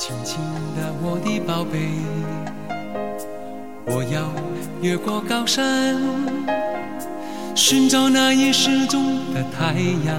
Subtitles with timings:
[0.00, 0.38] 轻轻
[0.74, 1.90] 的，我的宝贝，
[3.84, 4.32] 我要
[4.80, 5.94] 越过高山，
[7.54, 9.74] 寻找那已失踪的太
[10.06, 10.16] 阳，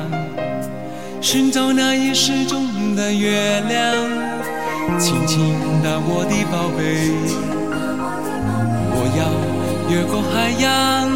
[1.20, 5.00] 寻找那已失踪的月亮。
[5.00, 5.50] 轻轻
[5.82, 7.12] 的，我的宝贝，
[8.94, 9.34] 我要
[9.90, 11.10] 越过海洋。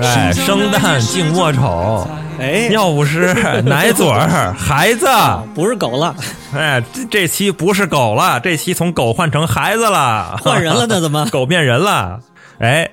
[0.00, 2.08] 哎，生旦净末丑，
[2.40, 3.34] 哎，尿不湿，
[3.64, 5.06] 奶嘴儿，孩子，
[5.54, 6.14] 不是狗了，
[6.56, 11.00] 哎，这这期不是狗了，这期从狗换成孩子了，换人了呢？
[11.02, 11.26] 怎么？
[11.30, 12.20] 狗变人了？
[12.58, 12.88] 哎，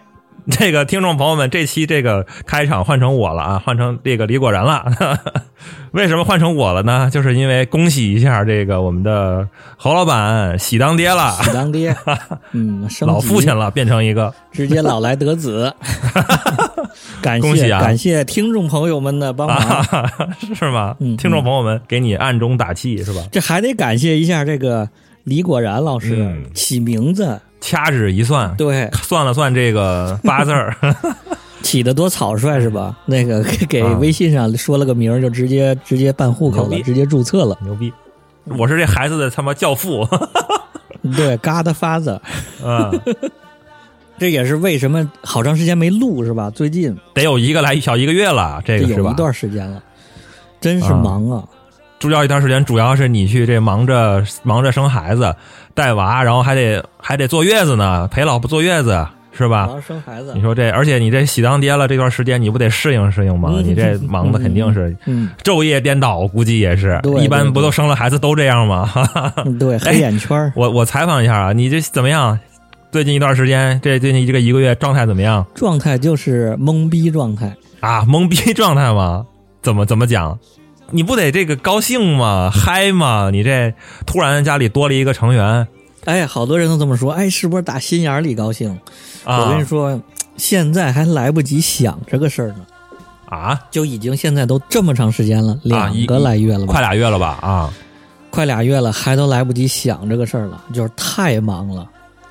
[0.52, 4.86] 这个听众朋友们，这期这个开场换成我了啊，换成这个李果然了。
[5.92, 7.10] 为什么换成我了呢？
[7.12, 11.94] 就是因为恭喜一下这个我们的侯老板喜当爹了，喜当爹，
[12.54, 14.34] 嗯，升老父亲了，变成一个。
[14.52, 15.74] 直接老来得子，
[17.22, 19.58] 感恭喜啊谢感谢听众朋友们的帮忙。
[19.58, 20.10] 啊，
[20.56, 20.96] 是吗？
[21.00, 23.22] 嗯听众朋友们，给你暗中打气是吧？
[23.32, 24.88] 这还得感谢一下这个
[25.26, 30.76] 李果然老师、嗯起名字，掐指一算，对，算了算这个 八字儿，
[31.62, 32.96] 起的多草率是吧？
[33.06, 37.58] 那个给微信上说了个名儿，就直接直接办户口了，直接注册了。
[37.64, 37.92] 牛逼！
[38.58, 40.08] 我是这孩子的他妈教父，
[41.16, 42.20] 对，，Godfather，，
[42.64, 43.02] 嗯，
[44.18, 46.50] 这也是为什么好长时间没录是吧？
[46.50, 49.14] 最近得有一个来小一个月了，这个是吧有一？
[49.16, 49.84] 段时间了，
[50.62, 51.44] 真是啊忙啊！
[52.00, 55.36] 主要一段时间，主要是你去这忙着忙着生孩子、
[55.78, 59.70] 带娃，然后还得还得坐月子呢，陪老婆坐月子是吧？
[59.88, 63.52] 生孩子你，说这，而且你这喜当爹了，这段时间你不得适应适应吗？
[63.54, 67.00] 嗯你这忙的肯定是嗯，昼夜颠倒，估计也是。
[67.04, 68.90] 对一般不都生了孩子都这样吗？
[69.46, 72.40] 嗯 对，黑眼圈儿我我采访一下啊，你这怎么样？
[72.92, 77.56] 最近一段时间，这最近这个一个月状态怎么样状态就是懵逼状态。
[77.82, 78.02] 啊？
[78.06, 79.24] 懵逼状态吗？
[79.62, 80.36] 怎么怎么讲？
[80.92, 82.50] 你不得这个高兴吗？
[82.54, 83.30] 嗨吗？
[83.32, 83.74] 你这
[84.06, 85.68] 突然家里多了一个成员
[86.06, 88.70] 哎，好多人都这么说，哎，是不是打心眼儿里高兴？
[89.26, 89.42] 啊？
[89.42, 90.02] 我跟你说，
[90.38, 92.66] 现在还来不及想这个事儿呢，
[93.26, 97.38] 啊，就已经现在都这么长时间了，两个来月了吧，快俩月了吧？
[97.42, 97.74] 啊，
[98.30, 101.86] 快俩月了，还都来不及想这个事儿了，就是太忙了，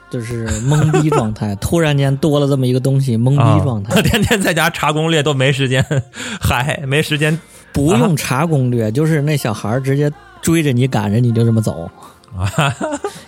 [0.09, 1.55] 就是懵逼状态。
[1.61, 5.85] 突然间多了这么一个东西，懵逼状态，啊 天天在家查攻略都没时间
[6.41, 7.39] 嗨，没时间
[7.77, 10.11] 不用查攻略，就是那小孩儿直接
[10.41, 11.89] 追着你赶着你就这么走。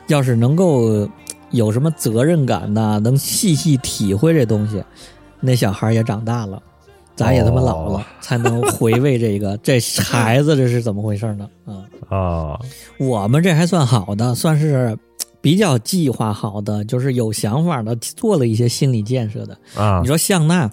[0.08, 1.08] 要是能够
[1.50, 4.82] 有什么责任感呐，能细细体会这东西，
[5.40, 6.60] 那小孩儿也长大了，
[7.14, 11.48] 咱也他妈老了，哦才能回味这个 这孩子这是怎么回事呢？
[12.08, 12.58] 啊、啊
[12.98, 14.96] 我们这还算好的，算是
[15.40, 19.56] 比较计划好的，就是有想法的，做了一些心理建设的。
[19.74, 20.70] 啊你说像那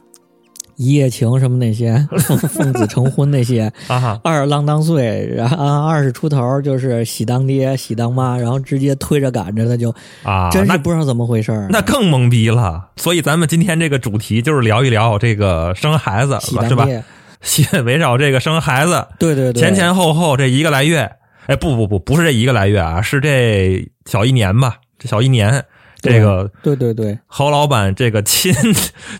[0.75, 4.19] 一夜情什么那些， 奉奉子成婚那些， 啊！
[4.24, 9.94] 二十郎当岁，然后二十出头就是喜当爹、喜当妈，然后直接推着赶着的就，
[10.24, 11.68] 啊，真是那不知道怎么回事儿。
[11.69, 12.90] 那更懵逼了。
[12.97, 16.88] 所以咱们今天这个主题就是聊一聊这个生孩子，喜是吧
[17.86, 21.12] 围绕这个生孩子，对对对，前前后后这一个来月，
[21.46, 24.78] 哎，不不不，不是这一个来月啊，是这小一年吧？
[24.97, 25.66] 这小一年，
[26.12, 28.54] 这个对对对，侯老板这个亲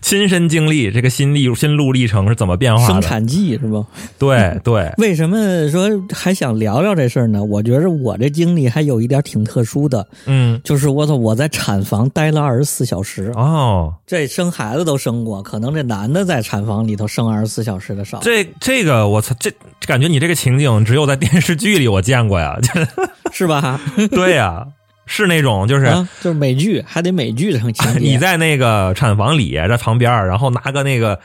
[0.00, 2.92] 亲身经历，这个心历心路历程是怎么变化的？
[2.92, 3.84] 生产记是吧？
[4.18, 7.42] 对对， 为什么说还想聊聊这事儿呢？
[7.42, 19.50] 我觉着我这经历还有一点挺特殊的，嗯，就是我操，我在产房待了二十四小时，哦，这生孩子都生过，可能这男的在产房里头生二十四小时的少，这这个我操，这
[19.86, 22.58] 感觉你这个情景只有在电视剧里我见过呀，
[23.32, 23.80] 是吧？
[24.10, 24.66] 对呀，
[25.06, 25.86] 是那种就是。
[25.86, 27.90] 啊，就是美剧，还得美剧的情节。
[27.98, 31.18] 你在那个产房里，在旁边，然后拿个那个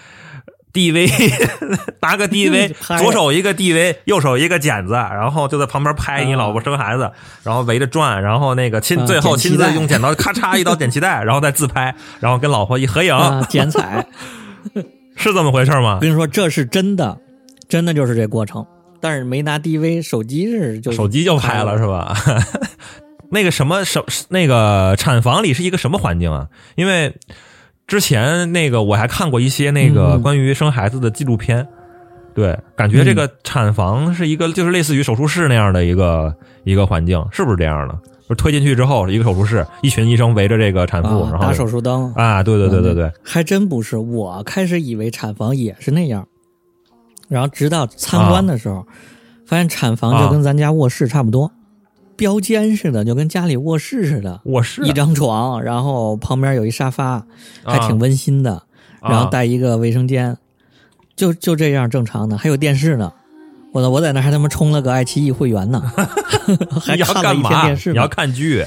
[0.73, 1.11] DV，
[2.01, 7.11] 拿个 DV， 左手一个 DV，右手一个剪子，然后就在旁边拍你老婆生孩子，
[7.43, 14.07] 然后围着转，然后那个亲啊最后亲自用剪刀咔嚓一刀剪脐带，然后再自拍，然后跟老婆一合影，啊剪彩，
[15.15, 15.99] 是这么回事吗我？
[15.99, 17.17] 跟你说这是真的，
[17.67, 18.65] 真的就是这过程。
[19.03, 22.15] 但是没拿 DV，手机是就手机就拍了是吧？
[23.31, 26.47] 那个什么什那个产房里是一个什么环境啊？
[26.75, 27.15] 因为
[27.87, 31.67] 之前那个我还看过一些那个嗯关于生孩子的纪录片，
[32.35, 37.97] 对，感觉这个产房是一个就是类似于手术室那样的一个一个环境，是不是这样的？
[38.29, 42.13] 就推进去之后是一个手术室，一群医生围着这个产妇，啊，然后打手术灯。
[42.13, 43.97] 啊，对对对对对，还真不是。
[43.97, 46.25] 我开始以为产房也是那样，
[47.27, 48.87] 然后直到参观的时候，
[49.45, 51.51] 发现产房就跟咱家卧室差不多，
[52.21, 57.25] 标间似的，就跟家里卧室似的，卧室一张床，然后旁边有一沙发，
[57.63, 58.61] 还啊挺温馨的，
[59.01, 60.37] 然后带一个卫生间，
[61.15, 63.11] 就就这样正常的，还有电视呢。
[63.73, 65.81] 我我在那还他妈充了个爱奇艺会员呢，
[66.79, 67.91] 还看了一天电视？
[67.91, 68.07] 你要。
[68.07, 68.63] 看剧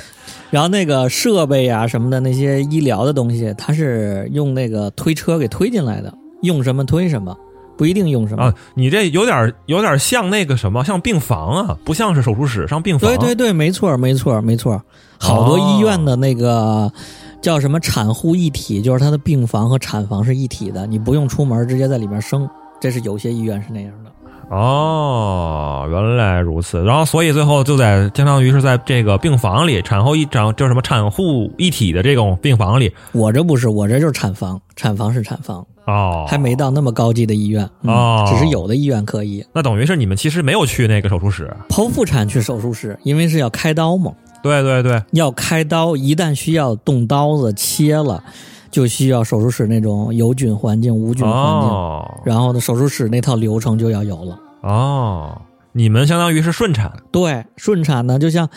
[0.50, 6.12] 然后那个设备啊什么的那些医疗的东西，它是用那个推车给推进来的，
[6.42, 7.36] 用什么推什么，
[7.76, 8.44] 不一定用什么。
[8.44, 8.54] 啊？
[8.74, 13.10] 你这有点有点像那个什么，像病房啊，不像是手术室，像病房。
[13.10, 14.82] 对对对，没错没错没错，
[15.18, 16.92] 好多医院的那个
[17.40, 22.48] 叫什么产护一体，就是它的病房和产房是一体的，你不用出门，直接在里面生。
[22.80, 24.10] 这是有些医院是那样的。
[24.50, 26.82] 哦，原来如此。
[26.84, 37.68] 然后，所以最后就在相当于是在这个病房里，产后一产叫什么产护一体的这种病房里我这不是，我这就是产房，产房是产房，哦，还没到那么高级的医院。
[37.82, 41.50] 嗯哦只是有的医院可以那等于是你们其实没有去那个手术室。
[41.70, 44.12] 剖腹产去手术室，因为是要开刀嘛，
[44.42, 48.22] 对对对，要开刀，一旦需要动刀子切了，
[48.74, 51.70] 就需要手术室那种有菌环境、无菌环境。
[51.70, 54.36] 哦然后呢，手术室那套流程就要有了。
[54.62, 55.40] 哦，
[55.70, 58.48] 你们相当于是顺产对，顺产呢，就像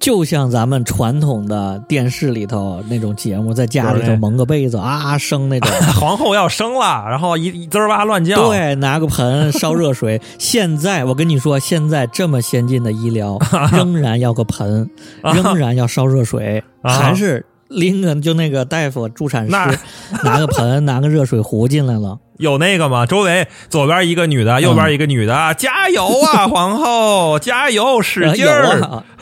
[0.00, 5.70] 就像咱们传统的电视里头那种节目，在家里头蒙个被子啊生那种。
[6.00, 8.48] 皇后要生了，然后一一滋儿哇乱叫。
[8.48, 10.18] 对，拿个盆烧热水。
[10.38, 13.36] 现在我跟你说，现在这么先进的医疗，
[13.76, 14.88] 仍然要个盆，
[15.22, 19.78] 仍然要烧热水，啊还是拎个就那个大夫助产那师
[20.24, 22.18] 拿个盆， 拿个热水壶进来了。
[22.38, 23.04] 有那个吗？
[23.04, 28.80] 周围左边一个女嗯的，右边一个女的，加油啊， 皇后，加油，使劲有儿！
[28.82, 29.04] 啊。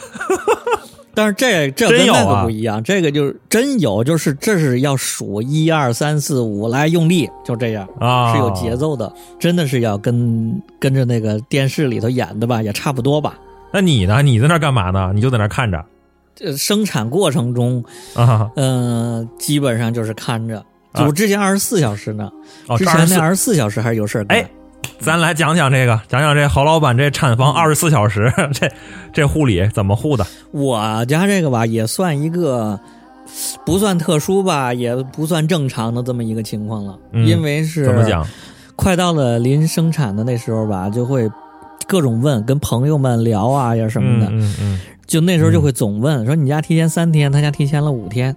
[1.15, 9.11] 但是这这真有跟那个啊不一样，这个就是真有，就是这是要数一二三四五来用力，就这样啊是有节奏的，
[9.41, 13.39] 真的是要跟跟着那个电视里头演的吧，也差不多吧。
[13.73, 14.21] 那你呢？
[14.21, 15.11] 你在那儿干嘛呢？
[15.15, 15.83] 你就在那儿看着
[16.37, 17.83] 这生产过程中，
[18.15, 18.49] 啊？
[18.55, 20.59] 嗯、基本上就是看着。
[20.59, 20.65] 啊
[21.05, 22.31] 就之前二十四小时呢，
[22.69, 24.39] 哦，之前那二十四小时还是有事儿干。
[24.39, 24.49] 哎
[24.99, 28.71] 咱来讲讲这个，讲讲这侯老板这产房二十四小时， 这
[29.13, 30.27] 这护理怎么护的？
[30.53, 32.81] 我家这个吧，也算一个
[33.67, 38.27] 不算特殊吧，也不算正常的这么一个情况了，嗯因为是怎么讲？
[38.75, 41.29] 快到了临生产的那时候吧，就会
[41.87, 48.35] 各种问，跟朋友们聊啊呀什么的，嗯嗯嗯，就那时候就会总问，说你家提前三天，他家提前了五天，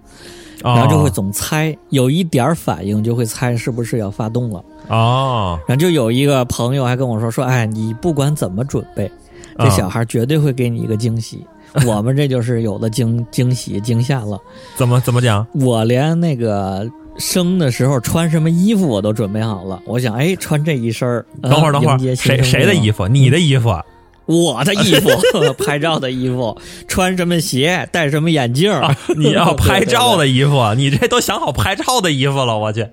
[0.62, 4.64] 哦然后就会总猜，有一点儿反应就会猜是不是要发动了。
[4.88, 9.10] 哦，然后就有一个朋友还跟我说说，哎，你不管怎么准备，
[9.58, 11.44] 这啊小孩绝对会给你一个惊喜。
[11.86, 14.36] 我们这就是有的惊惊喜惊吓了。
[14.74, 15.46] 怎么怎么讲？
[15.54, 16.84] 我连那个
[17.16, 19.80] 生的时候穿什么衣服我都准备好了。
[19.86, 23.06] 我想，哎，穿这一身儿，呃等会儿等会儿，谁谁的衣服？
[23.06, 23.84] 你的衣服啊？
[24.30, 25.10] 我的衣服，
[25.64, 26.56] 拍照的衣服，
[26.86, 32.86] 穿什么鞋，戴什么眼镜儿、啊你要拍照的衣服，啊你这都想好拍照的衣服了，我去。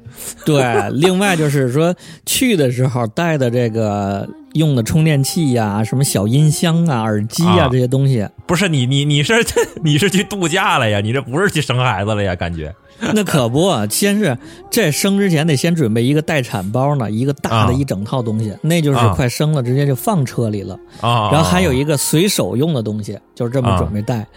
[0.43, 1.95] 对对，另外就是说
[2.25, 9.33] 去的时候带的这个用的充电器呀、什么小音箱啊、耳机呀、啊这些东西，不是你你你是
[9.83, 10.99] 你是去度假了呀？
[11.01, 12.35] 你这不是去生孩子了呀？
[12.35, 12.73] 感觉
[13.13, 14.35] 那可不，先是
[14.71, 20.79] 这生之前得先准备一个待产包呢，一个大的啊一整套东西，那就是啊快生了直接就放车里了。
[21.01, 24.19] 啊，然后还有一个随手用的东西，就是这么啊准备带。
[24.19, 24.27] 嗯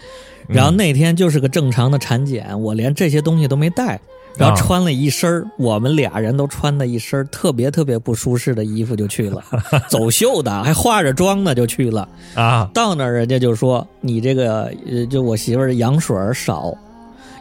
[0.47, 3.97] 然后那天就是个正常的产检，我连这些东西都没带，
[4.37, 9.43] 然后啊穿了一身儿我们俩人都穿的一身儿特别特别不舒适的衣服就去了，
[9.89, 12.07] 走秀的，还化着妆呢就去了。
[12.35, 16.73] 啊到那儿人家就说你这个呃，就我媳妇儿羊水少，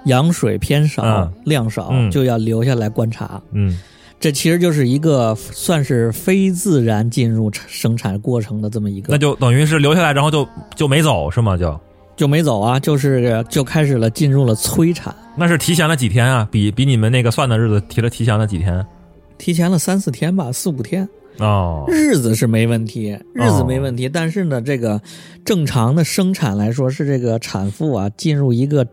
[0.04, 3.40] 羊水偏少，嗯量少，嗯就要留下来观察。
[3.52, 3.78] 嗯
[4.18, 11.56] 这其实就是一个算是非自然进入生产过程的这么一个那，就等于是留下来，然后就就没走是吗？
[11.56, 11.80] 就
[12.20, 16.46] 就没走啊，就是就开始了进入了催产，那是提前了几天啊？
[16.50, 18.84] 比比你们那个算的日子提了提前了几天？
[19.38, 21.08] 提前了三四天吧，四五天，
[21.38, 25.00] 哦日子是没问题，日子没问题，但是呢，这个
[25.46, 28.86] 正常的生产来说是这个产妇啊进入一个。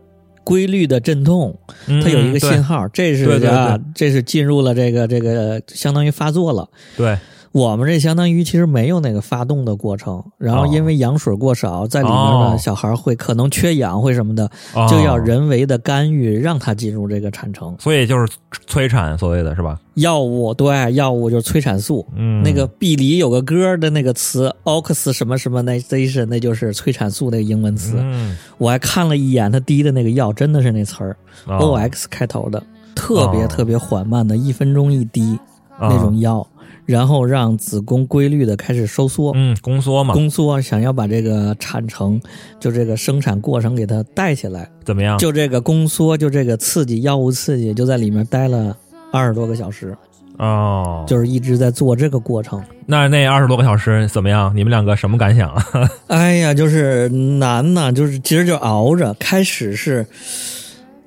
[0.44, 1.54] 规律的阵痛，
[1.88, 6.66] 嗯它有一个信号，这是啊对，这是进入了这个这个，相当于发作了。
[6.96, 7.18] 对
[7.52, 10.70] 我们这相当于其实没有那个发动的过程，然后哦。
[10.72, 12.50] 因为羊水过少，在里面哦。
[12.50, 14.86] 呢，小孩会可能缺氧会什么的，哦。
[14.90, 17.74] 就要人为的干预，让他进入这个产程。
[17.78, 18.32] 所以就是
[18.66, 19.78] 催产，所谓的是吧？
[19.94, 27.96] 药物对药物就是催产素，嗯，那个碧梨有个歌的那个词 ox 什么什么 nation，那就是催产素那个英文词。
[27.98, 28.36] 嗯。
[28.58, 31.76] 我还看了一眼他滴的那个药，真的是那词儿、哦。
[31.78, 32.62] Ox 开头的，
[32.94, 33.48] 特别哦。
[33.48, 35.36] 特别缓慢的，一分钟一滴
[35.78, 35.88] 哦。
[35.90, 36.46] 那种药，
[36.88, 39.30] 然后让子宫规律的开始收缩。
[39.36, 42.18] 嗯宫缩嘛，宫缩，想要把这个产程，
[42.58, 45.18] 就这个生产过程给它带起来，怎么样？
[45.18, 48.74] 就这个宫缩，就这个刺激药物刺激，就在里面待了
[49.12, 49.94] 二十多个小时。
[50.38, 52.62] 哦，就是一直在做这个过程。
[52.86, 54.50] 那那二十多个小时怎么样？
[54.56, 55.66] 你们两个什么感想啊？
[56.08, 59.12] 哎呀，就是难呐，就是其实就熬着。
[59.18, 60.06] 开始是，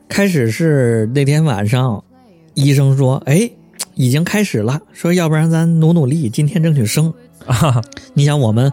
[0.07, 2.03] 开始是那天晚上，
[2.53, 3.50] 医生说，哎，
[3.95, 7.13] 已经开始了，说要不然咱努努力，今天争取生。
[7.45, 7.81] 啊
[8.13, 8.71] 你想我们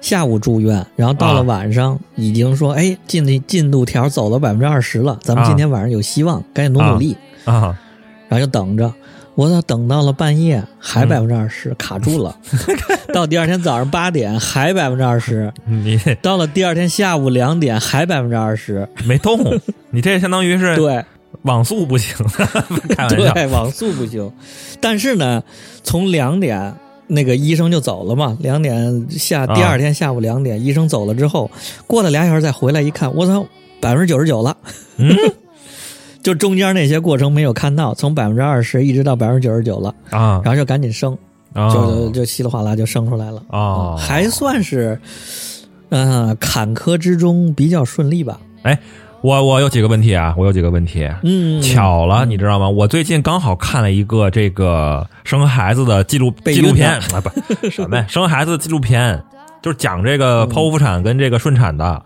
[0.00, 7.16] 下午住院，然后到了啊晚上已经说，哎，进的进度条走了百分之二十了，咱们啊今天晚上有希望，赶紧努努力。
[7.44, 7.78] 啊！
[8.28, 8.92] 然后就等着，
[9.34, 12.36] 我操，等到了半夜还嗯百分之二十， 卡住了。
[13.12, 18.88] 到第二天早上八点还百分之二十，你到了第二天下午两点还百分之二十。
[19.04, 19.40] 没动，
[19.90, 21.04] 你这相当于是对
[21.42, 22.14] 网速不行，
[22.96, 24.30] 开玩笑对，网速不行。
[24.80, 25.42] 但是呢，
[25.82, 26.74] 从两点
[27.06, 31.50] 那个医生就走了嘛，两点下啊第二天下午两点、医生走了之后，
[31.86, 33.46] 过了俩小时再回来一看，我操，
[33.80, 34.56] 百分之九十九了。
[34.96, 35.16] 嗯
[36.22, 41.16] 就中间那些过程没有看到，从百分之二十一直到百分之九十九了，啊然后就赶紧生。
[41.52, 44.96] 就啊就稀里哗啦就生出来了哦还算是，
[45.88, 48.38] 嗯、坎坷之中比较顺利吧。
[49.22, 51.08] 我我有几个问题啊，我有几个问题。
[51.22, 52.68] 嗯，巧了，你知道吗？
[52.68, 59.22] 我最近刚好看了一个这个生孩子的纪录纪录片 啊，不什么呀，生孩子的纪录片，
[59.62, 62.02] 就是讲这个剖腹产跟这个顺产的。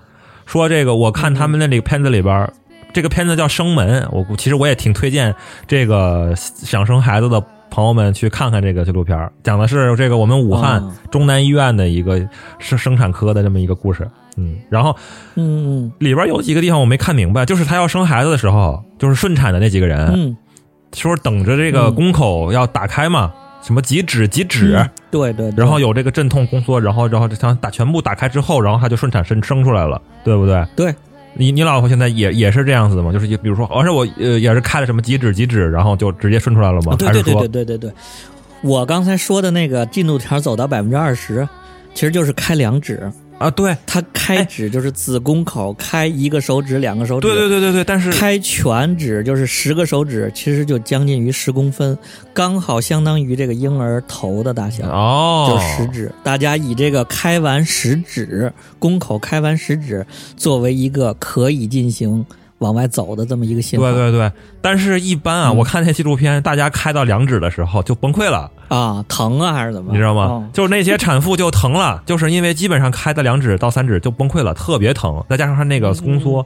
[0.46, 2.52] 说这个，我看他们那里片子里边儿，
[2.92, 5.34] 这个片子叫《生门》，我其实我也挺推荐
[5.66, 12.20] 这个想生孩子的朋友们去看看这个纪录片儿，讲的是这个我们武汉哦中南医院的一个
[12.58, 14.06] 生生产科的这么一个故事。
[14.36, 14.96] 嗯，然后
[15.36, 20.36] 嗯里边有几个地方我没看明白，就是她要生孩子的时候，就是顺产的那几个人，嗯，
[20.92, 30.66] 说等着这个嗯宫口要打开嘛，什么几指几指，嗯对对，对然后有这个阵痛宫缩，然后然后这想打全部打开之后，然后她就顺产生生出来了，对不对？
[30.74, 30.94] 对，
[31.34, 33.12] 你你老婆现在也也是这样子的吗？
[33.12, 36.94] 就是比如说，而且我呃也是开了什么几指几指，然后就直接顺出来了吗？
[36.94, 37.92] 啊对对对对对对，
[38.62, 41.48] 我刚才说的那个进度条走到百分之二十，
[41.94, 43.08] 其实就是开两指。
[43.38, 43.50] 啊？
[43.50, 51.96] 对他开指就是子宫口开一个手指、两个手指，对对对对对，但是开全指就是十个手指，其实就将近于十公分，
[52.32, 54.88] 刚好相当于这个婴儿头的大小。
[54.88, 62.24] 哦，就是食指，大家以这个开完食指，宫口开完食指作为一个可以进行
[62.64, 63.84] 往外走的这么一个信号。
[63.84, 69.92] 对对对，但是一般啊，嗯我看那纪录片，大家开到两指的时候就崩溃了，啊，疼啊还是怎么？
[69.92, 70.48] 你知道吗哦？
[70.54, 76.44] 就是那些产妇就疼了， 就是因为基本上开到两指到三指就崩溃了，特别疼，再加上他那个宫缩，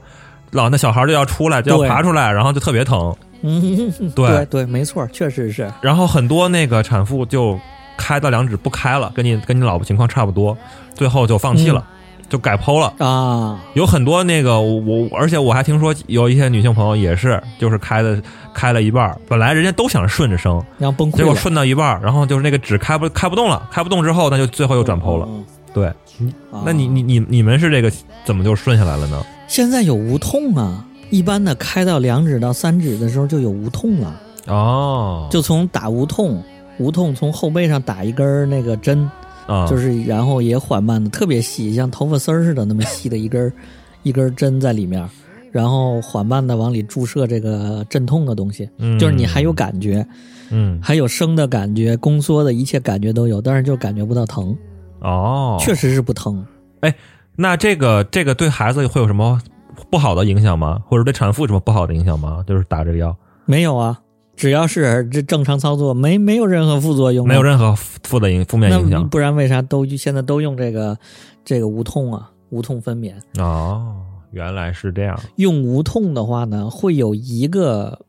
[0.51, 3.15] 老那小孩就要出来，就要爬出来，然后就特别疼。
[3.41, 5.71] 嗯，对对对，没错，确实是。
[5.81, 7.57] 然后很多那个产妇就
[7.97, 10.57] 开到两指不开了，跟你跟你老婆情况差不多，
[10.93, 11.81] 最后就放弃了，
[12.29, 12.93] 就改剖了。
[12.99, 18.21] 啊，有很多那个我，而且我还听说有一些女性朋友也是，就是开的
[18.53, 25.25] 开了一半，本来人家都想顺着生，然后崩溃结果，顺到一半，然后就是那个纸开不开不动了，开不动之后，那就最后又转剖了。
[25.27, 25.45] 嗯。
[25.71, 26.33] 对，嗯
[26.65, 27.91] 那你你你你们是这个
[28.25, 29.23] 怎么就顺下来了呢？
[29.47, 30.83] 现在有无痛啊？
[31.11, 34.15] 一般的开到两指到三指的时候就有无痛了，
[34.47, 36.43] 哦，就从打无痛，
[36.79, 39.09] 无痛从后背上打一根那个针，
[39.49, 43.51] 啊，就是然后也缓慢的，特别细，像头发丝儿似的那么细的一根儿
[44.03, 45.03] 一根针在里面，
[45.51, 48.97] 然后缓慢的往里注射这个镇痛的东西，嗯。
[48.99, 50.05] 就是你还有感觉，
[50.51, 50.79] 嗯。
[50.81, 54.55] 还有生的感觉、宫缩的一切感觉都有，但是就感觉不到疼，
[55.01, 56.45] 哦，确实是不疼。
[56.81, 56.93] 哎
[57.35, 59.41] 那这个这个对孩子会有什么
[59.89, 60.79] 不好的影响吗？
[60.85, 62.43] 或者对产妇有什么不好的影响吗？
[62.45, 63.15] 就是打这个药。
[63.45, 63.99] 没有啊，
[64.39, 70.97] 只要是这正常操作，没没有任何副作用啊，没有任何负的影负面影那响不然为啥都现在都用这个
[71.43, 72.31] 这个无痛啊？
[72.49, 73.97] 无痛分娩哦，
[74.31, 77.99] 原来是这样用无痛的话呢，会有一个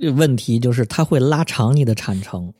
[0.00, 2.52] 呃问题，就是它会拉长你的产程，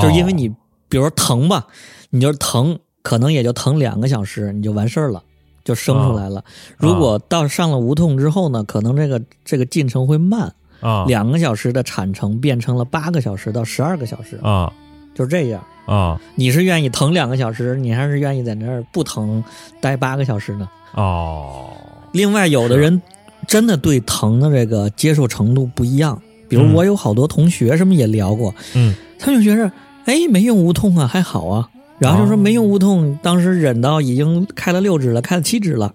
[0.00, 0.48] 就是因为你
[0.88, 1.68] 比如说疼吧，
[2.10, 5.22] 你就是疼，可能也就疼两个小时，你就完事儿了。
[5.62, 6.42] 就生出来了。
[6.78, 14.72] 如果到上了无痛之后呢，可能这个这个进程会慢，啊两个小时的产程变成了八个小时到十二个小时，啊
[15.14, 15.62] 就这样。
[15.86, 19.42] 啊你是愿意疼两个小时，你还是愿意在那儿不疼
[19.80, 20.68] 待八个小时呢？
[20.94, 21.70] 哦
[22.12, 23.00] 另外，有的人
[23.46, 26.20] 真的对疼的这个接受程度不一样。
[26.48, 29.70] 比如嗯我有好多同学什么也聊过，嗯他就觉着，
[30.04, 31.68] 哎，没用无痛啊，还好啊。
[31.98, 35.94] 然后就说哦没用无痛，当时忍到已经开了六指了，开了七指了。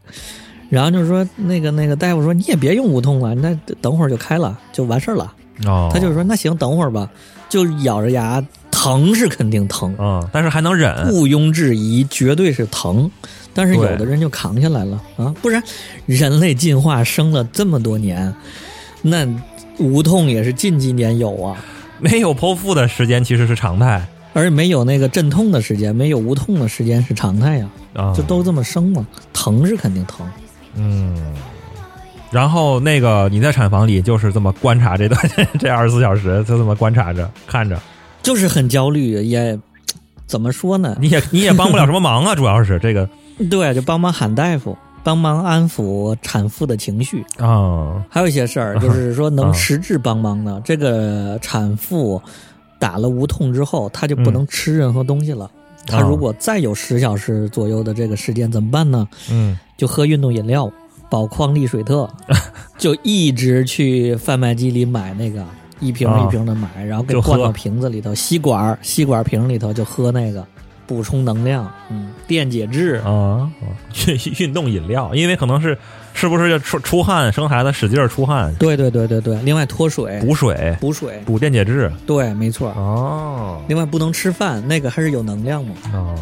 [0.69, 5.33] 然后就是说那个那个大夫说你也别用无痛了，那等会儿就开了，就完事儿了。
[5.65, 7.09] 哦，他就说那行，等会儿吧，
[7.47, 13.09] 就咬着牙，疼是肯定疼，嗯，但是还能忍毋庸置疑，绝对是疼。
[13.53, 15.63] 但是有的人就扛下来了啊，不然
[16.05, 18.33] 人类进化生了这么多年，
[19.01, 19.25] 那
[19.77, 21.55] 无痛也是近几年有啊。
[21.99, 30.27] 没有剖腹的时间其实是常态而且没有那个阵痛的时间，没有无痛的时间是常态呀，啊，就都这么生嘛，疼是肯定疼。
[30.75, 31.15] 嗯。
[32.31, 35.19] 然后那个你在产房里就是这么观察这段
[35.57, 37.79] 这二十四小时，就这么观察着看着，
[38.21, 39.57] 就是很焦虑，也
[40.25, 40.97] 怎么说呢？
[40.99, 43.07] 你也你也帮不了什么忙啊， 主要是这个
[43.49, 47.23] 对，就帮忙喊大夫，帮忙安抚产妇的情绪。
[47.37, 50.59] 啊还有一些事儿，就是说能啊实质帮忙的。
[50.65, 52.21] 这个产妇
[52.79, 55.49] 打了无痛之后，她就不能吃任何东西了。
[55.85, 59.07] 她如果再有十小时左右的这个时间怎么办呢？
[59.29, 60.71] 嗯就喝运动饮料，
[61.09, 62.09] 宝矿力水特，
[62.79, 65.43] 就一直去贩卖机里买那个
[65.81, 70.45] 一瓶啊一瓶的买，然后给灌到瓶子里头，吸管儿吸管瓶里头就喝那个，
[70.87, 73.01] 补充能量，嗯，电解质。
[73.05, 73.51] 啊，
[74.07, 75.77] 运 运动饮料，因为可能是
[76.15, 78.51] 是不是就出出汗生孩子使劲儿出汗？
[78.55, 80.19] 对对对对对，另外脱水。
[80.21, 80.75] 补水。
[80.79, 81.91] 补水，补电解质。
[82.07, 82.69] 对，没错。
[82.69, 83.61] 哦。
[83.67, 85.75] 另外不能吃饭，那个还是有能量嘛。
[85.93, 86.15] 哦，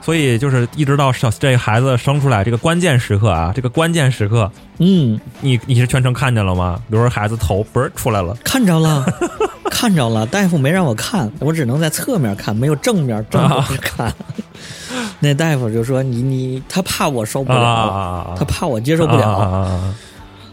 [0.00, 6.80] 所以就是一直到小这个孩子生出来这个关键时刻啊，这个关键时刻，嗯，你你是全程看见了吗？
[6.88, 9.04] 比如说孩子头嘣儿出来了，看着了，
[9.68, 14.14] 看着了，大夫没让我看，我只能在侧面看，没有正面正面看。
[15.24, 19.94] 那大夫就说你你，他怕我受不啊了，他怕我接受不了。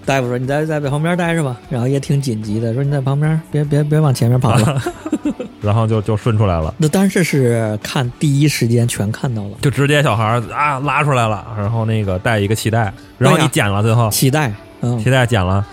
[0.06, 4.82] 大夫说你在在旁边待着吧，然后也挺紧急的，说你在旁边别别别往前面跑了。
[5.62, 14.10] 然后就就顺出来了，那但是是看第一时间全看到了，就直接小孩儿啊拉出来了，然后那个带一个脐带，然后你剪了，最后。
[14.10, 14.52] 脐带，
[14.82, 15.64] 嗯，脐带剪了，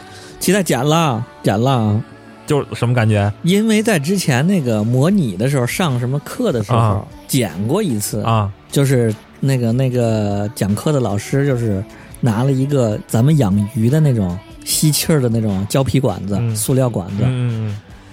[0.40, 2.02] 脐带剪了剪了，
[2.46, 3.32] 就什么感觉？
[3.44, 8.50] 因为在之前那个模拟的时候上什么课的时候、啊剪过一次啊？
[8.72, 11.84] 就是那个那个讲课的老师，就是
[12.20, 17.22] 拿了一个咱们养鱼的那种吸气儿的那种胶皮管子、嗯塑料管子，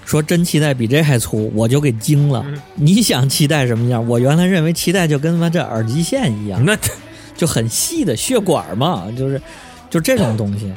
[0.05, 2.43] 说真脐带比这还粗，我就给惊了。
[2.47, 4.07] 嗯你想脐带什么样？
[4.07, 6.77] 我原来认为脐带就跟他妈这耳机线一样嗯，，那
[7.35, 9.41] 就很细的血管嘛，就是
[9.89, 10.71] 就这种东西。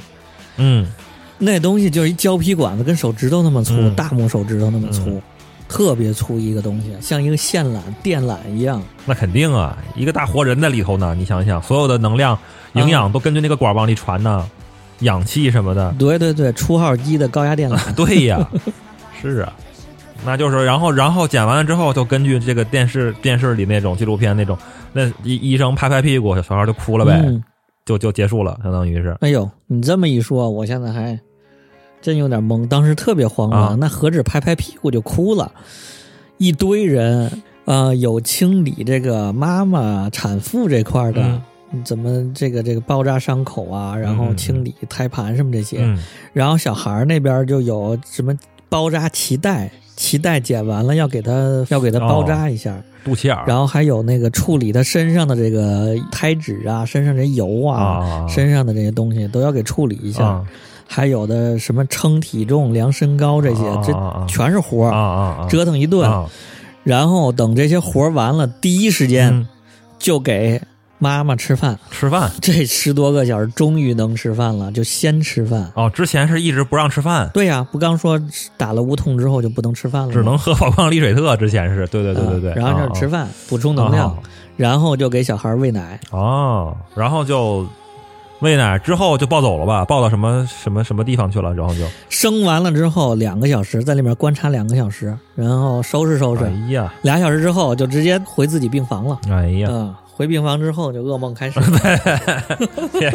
[0.57, 0.87] 嗯
[1.40, 5.22] 那东西就是一胶皮管子，跟手指头那么粗，嗯大拇手指头那么粗，嗯
[5.68, 8.83] 特别粗一个东西，像一个线缆、电缆一样。
[9.04, 12.37] 那肯定啊，一个大活人在里头呢，你想想，所有的能量、
[12.72, 14.48] 营养都根据那个管儿往里传呢，
[15.00, 17.78] 氧气什么的，对对对，出号机的高压电缆。
[17.94, 18.48] 对呀，
[19.20, 19.52] 是啊，
[20.24, 24.57] 那就是然后然后剪完了之后，就根据这个电视电视里那种纪录片那种，
[24.92, 27.42] 那医医生拍拍屁股，小孩就哭了呗，嗯，
[27.85, 31.18] 就就结束了，相当于是哎呦，你这么一说，我现在还
[32.00, 32.66] 真有点懵。
[32.66, 35.52] 当时特别慌啊那何止拍拍屁股就哭了，
[36.38, 41.42] 一堆人，呃，有清理这个妈妈产妇这块的，嗯。
[41.84, 45.98] 怎么这个这个包扎伤口啊，然后嗯清理胎盘什么这些，嗯。
[46.32, 48.34] 然后小孩儿那边就有什么
[48.70, 52.74] 包扎脐带，脐带剪完了要给他要给他包扎一下。
[53.04, 58.26] 肚脐眼儿，然后还有那个处理他身上的这个胎脂啊，身上这油啊，啊。
[58.26, 60.24] 身上的这些东西都要给处理一下。
[60.24, 60.46] 啊
[60.88, 63.92] 还有的什么称体重、量身高这些，这
[64.27, 66.11] 全是活儿，折腾一顿。
[66.11, 66.27] 啊
[66.85, 69.46] 然后等这些活儿完了，第一时间嗯
[69.98, 70.59] 就给
[70.98, 71.79] 妈妈吃饭。
[71.90, 75.70] 吃饭这十多个小时终于能吃饭了，就先吃饭。
[75.74, 78.18] 哦，之前是一直不让吃饭，对呀、不刚说
[78.57, 80.12] 打了无痛之后就不能吃饭了？
[80.14, 84.16] 只能喝宝矿力水特，之前是对对对对对，嗯然后就是吃饭饭，补充能量，
[84.57, 86.01] 然后就给小孩喂奶。
[86.11, 87.66] 哦，然后就
[88.40, 96.44] 喂奶之后就抱走了吧，抱到什么什么什么地方去了，然后就生完了之后两个小时，在里面观察两个小时，然后收拾收拾。
[96.44, 99.18] 哎呀俩小时之后就直接回自己病房了。
[99.29, 101.59] 哎呀，嗯，回病房之后就噩梦开始，
[102.98, 103.11] 别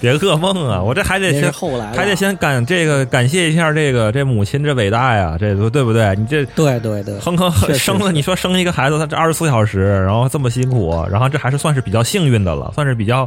[0.00, 0.82] 别噩梦啊！
[0.82, 6.14] 我这还得是先后来还得先感这个感谢一下这个这母亲这伟大呀，这对不对？
[6.16, 13.26] 你这对对对，哼哼生了，你说生一个孩子，他这二十四小时，然后这么辛苦，然后这还是算是比较幸运的了，算是比较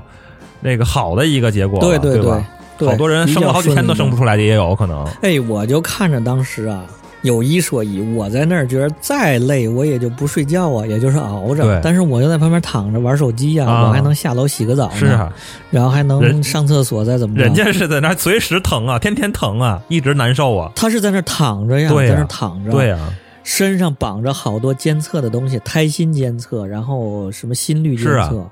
[0.66, 2.44] 那个好的一个结果了，对对对吧？
[2.78, 4.26] 对，好多人生了好几天都生不出。
[4.26, 5.06] 来的也有可能。
[5.22, 6.84] 哎，我就看着当时啊，
[7.22, 11.80] 有一说一，我在那儿觉得再累我也就不睡觉啊，也就是熬对着。
[11.82, 15.32] 但是我就在旁边躺着玩手机啊，啊我还能下楼洗个澡呢，是啊，
[15.70, 17.44] 然后还能上厕所再怎么着。
[17.44, 20.72] 人家是在那儿随时疼啊，天天疼啊，一直难受啊。
[20.76, 28.48] 他是在那儿躺着呀，在那儿躺着，对啊，身上绑着好多监测的东西，胎心监测，然后什么心率监测，啊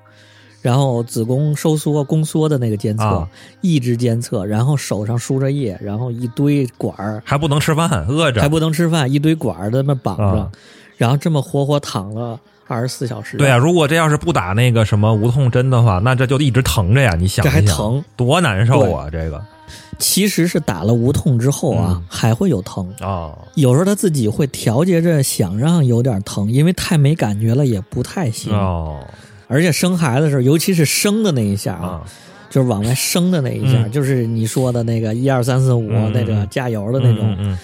[0.64, 3.30] 然后子宫收缩、宫缩的那个监测，啊
[3.62, 10.50] 一直监测，然后手上输着液，然后一堆管儿，还不能吃饭，饿着还不能吃饭，一堆管儿在那绑着，啊
[10.96, 13.36] 然后这么活活躺了二十四小时。
[13.36, 17.14] 对啊，，如果这要是不打那个什么无痛针的话，那这就一直疼着呀。
[17.20, 19.10] 你想这还疼，多难受啊！
[19.12, 19.44] 这个
[20.00, 22.90] 其实是打了无痛之后啊，嗯还会有疼。
[23.02, 28.54] 哦，有时候他自己会调节着，想让有点疼，因为太没感觉了也不太行。
[28.54, 29.06] 哦
[29.48, 32.02] 而且生孩子的时候，尤其是生的那一下啊，啊，
[32.50, 33.92] 就是往外生的那一下，嗯。
[33.92, 36.12] 就是你说的那个一二三四五嗯。
[36.14, 37.58] 那个嗯加油的那种，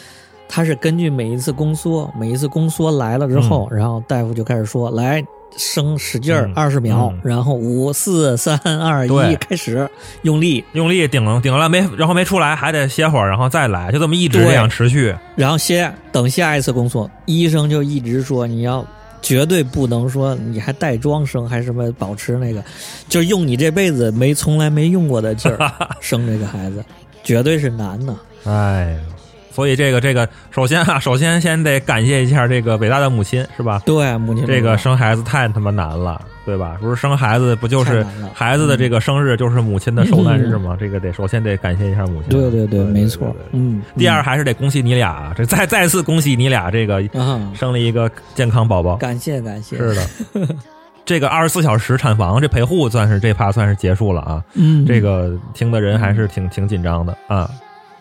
[0.48, 5.24] 它是根据每一次宫缩，每一次宫缩来了之后，然后大夫就开始说来。
[5.58, 6.54] 生使劲儿嗯。
[6.56, 7.20] 二十秒，嗯。
[7.24, 9.34] 然后五四三二对。
[9.34, 9.90] 一开始
[10.22, 15.14] 用力，用力顶了顶了没，然后没出来，还得歇会儿，然后再来，就这么一直这样持续。
[15.36, 17.10] 然后歇等下一次宫缩。
[17.26, 18.86] 医生就一直说你要
[19.22, 22.64] 绝对不能说你还带妆生，还什么保持那个，
[23.08, 26.84] 就是用你这辈子没从来没用过的劲儿 生这个孩子，
[27.24, 28.16] 绝对是难的。
[28.46, 29.14] 哎呦，
[29.52, 33.82] 所以这个这个，首先啊，首先先得感谢一下这个伟大的母亲，是吧？
[33.86, 36.78] 对，母亲这个生孩子太他妈难了，对吧？
[36.80, 40.78] 不是生孩子不就是孩子的这个生日就是母亲的受难日吗？
[40.80, 42.30] 这个得首先得感谢一下母亲。
[42.30, 43.36] 对对对，没错。
[43.52, 47.04] 嗯，第二还是得恭喜你俩，这再再次恭喜你俩，这个
[47.54, 48.96] 生了一个健康宝宝。
[48.98, 49.78] 感谢感谢。
[49.78, 50.08] 是的，
[51.04, 54.44] 这个二十四小时产房这陪护算是这趴算是结束了啊。
[54.54, 57.50] 嗯，这个听的人还是挺挺紧张的啊。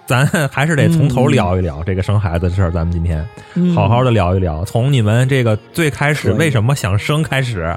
[0.08, 7.76] 咱 还是得从头聊一聊这个生孩子的事儿，咱们今天嗯好好的聊一聊，从你们这个最开始为什么想生开始，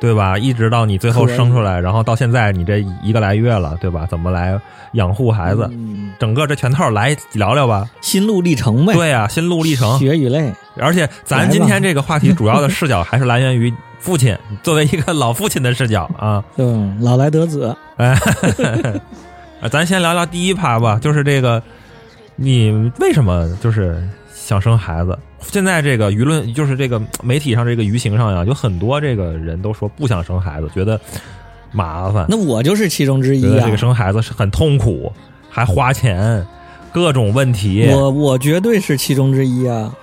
[0.00, 0.38] 对吧？
[0.38, 4.06] 一直到你最后生出来，然后到现在你这一个来月了，对吧？
[4.10, 4.58] 怎么来
[4.92, 5.68] 养护孩子？
[5.70, 7.86] 嗯整个这全套来聊聊吧。
[8.00, 9.98] 心路历程呗，对啊，心路历程。
[9.98, 10.50] 血与泪。
[10.78, 16.42] 而且咱今天这个话题 主要的视角还是来源于父亲，作为一个老父亲的视角啊。
[16.56, 17.76] 嗯，老来得子。
[17.98, 18.18] 哎，
[19.60, 21.62] 啊咱先聊聊第一趴吧，就是这个，
[22.36, 24.02] 你为什么就是
[24.34, 25.18] 想生孩子？
[25.40, 31.00] 现在这个舆论，就是这个媒体上这个舆情上呀，有很多这个人都说不想生孩子，觉得
[31.72, 33.76] 麻烦，那我就是其中之一啊这个。
[33.76, 35.12] 生孩子是很痛苦，
[35.48, 36.44] 还花钱，
[36.92, 37.88] 各种问题。
[37.90, 39.94] 我我绝对是其中之一啊！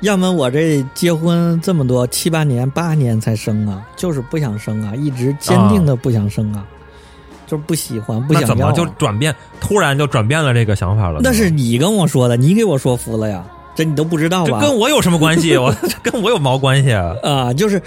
[0.00, 6.64] 要么我这结婚这么多七八年八年才生啊，就是不想生啊，一直坚定的不想生啊，
[7.46, 11.20] 就是不喜欢不想要、怎么就转变，突然就转变了这个想法了？
[11.22, 14.60] 那是你跟我说的，你给我说服了呀，这你都不知道这吧？
[14.60, 15.56] 跟我有什么关系？
[15.56, 17.14] 我 这跟我有毛关系啊？
[17.22, 17.80] 啊，就是，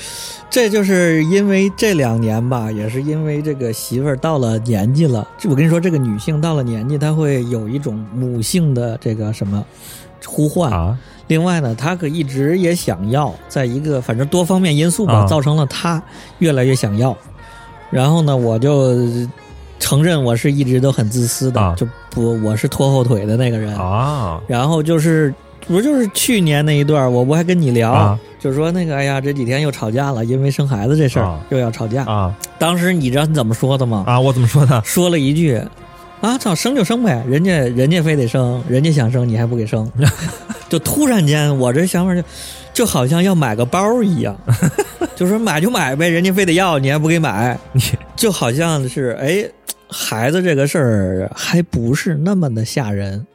[0.50, 5.28] 这就是因为这两年吧，也是因为这个媳妇儿到了年纪了。
[5.38, 9.64] 这我跟你说，这个女性到了年纪，她会有一种母性的这个什么
[10.26, 10.72] 呼唤。
[10.72, 16.02] 啊，另外呢，她可一直也想要，在一个反正多方面因素吧，啊造成了她
[16.38, 17.16] 越来越想要。
[17.92, 18.96] 然后呢，我就
[19.80, 23.76] 承认我是一直都很自私的，啊就不我是拖后腿的那个人。
[23.76, 25.34] 啊然后就是
[25.68, 32.04] 不就是去年那一段，我不还跟你聊，啊就说那个哎呀，这几天又吵架了，因为生孩子这事儿、啊又要吵架。
[32.06, 34.04] 啊当时你知道你怎么说的吗？
[34.06, 34.20] 啊！
[34.20, 34.82] 我怎么说的？
[34.84, 35.62] 说了一句。
[36.22, 39.90] 啊，操，生就生呗，人家人家非得生，人家想生你还不给生，
[40.68, 42.22] 就突然间我这想法就
[42.74, 44.38] 就好像要买个包一样，
[45.16, 47.82] 就说买就买呗，人家非得要你还不给买，你
[48.18, 49.50] 就好像是哎，
[49.90, 53.26] 孩子这个事儿还不是那么的吓人，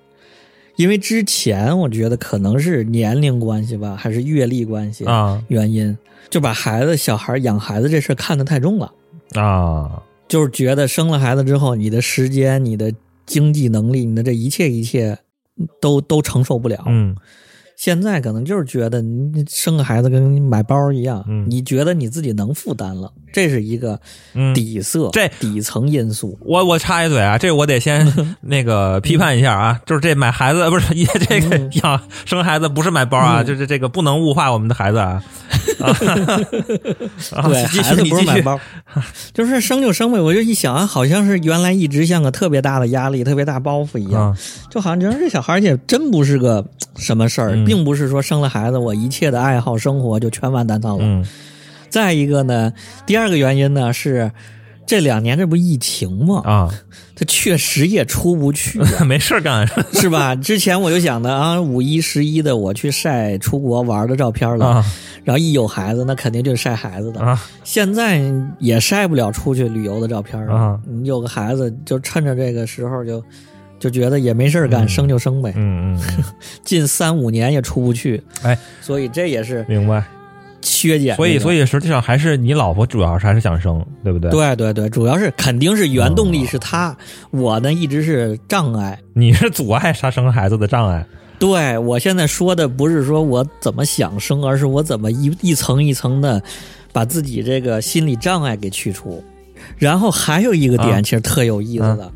[0.77, 5.97] 因为之前我觉得可能是年龄关系吧，还是阅历关系啊原因，
[6.31, 8.93] 就把孩子小孩养孩子这事儿看得太重了，
[9.35, 12.93] 啊就是觉得生了孩子之后，你的时间、你的
[13.27, 15.19] 经济能力、你的这一切一切
[15.81, 16.85] 都都承受不了。
[16.87, 17.15] 嗯
[17.77, 24.01] 现在可能就是觉得你生个孩子跟买包一样，嗯你觉得你自己能负担了，这是一个
[24.33, 24.55] 嗯。
[24.55, 26.39] 底色、这底层因素。
[26.41, 28.07] 我我插一嘴啊，这我得先
[28.41, 35.21] 那个批判一下啊，就是这买孩子不是也这个嗯养生孩子不是买包啊，嗯就是这个不能物化我们的孩子啊。
[37.49, 38.59] 对，继孩子不是买包，
[39.33, 40.21] 就是生就生呗。
[40.21, 44.39] 我就一想啊，好像是原来一直像个特别大的压力、特别大包袱一样，啊
[44.71, 46.65] 就好像觉得这小孩儿也真不是个
[46.97, 51.05] 什么事并不是说生了孩子我一切的爱好生活就全完蛋套了。
[51.95, 52.73] 嗯再一个呢，
[53.07, 54.33] 第二个原因呢是
[54.87, 56.43] 这两年这不疫情吗？
[56.45, 56.69] 啊，
[57.15, 60.35] 他确实也出不去啊、 没事儿干 是吧？
[60.35, 64.85] 之前我就想的啊，五一、十一的我去晒出国玩的照片了，啊
[65.25, 67.21] 然后一有孩子，那肯定就是晒孩子的。
[67.21, 68.21] 啊现在
[68.59, 70.53] 也晒不了出去旅游的照片了。
[70.55, 73.23] 啊你有个孩子，就趁着这个时候就
[73.79, 75.53] 就觉得也没事儿干，嗯生就生呗。
[75.57, 76.25] 嗯嗯嗯，
[76.65, 80.05] 近三五年也出不去，哎，所以这也是明白。
[80.65, 81.15] 削减。
[81.15, 86.97] 所以所以实际上还是你老婆主要是还是想生，对不对？，对对对，主要是肯定是原动力是哦他，
[87.31, 88.99] 我呢一直是障碍。
[89.13, 91.07] 你是阻碍他生孩子的障碍
[91.39, 96.43] 对我现在说的不是说我怎么想生，而是我怎么一一层一层的
[96.93, 99.23] 把自己这个心理障碍给去除。
[99.77, 102.11] 然后还有一个点，啊其实特有意思的，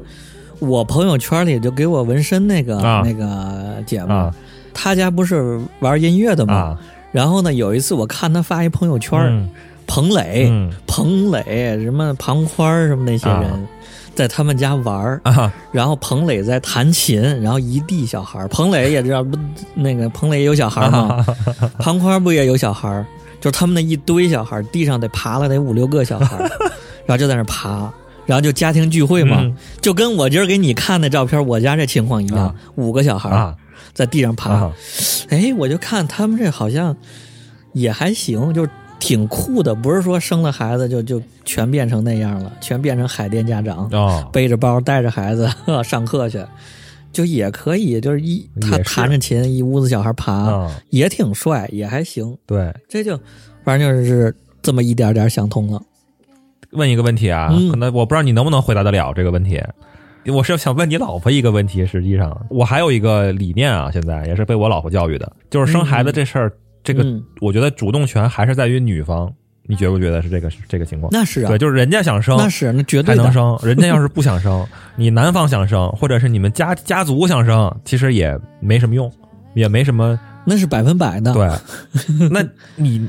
[0.61, 4.35] 我朋友圈里就给我纹身那个、啊那个姐们儿，啊
[4.73, 6.79] 她家不是玩音乐的吗？
[7.09, 9.49] 啊，然后呢，有一次我看他发一朋友圈，嗯。
[9.87, 10.71] 彭磊、嗯。
[10.87, 13.51] 彭磊什么庞宽儿什么那些人。
[13.51, 13.59] 啊。
[14.15, 15.53] 在他们家玩儿，啊。
[15.73, 18.49] 然后彭磊在弹琴，然后一地小孩儿。
[18.49, 19.39] 彭磊也知道不，
[19.75, 21.25] 那个彭磊也有小孩儿吗？
[21.79, 23.07] 庞宽不也有小孩儿？
[23.41, 26.51] 就是他们那一堆小孩儿，地上得爬了得五六个小孩儿，
[27.07, 27.89] 然后就在那儿爬，
[28.27, 29.57] 然后就家庭聚会嘛，嗯。
[29.81, 32.55] 就跟我今儿给你看的照片，我家这情况一样，啊。
[32.75, 33.37] 五个小孩儿。
[33.37, 33.55] 啊
[33.93, 34.51] 在地上爬。
[34.51, 34.73] 啊
[35.29, 36.97] 哎，我就看他们这好像
[37.73, 38.67] 也还行，就
[38.99, 43.89] 挺酷的，不是说生了孩子就就全变成那样了，全变成海淀家长。
[43.93, 45.49] 哦，背着包带着孩子
[45.85, 46.43] 上课去，
[47.13, 52.37] 就也可以，就是一他弹着琴，一屋子小孩爬，啊，也挺帅，也还行。
[52.47, 52.75] 对。
[52.89, 53.19] 这就
[53.65, 55.81] 反正就是这么一点点想通了。
[56.73, 59.63] 问一个问题啊，嗯可能我不知道你能不能回答得了这个问题。
[60.31, 69.33] 我是想问你老婆一个问题，实际上我还有一个理念啊，现在也是被我老婆教育的，就是生孩子这事儿，这个嗯我觉得主动权还是在于女方，
[69.67, 71.11] 你觉不觉得是这个这个情况？
[71.13, 73.33] 那是啊对，，就是人家想生，那是那绝对能。
[73.33, 79.11] 生，人家要是 不想生，你男方想生，或者是你们家家族想生，其实也没什么用，
[79.55, 81.33] 也没什么那是百分百的。
[81.33, 81.49] 对，
[82.31, 82.43] 那
[82.77, 83.07] 你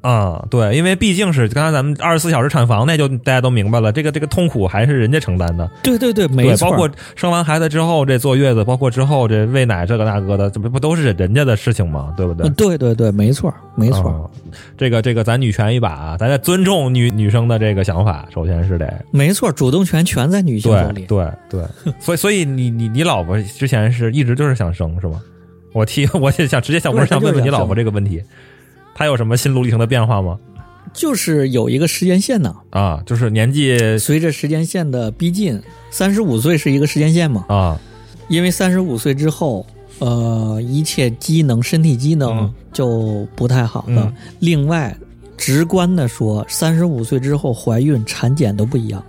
[0.00, 6.70] 啊，对，因为毕竟是刚才咱们二十四小时产房，那就大家都明白了，这个这个痛苦还是人家承担的，对对对，没对，错。
[6.70, 12.14] 包括生完孩子之后这坐月子，包括之后这喂奶这个那个的，这不不都是人家的事情吗？
[12.16, 12.54] 对不对嗯？
[12.54, 14.24] 对对对，没错没错、啊
[14.76, 21.04] 这个这个咱女权一把啊，咱得尊重女女生的这个想法，首先是得没错，主动权全在女性手里。
[21.06, 25.20] 对对对， 所以所以你你你老婆之前是一直就是想生是吗？
[25.72, 28.20] 我提 我也想直接想，我对是想问问你老婆这个问题，
[29.00, 30.38] 她有什么心路历程的变化吗？
[30.92, 35.58] 就是有一个时间线呢，啊，就是年纪随着时间线的逼近，
[35.90, 37.80] 三十五岁是一个时间线嘛，啊。
[38.28, 39.64] 因为三十五岁之后，
[40.00, 42.54] 呃，一切机能、身体机能嗯。
[42.74, 44.02] 就不太好了。
[44.04, 44.14] 嗯。
[44.38, 44.94] 另外，
[45.34, 49.02] 直观的说，三十五岁之后怀孕、产检都不一样，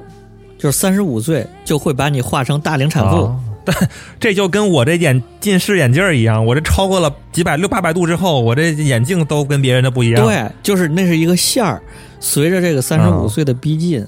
[0.58, 3.26] 就是三十五岁就会把你化成大龄产妇。
[3.26, 3.76] 啊 但
[4.20, 10.26] 这就跟我这眼近视眼镜儿一样，我这超过了几百六八百度之后，我这眼镜都跟别人的不一样。
[10.26, 11.82] 对，就是那是一个线儿，
[12.20, 14.06] 随着这个三十五岁的逼近，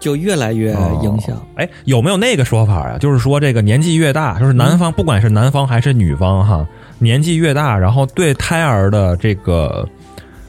[0.00, 1.36] 就越来越影响。
[1.36, 2.98] 哦哎，有没有那个说法呀？
[2.98, 6.66] 就是说，这个年纪越大，就是男方、不管是男方还是女方哈，
[6.98, 9.88] 年纪越大，然后对胎儿的这个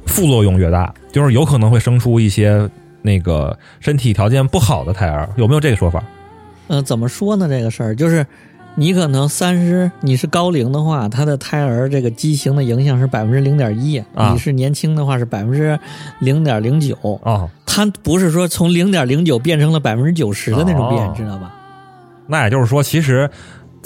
[0.07, 2.67] 副作用越大，就是有可能会生出一些
[3.03, 6.03] 那个身体条件不好的胎儿，有没有这个说法？
[6.67, 7.47] 嗯、怎么说呢？
[7.47, 8.25] 这个事儿就是，
[8.75, 15.79] 你可能三十，你是高龄的话，他的胎儿这个畸形的影响是百分之零点一；啊你是年轻的话是百分之
[16.19, 16.95] 零点零九。
[17.23, 21.53] 哦，它不是说从零点零九变成了百分之九十的那种变，哦知道吧？
[22.27, 23.29] 那也就是说，其实。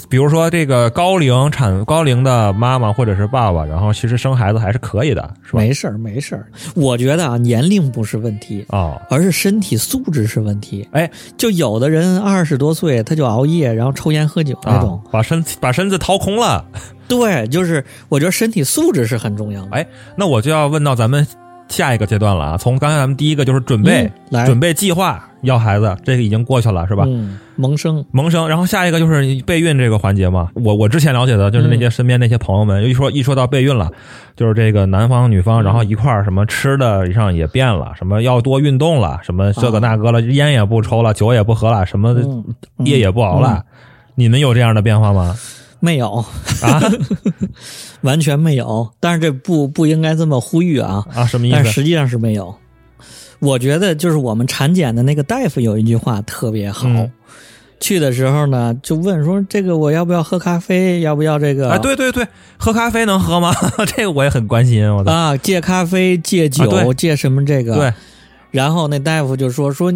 [0.08, 5.58] 比如说，这个高龄产高龄的妈妈或者是爸爸，然后其实生孩子还是可以的，是吧？
[5.58, 6.46] 没事儿，没事儿。
[6.74, 10.88] 我觉得啊，年龄不是问题，哦，而是身体素质是问题。
[10.92, 16.64] 哎，就有的人二十多岁他就熬夜，然后抽烟喝酒那啊种。，把身把身子掏空了。
[17.08, 19.68] 对，就是我觉得身体素质是很重要的。
[19.72, 21.26] 哎，那我就要问到咱们
[21.68, 22.56] 下一个阶段了啊。
[22.56, 24.10] 从刚才咱们第一个就是准备、
[24.46, 27.04] 准备计划要孩子，这个已经过去了，是吧？
[27.06, 28.04] 嗯，萌生。
[28.10, 30.48] 萌生，然后下一个就是备孕这个环节嘛。
[30.54, 33.90] 我我之前了解的就是那嗯些身边那些朋友们，一说一说到备孕了，
[34.36, 42.16] 就是这个男方女方，然后一块儿什么吃的上也变了，什么要多运动了，什么这个那个了，烟也不抽了，酒也不喝了，什么
[42.78, 43.64] 夜也不熬了。
[44.14, 45.36] 你们有这样的变化吗？
[45.80, 46.24] 没有，
[46.62, 46.82] 啊
[48.02, 48.90] 完全没有。
[49.00, 51.56] 但是这不不应该这么呼吁啊，啊，什么意思？
[51.56, 52.54] 但实际上是没有。
[53.40, 57.10] 我觉得就是我们产检的那个大夫有一句话特别好，嗯
[57.80, 63.54] 去的时候呢就问说这个我要不要喝咖啡，要不要这个啊，对对对，喝咖啡能喝吗？
[63.94, 65.12] 这个我也很关心，我操。
[65.12, 67.76] 啊戒咖啡、戒酒、啊戒什么这个。
[67.76, 67.92] 对，
[68.50, 69.94] 然后那大夫就说说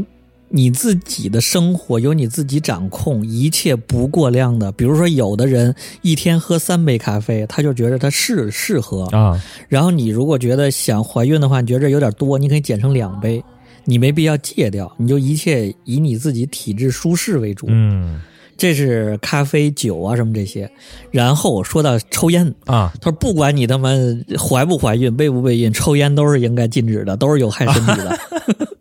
[0.55, 4.71] 你自己的生活由你自己掌控，一切不过量的。
[4.73, 9.05] 比如说，有的人一天喝三杯咖啡，他就觉得他适适合。
[9.07, 13.43] 啊，然后你如果觉得想怀孕的话，你觉得有点多，你可以减成两杯，
[13.87, 17.67] 你没必要戒掉，你就一切以你自己体质舒适为主。
[17.71, 18.21] 嗯
[18.55, 20.71] 这是咖啡、酒啊什么这些。
[21.11, 23.91] 然后说到抽烟，啊，他说不管你他妈
[24.39, 28.19] 怀不怀孕、备不备孕，抽烟都是应该禁止的，都是有害身体的。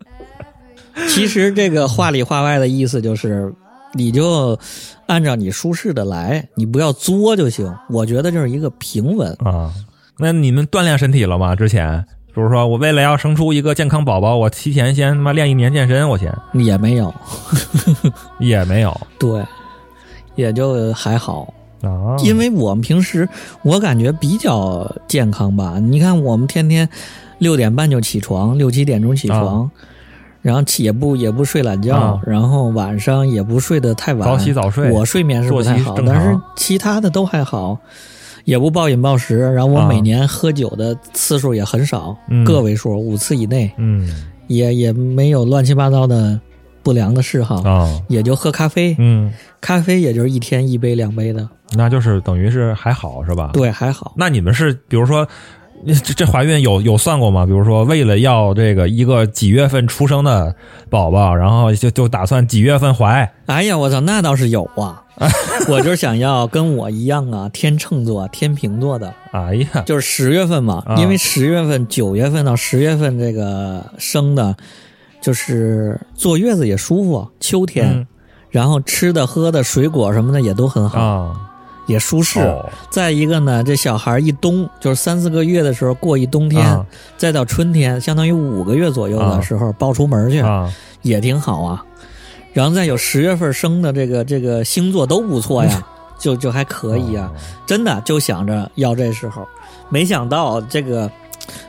[1.12, 3.52] 其实这个话里话外的意思就是，
[3.92, 4.58] 你就
[5.06, 7.70] 按照你舒适的来，你不要作就行。
[7.90, 9.30] 我觉得就是一个平稳。
[9.44, 9.70] 啊。
[10.18, 11.54] 那你们锻炼身体了吗？
[11.54, 12.02] 之前，
[12.34, 17.12] 比如说我为了要生出一个健康宝宝，我提前先他妈练一年健身，我先也没有，
[18.40, 19.44] 也没有对，
[20.34, 21.52] 也就还好。
[21.82, 23.28] 啊，因为我们平时
[23.62, 25.78] 我感觉比较健康吧。
[25.78, 26.88] 你看，我们天天
[27.38, 29.68] 六点半就起床，六七点钟起床，
[30.42, 37.78] 然后起也不也不睡懒觉，啊然后晚上也不睡得太晚，早起早睡我睡眠是不太好，但是其他的都还好，
[38.44, 39.38] 也不暴饮暴食。
[39.38, 44.08] 然后我啊每年喝酒的次数也很少，嗯个位数，五次以内，嗯
[44.48, 46.38] 也也没有乱七八糟的
[46.82, 53.50] 不良的嗜好，啊也就喝咖啡，嗯，咖啡也就是一天一杯两杯的，那就是等于是还好是吧？。
[53.52, 54.12] 对，还好。
[54.16, 55.24] 那你们是比如说。
[55.86, 57.44] 这这怀孕有有算过吗？
[57.44, 60.54] 比如说，为了要这个一个几月份出生的
[60.88, 65.02] 宝宝，然后就就打算几月份怀哎呀，我操，那倒是有啊！
[65.68, 74.56] 我就是想要跟我一样啊，天秤座、天平座的，哎呀，就是十月份嘛，啊因为十月份、九月份到十月份这个生的，
[75.20, 78.06] 就是坐月子也舒服，秋天，嗯
[78.50, 81.40] 然后吃的喝的水果什么的也都很好，啊，
[81.92, 82.40] 也舒适。
[82.40, 86.84] 哦再一个呢，这小孩一冬就是三四个月的时候过一冬天，啊
[87.16, 90.70] 再到春天，相当于五个月左右的时候抱出门去，啊，
[91.02, 91.84] 也挺好啊。
[92.52, 95.82] 然后再有十月份生的这个这个星座都不错呀，
[96.20, 97.32] 就就还可以啊。
[97.66, 99.46] 真的就想着要这时候，
[99.88, 101.10] 没想到这个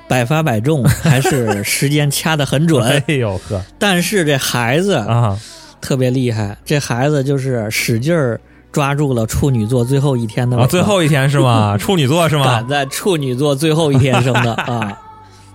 [0.10, 2.84] 百发百中，还是时间掐得很准。
[3.08, 5.40] 哎呦呵但是这孩子啊，
[5.80, 8.42] 特别厉害，这孩子就是使劲儿
[8.74, 11.78] 抓住了处女座最后一天的啊，最后一天是吗？
[11.80, 12.68] 处女座是吗赶？
[12.68, 15.00] 在处女座最后一天生的 啊，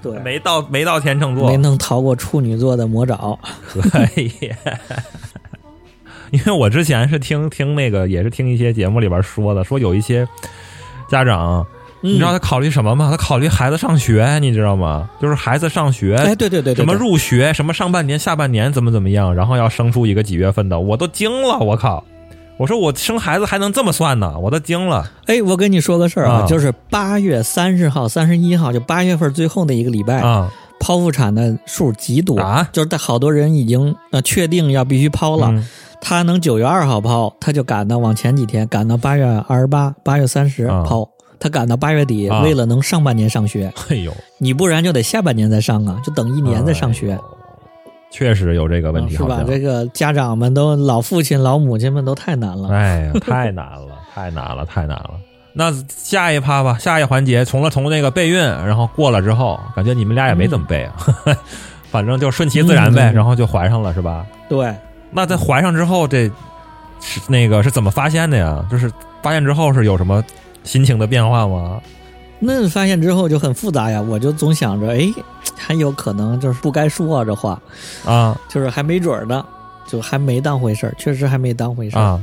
[0.00, 3.38] 对，没到没到天秤座没，能逃过处女座的魔爪。
[3.90, 4.30] 可以。
[6.30, 10.26] 因为我之前是听听那个，也是听一些节目里边说的，说有一些
[11.10, 11.66] 家长，
[12.02, 13.08] 嗯你知道他考虑什么吗？
[13.10, 15.08] 他考虑孩子上学，你知道吗？
[15.20, 22.04] 就是孩子上学，哎，对对对对，什么入学，什么上半年、下半年怎么怎么样，然后要生出一个几月份的，我都惊了，我靠！
[22.58, 32.68] 我说我生孩子还能这么算呢，我都惊了哎，我跟你说个事儿啊，啊就是八月三十号、三十一号，就八月份最后那一个礼拜，啊剖腹产的数极多，啊！
[32.72, 35.66] 就是好多人已经呃确定要必须剖了，嗯
[36.00, 41.08] 他能九月二号剖，他就赶到往前几天，赶到八月二十八、八月三十啊剖，
[41.40, 47.18] 他赶到八月底，啊为了能上半年上学，哎呦，你不然就得下半年再上啊，就等一年再上学。
[48.10, 49.44] 确实有这个问题，是吧？
[49.46, 52.68] 这个家长们都老父亲、老母亲们都太难了。
[52.70, 55.10] 哎呀，太难了，太难了，太难了。
[55.52, 60.94] 那下一趴吧，下一环节，从了从那个备孕，然后过了之后，感觉你们俩也没怎么备啊，
[61.90, 64.24] 反正就顺其自然呗，嗯然后就怀上了，是吧？
[64.48, 64.72] 对，
[65.10, 66.30] 那在怀上之后，这
[67.00, 68.64] 是那个是怎么发现的呀？
[68.70, 68.90] 就是
[69.22, 70.22] 发现之后是有什么
[70.62, 71.80] 心情的变化吗？
[72.40, 75.12] 那发现之后就很复杂呀，我就总想着，哎，
[75.56, 77.60] 还有可能就是不该说啊，这话
[78.04, 79.44] 啊就是还没准儿呢，
[79.86, 82.02] 就还没当回事儿，确实还没当回事儿。
[82.02, 82.22] 啊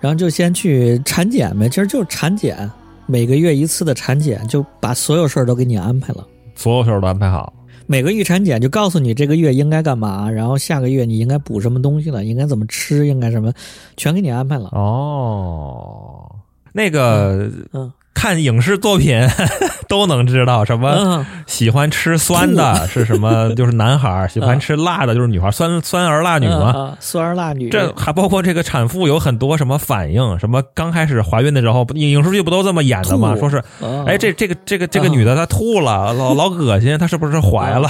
[0.00, 2.70] 然后就先去产检呗，其实就是产检，
[3.04, 6.26] 每个月一次的产检，就把所有事儿都给你安排了。
[6.54, 7.52] 所有事儿都安排好
[7.86, 13.52] 每个预产检就告诉你这个月应该干嘛，然后下个月你应该补什么东西了，应该怎么吃，应该什么，
[13.98, 14.70] 全给你安排了。
[14.72, 16.24] 哦。
[16.72, 19.18] 那个嗯看影视作品
[19.88, 23.52] 都能知道什么嗯，喜欢吃酸的是什么？
[23.56, 26.72] 就是男孩儿喜欢吃辣的，就是女孩儿，酸酸儿辣女嘛。
[26.72, 30.38] 啊，酸儿辣女，这还包括这个产妇有很多什么反应？
[30.38, 33.34] 什么刚开始怀孕的时候，影影视剧不都这么演的吗？
[33.38, 37.88] 说是，啊哎，这这个这个这个啊女的她吐了，老老恶心，她是不是怀了？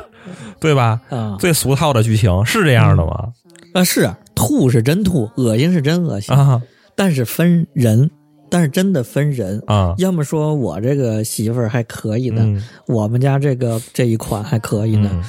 [0.58, 1.00] 对吧？
[1.10, 3.28] 啊最俗套的剧情是这样的吗？
[3.72, 6.60] 啊是吐是真吐，恶心是真恶心，啊
[7.00, 8.10] 但是分人，
[8.50, 9.62] 但是真的分人。
[9.66, 15.24] 啊，要么说我这个媳妇儿还可以呢，嗯我们家这个这一款还可以呢，嗯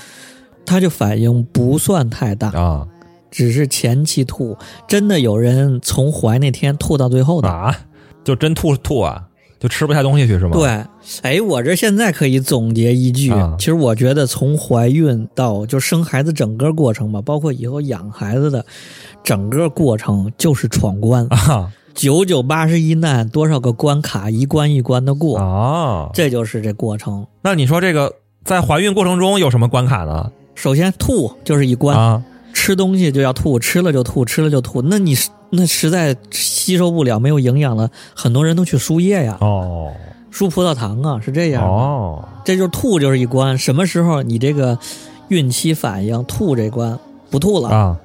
[0.65, 2.85] 他就反应不算太大，啊
[3.29, 4.57] 只是前期吐。
[4.85, 7.47] 真的有人从怀那天吐到最后的。
[7.47, 7.73] 啊，
[8.25, 9.29] 就真吐吐啊，
[9.61, 10.83] 就吃不下东西去是吗？，对，
[11.21, 18.65] 哎，我这现在可以总结一句，啊其实我觉得从怀孕到就生孩子整个过程吧，包括以后养孩子的
[19.23, 27.27] 整个过程，就是闯关，啊九九八十一难，多少个关卡，一关一关的过，啊，这就是这过程。
[27.43, 30.31] 那你说这个在怀孕过程中有什么关卡呢？
[30.55, 34.81] 首先吐就是一关，啊吃东西就要吐，吃了就吐，吃了就吐。
[34.81, 35.15] 那你
[35.51, 39.91] 那实在吸收不了，没有营养了，很多人都去输液呀，哦
[40.31, 41.63] 输葡萄糖啊，是这样。
[41.63, 44.79] 哦这就是吐就是一关，什么时候你这个
[45.27, 46.97] 孕期反应吐这关
[47.29, 47.97] 不吐了，啊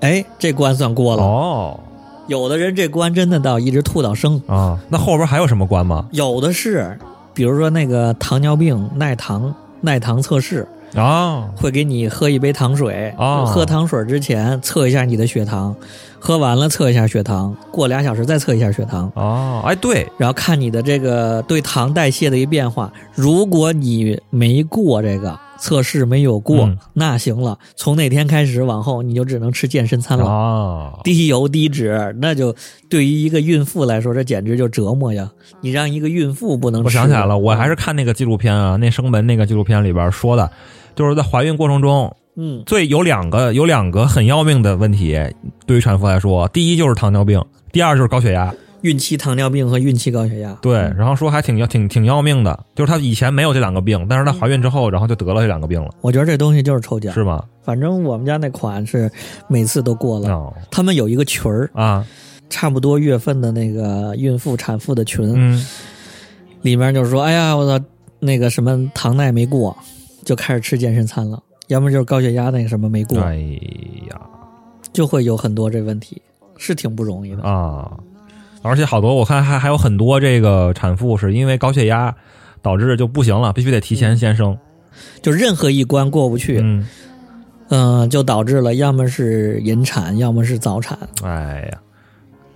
[0.00, 1.22] 哎，这关算过了。
[1.22, 1.80] 哦
[2.26, 6.06] 有的人这关真的到一直吐到生，啊，那后边还有什么关吗？
[6.12, 6.96] 有的是，
[7.34, 15.74] 比如说那个糖尿病耐糖耐糖测试，啊会给你喝一杯糖水，啊喝糖水之前测一下你的血糖，
[16.18, 22.92] 喝完了测一下血糖，过俩小时再测一下血糖，哦，哎，对，然后看你的这个对糖代谢的一变化。
[23.14, 30.24] 如果你没过这个测试，没有过，嗯那行了，从那天开始往后你就只能吃健身餐了。
[30.24, 32.54] 哦，低油低脂，那就
[32.88, 35.30] 对于一个孕妇来说，这简直就折磨呀！
[35.60, 40.50] 你让一个孕妇不能吃，我想起来了，我还是看那个纪录片啊，那生门那个纪录片里边说的，
[40.94, 45.18] 就是在怀孕过程中，嗯最有两个有两个很要命的问题，
[45.66, 48.54] 对于产妇来说，第一就是糖尿病，第二就是高血压。
[48.82, 50.56] 孕期糖尿病和孕期高血压。
[50.62, 57.12] 对，然后说还挺要挺挺要命的，就是她以前没有这两个病，但是她怀孕之后，然后就得了这两个病了，我觉得这东西就是抽奖。
[57.12, 57.44] 是吗？
[57.62, 59.10] 反正我们家那款是
[59.48, 60.30] 每次都过了。
[60.30, 62.06] 哦他们有一个群儿，啊，
[62.48, 65.62] 差不多月份的那个孕妇、产妇的群，嗯，
[66.62, 67.84] 里面就是说，哎呀，我操，
[68.18, 69.76] 那个什么糖耐没过，
[70.30, 73.34] 就开始吃健身餐了；要么就是高血压那个什么没过，哎
[74.08, 74.20] 呀
[74.92, 76.22] 就会有很多这问题，
[76.56, 77.42] 是挺不容易的。
[77.42, 77.90] 啊，
[78.62, 82.14] 而且好多我看还还有很多这个产妇是因为高血压
[82.62, 84.56] 导致就不行了，必须得提前先生。
[85.20, 86.86] 就任何一关过不去，嗯，
[87.70, 90.96] 嗯、就导致了要么是引产，要么是早产。
[91.24, 91.80] 哎呀，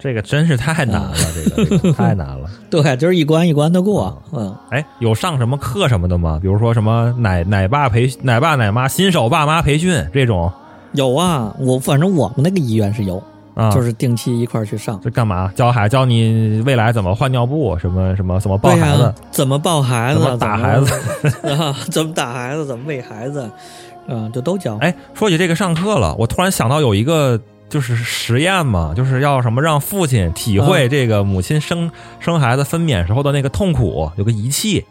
[0.04, 2.46] 这个真是太难了，这个这个 太难了。
[2.68, 4.22] 对，就是一关一关的过。
[4.34, 6.38] 嗯，哎，有上什么课什么的吗？
[6.42, 10.52] 比如说什么奶奶爸培奶爸奶妈新手爸妈培训这种
[10.92, 13.16] 有啊，我反正我们那个医院是有，
[13.54, 15.00] 啊，就是定期一块儿去上。
[15.02, 15.50] 这干嘛？
[15.56, 20.92] 教孩教你未来怎么换尿布，什么什么怎么抱孩子，怎么抱孩子，怎么打孩子
[21.48, 21.74] 啊？
[21.90, 22.66] 怎么打孩子？
[22.66, 23.50] 怎么喂孩子？
[24.06, 24.76] 嗯，就都教。
[24.82, 31.90] 哎，说起这个上课了，我突然想到有一个就是实验嘛，就是要什么让父亲体会这个母亲生、
[32.20, 34.84] 生孩子分娩时候的那个痛苦，有个仪器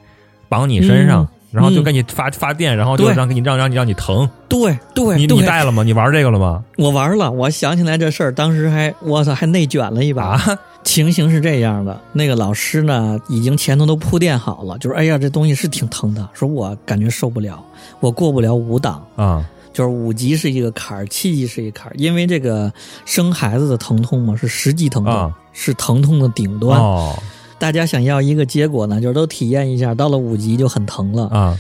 [0.49, 4.28] 绑你身上，嗯然后就给你发、发电，然后就让给你让让你让你疼。
[4.49, 5.84] 对对你对，你带了吗？
[5.84, 6.63] 你玩这个了吗？
[6.78, 10.24] 我玩了，我想起来这事儿，当时还我操，还内卷了一把。
[10.24, 17.63] 啊，情形是这样的，那个老师呢，已经前头都铺垫好了，就是哎呀，这东西是挺疼的，说我感觉受不了，
[17.99, 22.71] 我过不了五档，啊就是五级是一个坎儿，七级是一个坎儿，因为这个
[23.05, 26.80] 生孩子的疼痛嘛是十级疼痛，啊是疼痛的顶端。
[26.80, 27.17] 哦
[27.59, 31.28] 大家想要一个结果呢，就是都体验一下，到了五级就很疼了。
[31.28, 31.57] 啊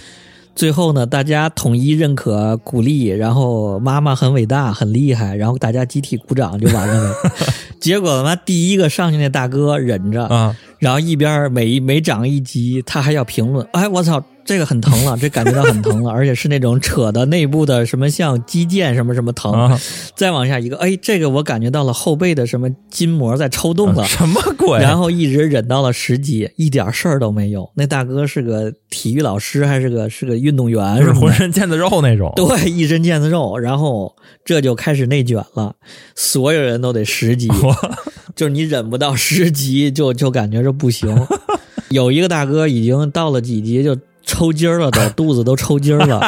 [0.55, 7.15] 最后呢，大家统一认可、鼓励，然后妈妈很伟大、很厉害，然后大家集体鼓掌就完了。
[7.81, 19.79] 结果他妈第一个上去那大哥忍着，啊然后一边每每涨一级，他还要评论，哎，我操，这个很疼了， 这感觉到很疼了，而且是那种扯的内部的什么像肌腱什么什么疼，啊！
[20.15, 24.03] 再往下一个，哎，这个我感觉到了后背的什么筋膜在抽动了。
[24.05, 24.79] 什么鬼？
[24.79, 27.69] 然后一直忍到了十级，一点事儿都没有。
[27.75, 32.31] 那大哥是个体育老师，还是个是个运动员是浑身腱子肉那种。
[32.35, 33.57] 对，一身腱子肉。
[33.57, 34.13] 然后
[34.43, 35.75] 这就开始内卷了，
[36.15, 37.47] 所有人都得十级，
[38.35, 41.15] 就是你忍不到十级，就就感觉这不行。
[41.89, 46.21] 有一个大哥已经到了几级就抽筋儿了，都 肚子都抽筋儿了，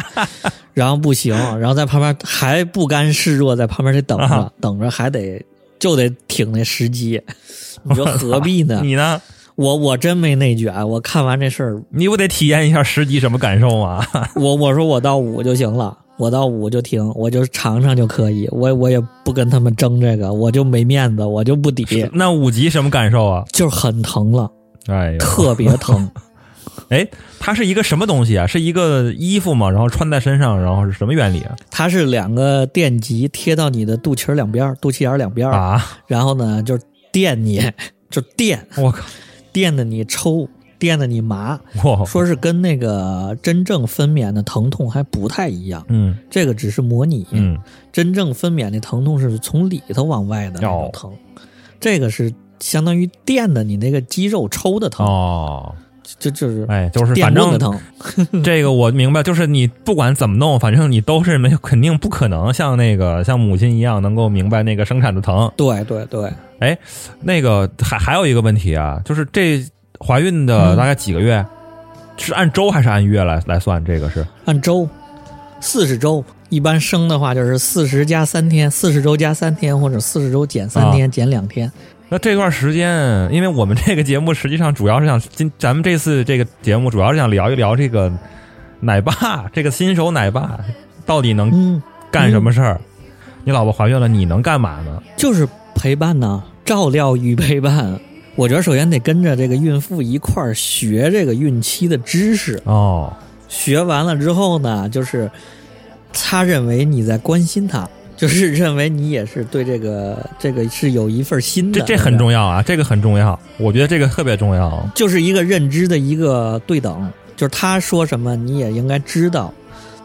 [0.73, 5.43] 然后不行，然后在旁边还不甘示弱，在旁边得等着，啊等着还得
[5.79, 7.21] 就得挺那十级。
[7.83, 8.79] 你说 何必呢？
[8.83, 9.21] 你呢？
[9.55, 14.05] 我我真没内卷，我看完这事儿，你不得体验一下十级什么感受吗？
[14.35, 23.45] 我我说我到五就行了，我到五就停，我就尝尝就可以，我我也不跟他们争这个，我就没面子，我就不抵，那五级什么感受啊？
[23.53, 24.51] 就是很疼了，
[24.87, 26.11] 哎呀，特别疼。
[26.89, 27.07] 哎，
[27.39, 28.45] 它是一个什么东西啊？
[28.47, 29.69] 是一个衣服吗？
[29.69, 31.55] 然后穿在身上，然后是什么原理啊？
[31.71, 37.61] 它是两个电极贴到你的肚脐儿两边儿，肚脐眼儿两边儿，啊，然后呢就是电你，
[38.09, 39.03] 就电我靠，
[39.51, 40.47] 电的你抽，
[40.77, 46.17] 电的你麻，哇，说是跟那个真正分娩的疼痛还不太一样，嗯。
[46.29, 47.57] 这个只是模拟，嗯，
[47.93, 51.11] 真正分娩的疼痛是从里头往外的那种疼，
[51.79, 55.75] 这个是相当于电的你那个肌肉抽的疼，哦，
[56.19, 57.77] 就就是哎，就是反正的疼。
[58.43, 65.51] 这个我明白，就是你不管怎么弄，反正你都是没有，肯定不可能像那个像母亲一样能够明白那个生产的疼。
[65.57, 66.77] 对对对，哎，
[67.21, 69.65] 那个还还有一个问题啊，就是这
[69.99, 71.45] 怀孕的嗯大概几个月，
[72.17, 73.83] 是按周还是按月来来算？
[73.83, 74.87] 这个是按周
[75.59, 81.71] 四十周，一般生的话就是四十加三天，四十周加三天，或者四十周减三天，减两天。
[82.09, 88.11] 那这段时间，因为我们这个节目实际上主要是想今咱们这次这个节目主要是想聊一聊这个
[88.79, 90.59] 奶爸， 这个新手奶爸
[91.05, 91.81] 到底能嗯，
[92.11, 92.79] 干什么事儿？
[93.43, 95.01] 你老婆怀孕了，你能干嘛呢？
[95.17, 97.99] 就是陪伴呢，照料与陪伴。
[98.35, 102.61] 我觉得首先得跟着这个孕妇一块儿学这个孕期的知识。
[102.65, 103.13] 哦，
[103.47, 105.31] 学完了之后呢，就是
[106.11, 111.79] 他认为你在关心他，就是 认为你也是对这个这个是有一份心的。
[111.79, 114.87] 这这很重要啊，这个很重要，我觉得这个特别重要。
[114.95, 119.53] 就是一个认知的一个对等，就是他说什么你也应该知道。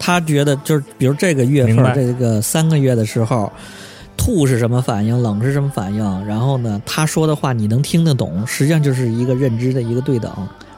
[0.02, 3.52] 他觉得就是，比如这个月份这个三个月的时候，
[4.16, 10.32] 吐是什么反应，冷是什么反应，然后呢，他说的话你能听得懂，实际上就是一个认知的一个对等。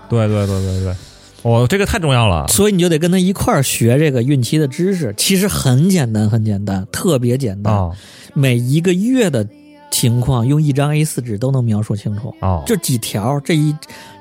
[0.09, 0.95] 对对对对对，
[1.43, 2.47] 哦，这个太重要了。
[2.49, 7.75] 所以你就得跟他一块儿学这个孕期的知识，其实很简单，很简单，特别简单。
[7.75, 7.95] 哦。
[8.35, 9.47] 每一个月的
[9.91, 12.63] 情况用一张 A 四纸都能描述清楚，哦。
[12.67, 13.75] 就几条，这一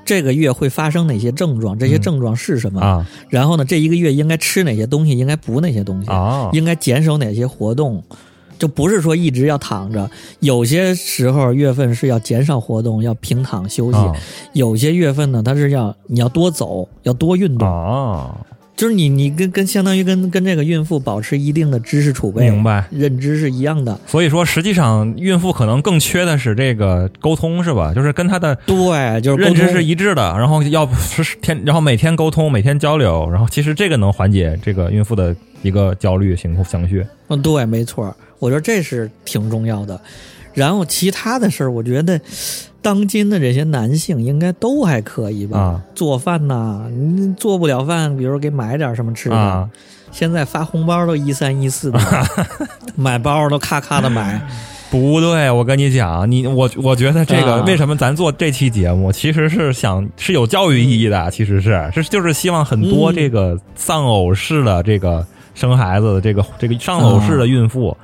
[0.04, 2.02] 这个月会发生哪些症状，这些嗯。
[2.02, 3.08] 症状是什么，啊。
[3.30, 8.04] 然后呢，这一个月应该吃哪些东西，应该补哪些东西，啊应该减少哪些活动。
[8.62, 10.08] 就不是说一直要躺着，
[10.40, 14.14] 有些时候月份是要减少活动，要平躺休息；啊
[14.54, 17.68] 有些月份呢，它是要你要多走，要多运动。
[17.68, 18.38] 啊！
[18.76, 22.86] 就是你你跟跟相当于跟跟这个孕妇保持一定的知识储备，明白。
[22.92, 24.00] 认知是一样的。
[24.06, 27.94] 所以说，实际上孕妇可能更缺的是这个沟通，是吧？
[27.96, 37.06] 就是跟她的对，就是认知是一致的，然后要是天，然后每天沟通，每天交流，然后其实这个能缓解这个孕妇的一个焦虑情况情绪。
[37.28, 40.02] 嗯，对，没错，我觉得这是挺重要的。
[40.54, 42.20] 然后其他的事儿，我觉得
[42.82, 45.58] 当今的这些男性应该都还可以吧。
[45.58, 49.36] 啊做饭呐，你做不了饭，比如给买点什么吃的。
[49.38, 49.70] 啊
[50.12, 52.00] 现在发红包都一三一四的，
[52.98, 54.42] 买包都咔咔的买。
[54.92, 65.26] 不对，我跟你讲，你我我觉得这个、啊为什么咱做这期节目，其实是想是有教育意义的，其实是是就是希望很多嗯这个丧偶式的这个
[65.56, 67.96] 生孩子的这个这个丧偶式的孕妇。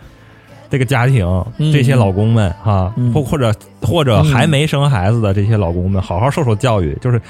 [0.70, 1.26] 这个家庭，
[1.57, 1.72] 嗯。
[1.72, 3.13] 这些老公们哈，嗯。
[3.13, 7.22] 或或者或者还没生孩子的这些老公们，好好受受教育，就是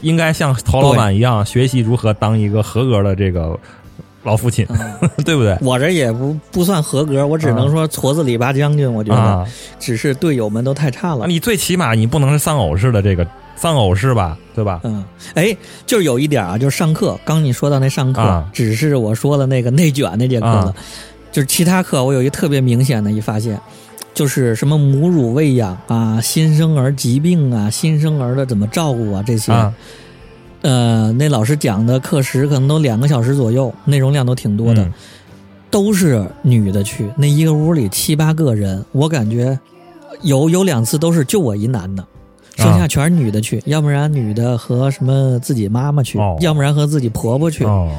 [0.00, 3.58] 应该像陶老板一样，学习如何当一个合格的这个
[4.22, 5.10] 老父亲，嗯。
[5.24, 5.56] 对不对？
[5.60, 8.92] 我这也不不算合格，我只能说矬子里拔将军。
[8.92, 9.46] 我觉得啊，
[9.78, 11.26] 只是队友们都太差了。
[11.26, 13.26] 你最起码你不能是丧偶式的这个
[13.56, 14.80] 丧偶式吧，对吧？
[14.84, 15.04] 嗯，
[15.34, 15.56] 哎，
[15.86, 18.48] 就是有一点啊，就是上课，刚你说到那上课，啊。
[18.52, 20.74] 只是我说的那个内卷那节课了，啊
[21.32, 23.58] 就是其他课我有一个特别明显的一发现，
[24.14, 29.74] 就是什么母乳喂养啊、新生儿疾病啊、新生儿的怎么照顾啊这些，啊，
[30.60, 34.92] 呃，那老师讲的课时可能都两个小时左右，内容量都挺多的，嗯。
[35.70, 39.58] 都是女的去，那一个屋里七八个人，我感觉
[40.20, 42.04] 有有两次都是就我一男的。
[42.58, 46.36] 剩下全是女的去，要不然女的和什么自己妈妈去，哦。
[46.42, 47.64] 要不然和自己婆婆去。
[47.64, 47.90] 哦，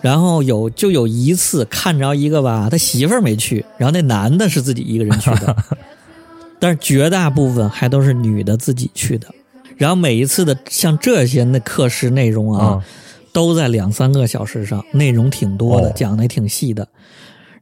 [0.00, 5.56] 然后有就有一次看着一个吧，他媳妇儿没去，然后那男的是自己一个人去的，
[6.58, 9.28] 但是绝大部分还都是女的自己去的。
[9.76, 12.84] 然后每一次的像这些那课时内容啊，啊
[13.32, 16.88] 都在两三个小时上，内容挺多的，哦讲的也挺细的。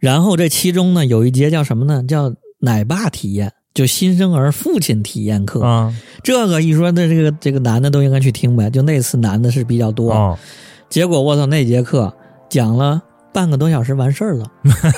[0.01, 2.03] 然后这其中呢，有一节叫什么呢？
[2.09, 5.63] 叫奶爸体验，就新生儿父亲体验课。
[5.63, 8.69] 啊这个一说，那这个这个男的都应该去听呗。
[8.69, 10.39] 就那次男的是比较多，哦，
[10.91, 12.13] 结果我操，那节课
[12.49, 14.51] 讲了半个多小时完事儿了，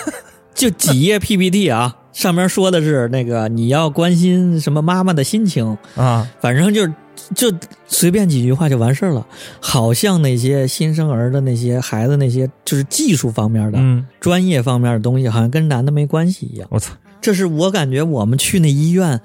[0.55, 6.29] 就几页 PPT 啊，上面说的是那个你要关心什么妈妈的心情，啊。
[6.41, 6.87] 反正就
[7.35, 7.53] 就
[7.87, 9.27] 随便几句话就完事儿了，
[9.61, 16.67] 好像那些新生儿的那些孩子那些就是技术方面的、嗯，专业方面的东西，好像跟男的没关系一样。
[16.71, 16.95] 我操。
[17.21, 19.21] 这是我感觉我们去那医院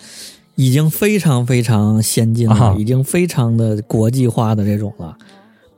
[0.56, 2.76] 已经非常非常先进了，啊。
[2.78, 5.18] 已经非常的国际化的这种了，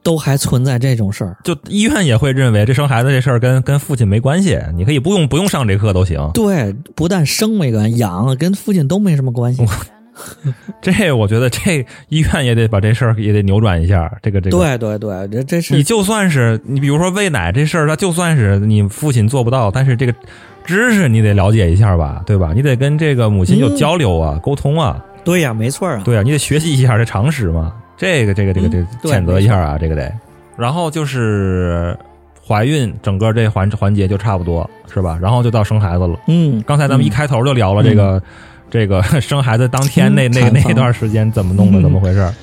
[0.08, 1.36] 都还存在这种事儿。
[1.44, 6.32] 就医院也会认为这生孩子这事儿跟跟父亲没关系，你可以不用不用上这课都行。
[6.34, 9.66] 对，不但生没关系，养跟父亲都没什么关系。
[10.82, 14.10] 这我觉得这医院也得把这事儿也得扭转一下。
[14.24, 20.14] 这个这个，对对对，这这是你就算是你比如说喂奶这事儿，它就算是你父亲做不到，但是这个
[20.64, 22.54] 知识你得了解一下吧，对吧？
[22.56, 26.02] 你得跟这个母亲有嗯交流啊，沟通啊，对呀，没错啊。
[26.06, 27.74] 对啊，你得学习一下这常识嘛。
[27.98, 28.78] 这个这个这个这
[29.10, 30.14] 谴责一下啊，这个得。
[30.56, 31.98] 然后就是
[32.48, 35.20] 怀孕整个这环环节就差不多是吧？
[35.22, 36.18] 然后就到生孩子了。
[36.28, 38.22] 嗯，刚才咱们一开头就聊了这个、
[38.70, 42.34] 这个 生孩子当天那嗯那那段时间怎么弄的，嗯怎么回事儿，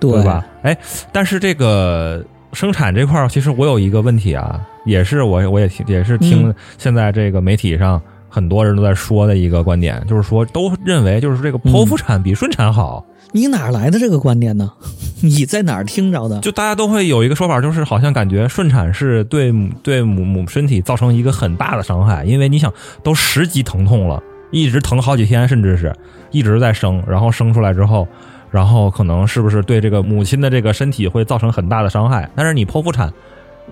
[0.00, 0.44] 对吧？
[0.62, 0.76] 哎，
[1.12, 13.04] 但是这个生产这块儿，其实我有一个问题啊，也是我我也听也是听嗯现在这个媒体上很多人都在说的一个观点，就是说都认为就是这个剖腹产比顺产好。
[13.32, 14.72] 你哪来的这个观点呢？
[15.22, 16.40] 你在哪儿听着的？
[16.40, 22.72] 就大家都会有一个说法，就是好像感觉顺产是对母对母母身体造成一个很大的伤害，因为你想
[23.02, 25.94] 都十级疼痛了，一直疼好几天，甚至是
[26.30, 28.08] 一直在生，然后生出来之后，
[28.50, 32.30] 然后可能是不是对这个母亲的这个身体会造成很大的伤害？
[32.34, 33.12] 但是你剖腹产，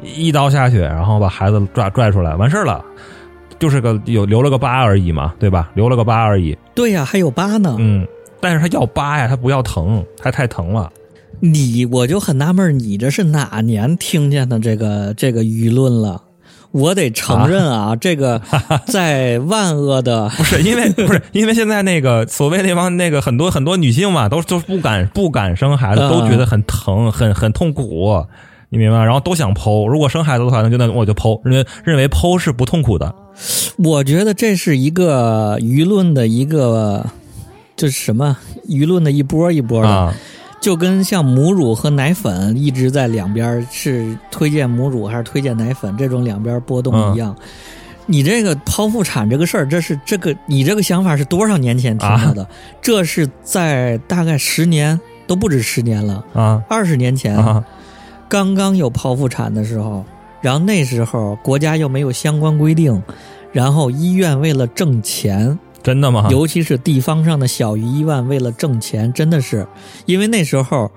[0.03, 2.85] 一刀下去，然后把孩子拽拽出来，完事儿了，
[3.59, 5.71] 就是个有留了个疤而已嘛，对吧？
[5.73, 7.75] 留了个疤而已，对呀，还有疤呢。
[7.79, 8.07] 嗯，
[8.41, 10.91] 但是他要疤呀，他不要疼，他太疼了。
[11.41, 16.23] 你我就很纳闷，你这是哪年听见的这个这个舆论了？
[16.71, 18.43] 我得承认啊，这个
[18.87, 28.23] 在万恶的 不是因为不是因为现在那个所谓那帮那个很多很多女性嘛，都都不敢不敢生孩子，嗯都觉得很疼，很很痛苦，
[28.69, 28.99] 你明白？
[29.03, 33.15] 然后都想剖，如果生孩子的话，那就那我就剖，认为认为剖是不痛苦的
[33.79, 37.07] 我觉得这是一个舆论的一个，
[37.79, 38.37] 就是什么
[38.69, 40.15] 舆论的一波一波的，啊。
[40.61, 47.35] 就跟像母乳和奶粉一直在两边是推荐母乳还是推荐奶粉这种两边波动一样。
[48.07, 52.45] 你这个剖腹产这个事儿，这是这个你这个想法是多少年前听到的？
[52.83, 54.99] 这是在大概十年
[55.29, 56.61] 都不止十年了，啊。
[56.69, 57.65] 二十年前、啊。
[58.29, 60.05] 刚刚有剖腹产的时候，
[60.41, 63.01] 然后那时候国家又没有相关规定，
[63.53, 66.29] 然后医院为了挣钱，真的吗？
[66.31, 69.67] 尤其是地方上的小医院为了挣钱，真的是
[70.07, 70.91] 因为那时候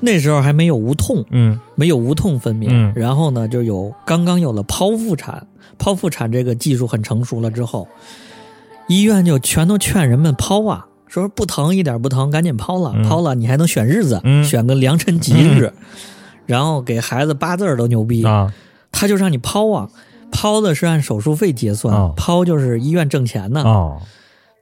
[0.00, 1.58] 那时候还没有无痛，嗯。
[1.74, 2.92] 没有无痛分娩，嗯。
[2.94, 5.46] 然后呢就有刚刚有了剖腹产，
[5.78, 7.88] 剖腹产这个技术很成熟了之后，
[8.86, 13.04] 医院就全都劝人们剖啊，说不疼一点不疼，赶紧剖了，嗯。
[13.08, 14.44] 剖了你还能选日子，嗯。
[14.44, 15.72] 选个良辰吉日，
[16.46, 18.52] 然后给孩子八字儿都牛逼，啊。
[18.92, 19.88] 他就让你剖啊。
[20.30, 22.14] 剖的是按手术费结算，哦。
[22.16, 23.62] 剖就是医院挣钱呢。
[23.64, 24.00] 哦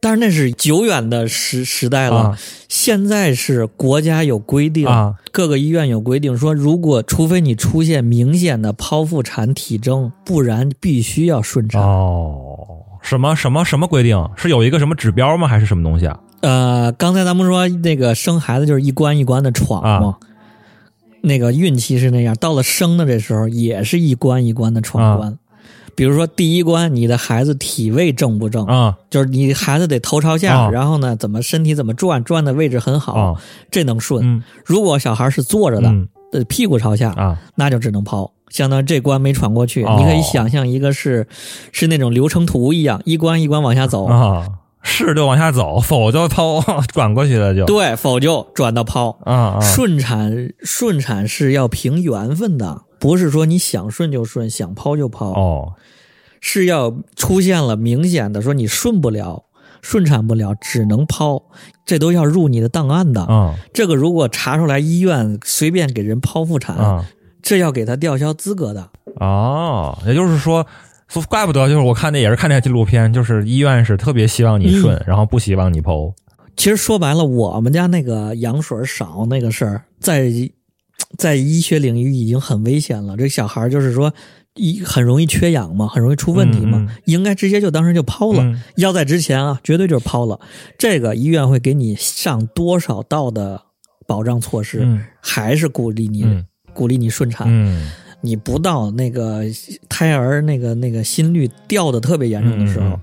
[0.00, 2.38] 但是那是久远的时时代了，啊
[2.68, 11.82] 现在是国家有规定，啊各个医院有规定说，如果除非你出现明显的剖腹产体征，不然必须要顺产。
[11.82, 12.56] 哦，
[13.02, 14.28] 什么什么什么规定？
[14.36, 15.48] 是有一个什么指标吗？
[15.48, 16.20] 还是什么东西啊？
[16.40, 20.18] 呃，刚才咱们说那个生孩子就是一关一关的闯嘛，啊
[21.20, 25.36] 那个孕期是那样，到了生的这时候也是一关一关的闯关。
[25.98, 28.64] 比如说第一关，你的孩子体位正不正？
[28.66, 28.96] 啊。
[29.10, 30.70] 就是你孩子得头朝下，啊。
[30.70, 33.42] 然后呢，怎么身体怎么转，转的位置很好，啊。
[33.68, 34.24] 这能顺。
[34.24, 34.44] 嗯。
[34.64, 36.08] 如果小孩是坐着的，嗯。
[36.32, 37.36] 呃，屁股朝下，啊。
[37.56, 38.30] 那就只能抛。
[38.48, 39.96] 相当于这关没闯过去，哦。
[39.98, 41.26] 你可以想象一个是
[41.72, 44.04] 是那种流程图一样，一关一关往下走。
[44.04, 44.46] 啊，
[44.84, 46.60] 是就往下走，否就抛
[46.94, 47.64] 转过去了就。
[47.66, 49.18] 对，否就转到抛。
[49.24, 49.60] 啊啊。
[49.60, 55.74] 顺产顺产是要凭缘分的，不是说你想顺就顺，想抛就抛，哦
[56.40, 59.44] 是要出现了明显的说你顺不了，
[59.82, 61.42] 顺产不了，只能抛，
[61.84, 63.22] 这都要入你的档案的。
[63.24, 67.04] 啊这个如果查出来医院随便给人剖腹产，啊
[67.42, 68.88] 这要给他吊销资格的。
[69.16, 70.66] 哦，也就是说。
[71.08, 76.12] 说怪不得，就是我看那也是看那纪录片，就是医院是特别希望你顺，然后不希望你剖。
[76.54, 80.30] 其实说白了，我们家那个羊水少那个事儿，在
[81.16, 83.16] 在医学领域已经很危险了。
[83.16, 84.12] 这小孩儿就是说，
[84.54, 88.42] 一很容易缺氧嘛，很容易出问题嘛，嗯嗯应该直接就当时就抛了。
[88.42, 90.38] 嗯要在之前啊，绝对就是抛了。
[90.76, 93.62] 这个医院会给你上多少道的
[94.06, 96.44] 保障措施，嗯还是鼓励你、嗯
[96.74, 97.46] 鼓励你顺产。
[97.48, 97.90] 嗯
[98.20, 99.42] 你不到那个
[99.88, 102.98] 胎儿那个那个心率掉的特别严重的时候，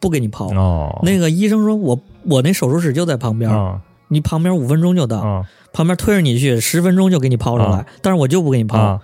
[0.00, 0.48] 不给你抛。
[0.54, 3.80] 哦，那个医生说我我那手术室就在旁边，啊
[4.12, 9.00] 你旁边五分钟就到，啊旁边推着你去，十分钟就给你抛出来，啊但是我就不给你抛，啊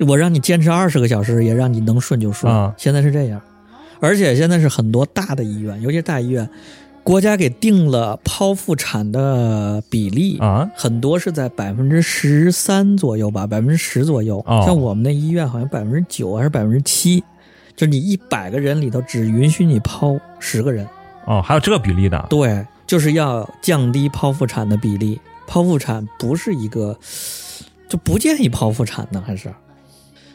[0.00, 2.52] 我让你坚持二十个小时，也让你能顺就顺。
[2.52, 3.40] 啊现在是这样，
[4.00, 6.48] 而且现在是很多大的医院，尤其是大医院，
[7.04, 10.38] 国家给定了剖腹产的比例。
[10.38, 14.42] 啊很多是在百分之十三左右吧，百分之十左右。
[14.46, 17.20] 哦像我们那医院好像百分之九还是百分之七，
[17.76, 20.86] 就是你一百个人里头只允许你剖十个人。
[21.26, 25.20] 哦，还有这个比例的对，就是要降低剖腹产的比例。
[25.48, 26.98] 剖腹产不是一个，
[27.88, 29.48] 就不建议剖腹产呢，还是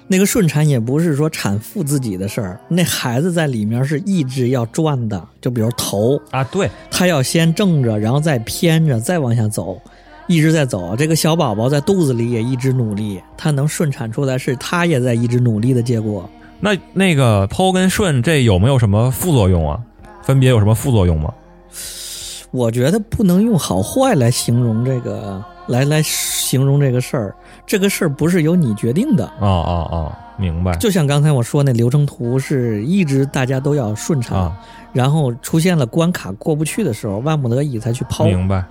[0.07, 9.79] 那个顺产也不是说产妇自己的事儿，那孩子在里面是一直要转的，就比如头，啊，对，他要先正着，然后再偏着，再往下走，
[10.27, 10.95] 一直在走。
[10.95, 16.29] 这个小宝宝在肚子里也一直努力，他能顺产出来，是他也在一直努力的结果。
[16.59, 19.79] 那那个剖跟顺这有没有什么副作用啊？
[20.23, 21.33] 分别有什么副作用吗？
[22.53, 27.35] 我觉得不能用好坏来形容这个，来来形容这个事儿。
[27.65, 29.25] 这个事儿不是由你决定的。
[29.39, 30.75] 哦哦哦，明白。
[30.77, 34.55] 就像刚才我说那流程图，是一直大家都要顺产，啊，
[34.93, 38.25] 然后出现了关卡过不去的时候，万不得已才去抛。
[38.25, 38.63] 明白。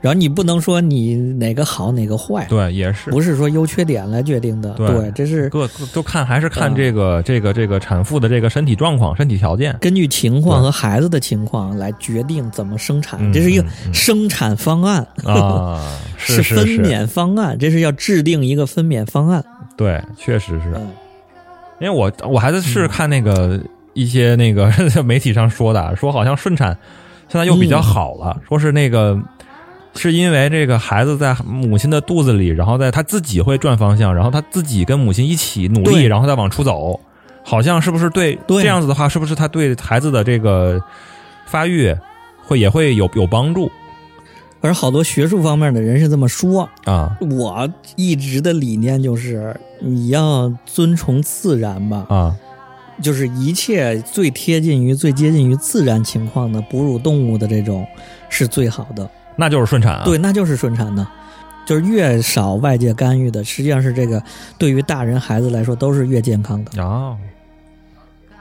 [0.00, 4.74] 然后你不能说你哪个好哪个坏，对，也是不是说优缺点来决定的。
[4.74, 9.76] 对这是各各都看还是看嗯这个、这个这个产妇的这个身体状况、身体条件。
[9.80, 19.44] 根据情况和孩子的情况来决定怎么生产，嗯这是一个生产方案啊， 是是分，娩方案，这是要制定一个分娩方案。
[19.76, 20.72] 对，确实是。
[20.74, 20.88] 嗯
[21.80, 23.56] 因为我我还在是看那个
[23.94, 24.68] 一些那个
[25.04, 26.76] 媒体上说的啊，说好像顺产
[27.28, 29.16] 现在又比较好了，嗯说是那个
[29.98, 36.98] 是因为这个孩子在母亲的肚子里，然后在他自己会转方向，然后他自己跟母亲一起努力，然后再往出走，
[37.42, 38.62] 好像是不是对对。
[38.62, 40.80] 这样子的话，是不是他对孩子的这个
[41.46, 41.94] 发育
[42.46, 43.70] 会也会有有帮助？
[44.60, 47.16] 而好多学术方面的人是这么说，啊。
[47.20, 52.36] 我一直的理念就是你要遵从自然吧，啊。
[53.00, 57.86] 就是一切最贴近于、最接近于自然情况的哺乳动物的这种
[58.28, 59.08] 是最好的。
[59.40, 61.06] 那就是顺产啊，对，那就是顺产的，
[61.64, 64.20] 就是越少外界干预的，实际上是这个
[64.58, 66.82] 对于大人孩子来说都是越健康的。
[66.82, 67.16] 哦，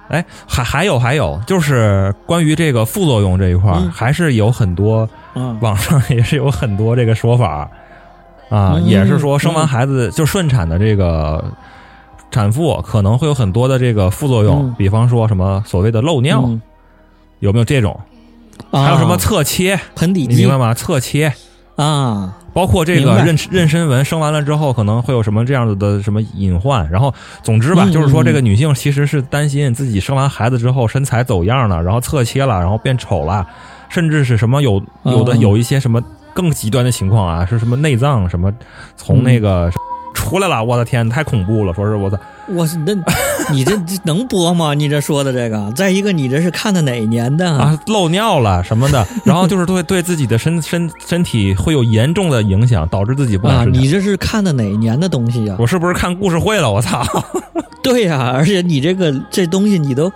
[0.08, 3.92] 哎，还还有还有，就是关于这个副作用这一块儿，嗯。
[3.92, 7.70] 还是有很多嗯，网上也是有很多这个说法
[8.50, 8.84] 啊，嗯。
[8.84, 11.46] 也是说生完孩子就顺产的这个
[12.32, 14.76] 产妇可能会有很多的这个副作用，嗯。
[14.80, 16.60] 比方说什么所谓的漏尿，嗯。
[17.40, 18.00] 有没有这种？
[18.72, 20.74] 啊还有什么侧切，盆底肌你明白吗？
[20.74, 21.34] 侧切。
[21.76, 22.36] 啊？
[22.54, 26.90] 包括这个妊妊娠纹生完了之后，可能会有什么这样子的什么隐患。
[26.90, 33.46] 然后，总之吧，嗯就是说嗯这个女性其实是担心自己生完孩子之后身材走样了，然后侧切了，然后变丑了，
[33.90, 36.02] 甚至是什么有有的嗯有一些什么
[36.34, 38.52] 更极端的情况啊，是什么内脏什么
[38.96, 39.72] 从那个
[40.18, 41.72] 出来了，我的天，太恐怖了！
[41.76, 42.92] 说是我操，我是那，
[43.54, 44.74] 你这这能播吗？
[44.74, 47.48] 你这说的这个，再一个，你这是看的哪一年的？
[47.48, 53.64] 啊，漏尿了什么的， 然后就是对对自己的身身身体会有严重的影响，导致自己不啊。
[53.64, 56.72] 你这是看的哪一年的东西呀、我是不是看故事会了？
[56.72, 57.06] 我操！
[57.84, 60.12] 对呀、而且你这个这东西，你都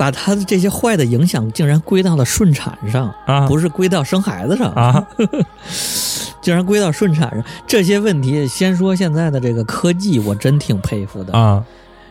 [0.00, 5.06] 把他的这些坏的影响，竟然归到了顺产上，啊不是归到生孩子上，啊
[6.40, 7.44] 竟然归到顺产上。
[7.66, 11.34] 这些问题，先说现在的这个科技，我真挺佩服的。
[11.34, 11.62] 啊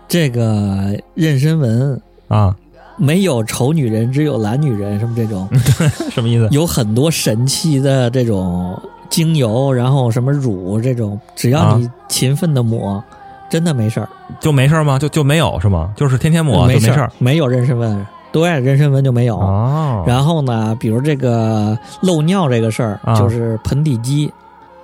[0.08, 2.56] 这个妊娠纹啊！
[2.96, 5.50] 没有丑女人，只有懒女人，什么这种，
[6.12, 6.48] 什么意思？
[6.54, 8.80] 有很多神奇的这种
[9.10, 13.04] 精油，然后什么乳这种，只要你勤奋的抹，
[13.50, 15.00] 真的没事儿，就没事儿吗？
[15.00, 15.92] 就就没有是吗？
[15.96, 19.38] 就是天天抹就没没事儿，没有妊娠纹，对，妊娠纹就没有。
[19.38, 20.04] 哦。
[20.08, 23.16] 然后呢，比如这个漏尿这个事儿，啊。
[23.16, 24.32] 就是盆底肌，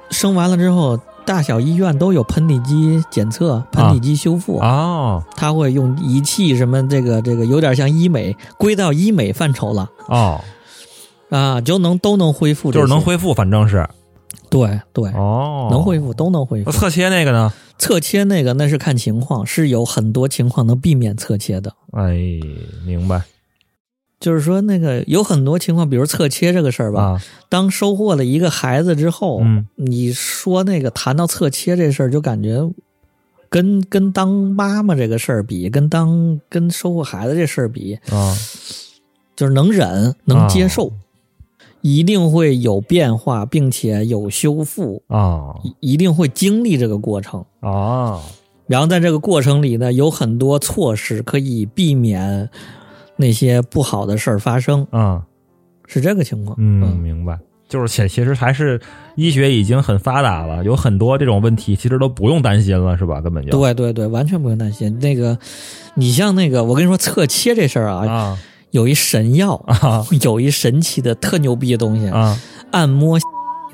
[0.10, 9.90] 生完了之后，大小医院都有盆底肌检测、盆底肌修复，啊他会用仪器什么这个这个有点像医美，归到医美范畴了。
[10.08, 10.40] 哦，
[11.30, 13.88] 啊，就能都能恢复这些，就是能恢复，反正是
[14.50, 16.72] 对对，哦，能恢复都能恢复。
[16.72, 17.52] 侧切那个呢？
[17.78, 21.74] 侧切那个那是看情况，是有很多情况能避免侧切的。
[21.92, 22.16] 哎，
[22.86, 23.22] 明白
[24.20, 27.22] 就是说，那个有很多情况，比如侧切这个事儿吧，啊。
[27.50, 32.68] 当收获了一个孩子之后，嗯你说那个谈到侧切这事儿，就感觉
[33.50, 38.36] 跟跟当妈妈这个事儿比，跟当跟收获孩子这事儿比，啊
[39.36, 40.92] 就是能忍能接受，
[41.88, 47.46] 一定会有变化，并且有修复，啊一一定会经历这个过程。
[47.60, 48.20] 啊！
[48.66, 52.50] 然后在这个过程里呢，有很多措施可以避免
[53.18, 55.22] 那些不好的事儿发生，啊
[55.86, 56.58] 是这个情况。
[56.60, 57.38] 嗯，明白。
[57.70, 58.82] 就是且其实还是
[59.16, 63.22] 医学已经很发达了，有很多这种问题其实都不用担心了，是吧？
[63.22, 64.98] 根本就对对对，完全不用担心。
[64.98, 65.38] 那个，
[65.94, 68.40] 你像那个，我跟你说，侧切这事儿啊，啊
[68.76, 72.38] 有一神药，啊有一神奇的、特牛逼的东西，啊！
[72.72, 73.18] 按摩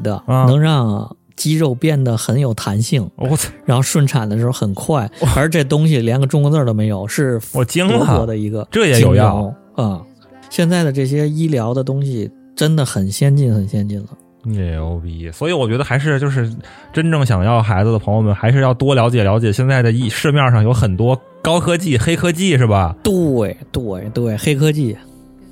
[0.04, 3.50] 的，啊能让肌肉变得很有弹性，我操！
[3.66, 5.10] 然后顺产的时候很快。
[5.36, 9.40] 而这东西连个中国字都没有，是我惊德国了，的一个这也有药
[9.76, 10.04] 油啊、
[10.52, 14.06] 现在的这些医疗的东西真的很先进，很先进了。
[14.44, 15.32] 牛逼！
[15.32, 16.48] 所以我觉得还是就是
[16.94, 22.96] 真正想要孩子的朋友们，还是要多了解了解现在的医市面上有很多高科技、黑科技，是吧？
[23.04, 24.96] 对对对，黑科技，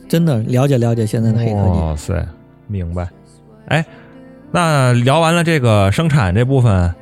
[0.08, 1.80] 真的了解了解现在的黑科技。
[1.80, 2.28] 哇塞，
[2.68, 3.08] 明白。
[3.68, 3.86] 哎，
[4.52, 6.94] 那聊完了这个生产这部分，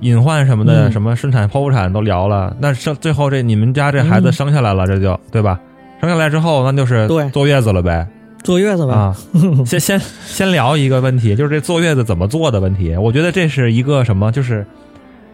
[0.00, 2.56] 隐患什么的，嗯什么生产、剖腹产都聊了。
[2.60, 5.60] 那生最后这你们家这孩子嗯生下来了，这就对吧？
[6.00, 8.06] 生下来之后，那就是对坐月子了呗。
[8.42, 9.16] 坐月子吧，啊，
[9.64, 12.94] 先先先聊一个问题，就是这坐月子怎么做的问题。
[12.96, 14.64] 我觉得这是一个什么，就是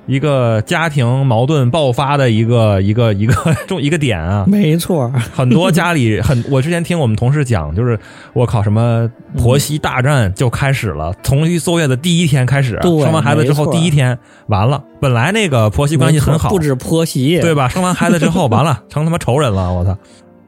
[0.07, 3.35] 一个家庭矛盾爆发的一个 一个一个
[3.67, 4.45] 重一个点啊。
[4.49, 7.99] 没错，很多家里 很，我之前听我们同事讲，就是
[8.33, 17.69] 我靠，什么婆媳大战就开始了，从去坐月子第一天开始，生完孩子之后第一天完了，本来那个婆媳关系很好，不止婆媳，对吧？
[17.69, 19.97] 生完孩子之后 完了，成他妈仇人了，我操！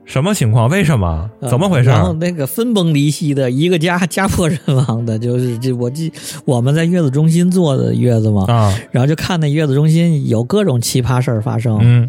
[0.05, 0.69] 什么情况？
[0.69, 1.31] 为什么？
[1.41, 1.89] 嗯怎么回事？
[1.89, 6.13] 然后那个分崩离析的，一个家家破人亡的，就是这我记
[6.45, 12.09] 我们在月子中心坐的月子嘛，啊，然后就看那月子中心有各种奇葩事儿发生，嗯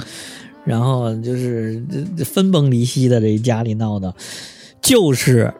[0.66, 1.84] 然后就是
[2.26, 4.14] 分崩离析的这一家里闹的，
[4.82, 5.54] 就是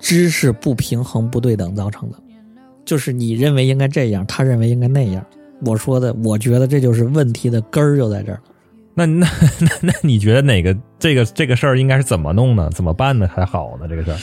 [0.00, 2.16] 知识不平衡、不对等造成的，
[2.84, 5.24] 就是你认为应该这样，他认为应该那样。
[5.64, 8.40] 我说的，我觉得这就是问题的根儿就在这儿。
[8.94, 9.26] 那那
[9.60, 12.70] 那那你觉得哪个这个这个事儿应该是怎么弄呢？
[12.72, 13.86] 怎么办呢才好呢？
[13.88, 14.18] 这个事儿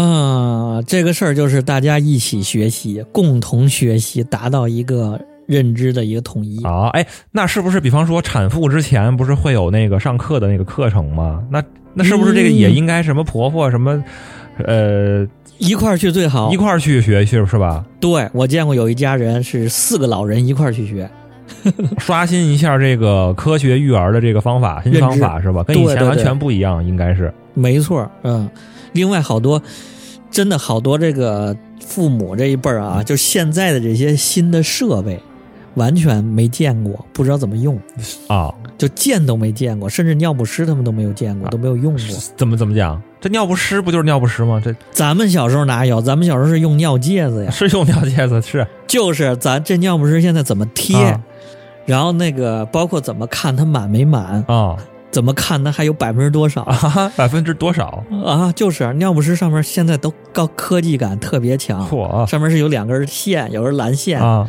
[0.00, 6.60] 啊，这个事儿就是大家一起学习，共同学习，达到一个认知的一个统一。
[6.64, 11.44] 啊，哎，那是不是比方说产妇之前不是会有那个上课的那个课程吗？
[11.50, 11.62] 那
[11.92, 14.02] 那是不是这个也应该什么婆婆什么
[14.64, 15.24] 呃
[15.58, 16.56] 一块儿去最好一。
[16.56, 17.84] 块儿去学去是吧？
[18.00, 21.08] 对我见过有一家人是四个老人一块儿去学，
[21.98, 25.62] 刷新一下这个科学育儿的这个方法，新方法是吧？
[25.62, 28.48] 跟以前完全不一样，应该是没错，嗯。
[28.92, 29.60] 另外好多，
[30.30, 35.20] 真的好多这个父母这一辈儿啊，就现在的这些新的设备，
[35.74, 37.76] 完全没见过，不知道怎么用，
[38.28, 42.16] 啊，就见都没见过，甚至尿不湿他们都没有见过，都没有用过。
[42.36, 43.02] 怎么怎么讲？
[43.20, 44.62] 这尿不湿不就是尿不湿吗？
[44.64, 46.00] 这咱们小时候哪有？
[46.00, 51.20] 咱们小时候是用尿介子呀， 是用尿介子是就是咱这尿不湿现在怎么贴，啊
[51.86, 54.76] 然后那个包括怎么看它满没满，啊
[55.10, 58.02] 怎么看它还有百分之多少啊，百分之多少？
[58.24, 58.52] 啊？
[58.52, 64.48] 就是尿不湿上面现在都高科技感特别强，嚯上面是有两根线，有根蓝线，啊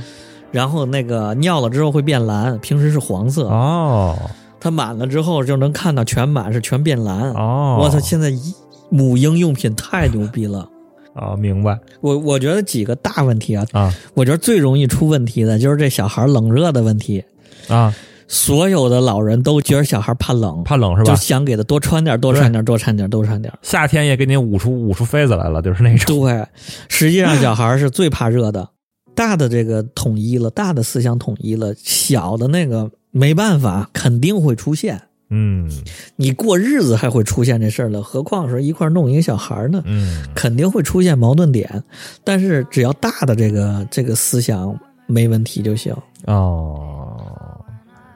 [0.52, 4.18] 然后那个尿了之后会变蓝，平时是黄色，哦
[4.60, 7.30] 它满了之后就能看到全满是全变蓝。
[7.34, 8.56] 哦，我操，现在一
[8.90, 10.68] 母婴用品太牛逼了。
[11.16, 17.24] 啊，明白我我觉得几个大问题啊，啊我觉得最容易出问题的就是这小孩冷热的问题。
[17.70, 17.96] 啊，
[18.28, 21.16] 所有的老人都觉得小孩怕冷，怕冷是吧就？
[21.16, 23.54] 想给他多穿点，多穿点，多穿点，多穿点。
[23.62, 26.46] 夏天也给你捂出捂出痱子来了，就是那种对，
[26.90, 28.70] 实际上小孩是最怕热的。
[29.16, 35.02] 大的这个统一了，大的思想统一了，小的那个没办法，肯定会出现。
[35.30, 35.70] 嗯
[36.16, 39.82] 你过日子还会出现这事儿了，何况是一块儿弄一个小孩呢？
[39.86, 41.84] 嗯肯定会出现矛盾点，
[42.24, 45.96] 但是只要大的这个这个思想没问题就行。
[46.26, 47.18] 哦，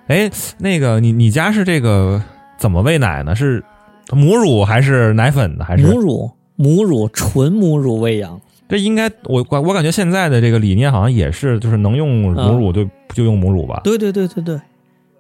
[0.08, 2.22] 哎，那个你你家是这个
[2.58, 3.36] 怎么喂奶呢？
[3.36, 3.64] 是
[4.12, 5.66] 母乳还是奶粉呢？
[5.66, 8.40] 还是母乳，母乳，纯母乳喂养。
[8.68, 13.82] 这应该我我我感觉现在的这个理念好像也是，就是能用母乳就、就用母乳吧。
[13.84, 14.60] 对对对对对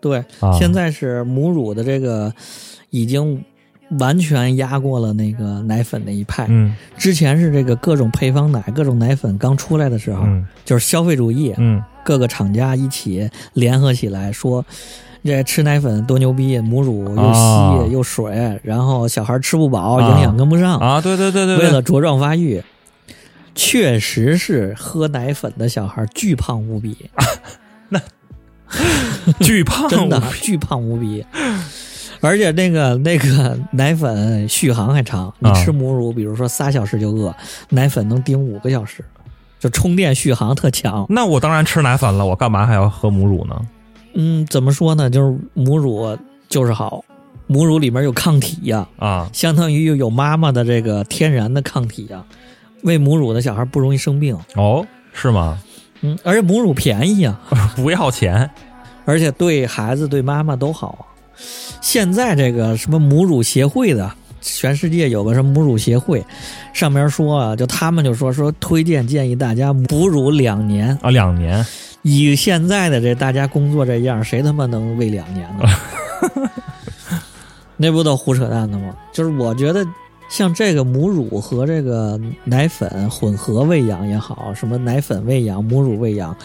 [0.01, 2.33] 对，啊，现在是母乳的这个
[2.89, 3.43] 已经
[3.99, 6.45] 完全压过了那个奶粉那一派。
[6.49, 14.65] 嗯之前是这个各种配方奶、各种奶粉刚出来的时候，嗯就是消费主义，嗯各个厂家一起联合起来说。
[15.21, 22.63] 这吃奶粉多牛逼，母乳又稀、啊又水，然后小孩吃不饱，啊营养跟不上，啊，对对对对对，为了茁壮发育，
[23.53, 26.95] 确实是喝奶粉的小孩巨胖无比，
[29.41, 31.25] 巨胖，真的巨胖无比。
[32.21, 37.33] 而且那个那个奶粉续航还长，你啊吃母乳，比如说仨小时就饿，
[37.69, 39.05] 奶粉能顶五个小时，
[39.57, 41.05] 就充电续航特强。
[41.07, 43.55] 那我当然吃奶粉了，我干嘛还要喝母乳呢？
[44.15, 45.09] 嗯，怎么说呢？
[45.09, 46.17] 就是母乳
[46.49, 47.05] 就是好，
[47.47, 52.21] 母乳里面有抗体呀、啊相当于又有妈妈的这个天然的抗体呀、
[52.83, 54.37] 喂母乳的小孩不容易生病。
[54.55, 55.57] 哦，是吗？
[56.01, 57.39] 嗯，而且母乳便宜啊，
[57.75, 58.49] 不要钱
[59.05, 61.03] 而且对孩子对妈妈都好啊。
[61.81, 66.23] 现在这个什么母乳协会的，全世界有个什么母乳协会，
[66.73, 70.97] 上面说啊，就他们就说说推荐建议大家哺乳两年。
[71.01, 71.65] 啊，两年
[72.01, 75.65] 以现在的这大家工作这样，谁他妈能喂两年呢？
[77.81, 78.93] 那不都胡扯淡的吗？
[79.13, 79.85] 就是我觉得
[80.29, 86.35] 像这个母乳和这个奶粉混合喂养也好，什么奶粉喂养、母乳喂养，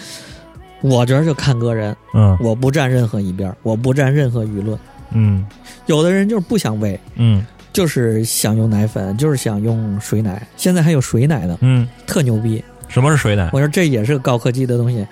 [0.80, 4.78] 我觉得就看个人，嗯我不站任何一边，我不站任何舆论。
[5.12, 5.46] 嗯
[5.86, 10.46] 有的人就是不想喂，嗯就是想用奶粉，就是想用水奶。
[10.56, 12.64] 现在还有水奶呢，嗯，特牛逼！
[12.88, 15.06] 什么是水奶我说这也是个高科技的东西，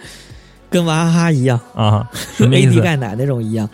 [0.70, 1.60] 跟娃哈哈一样。
[1.74, 2.08] 啊
[2.38, 2.80] ？AD？
[2.80, 3.68] 钙奶那种一样，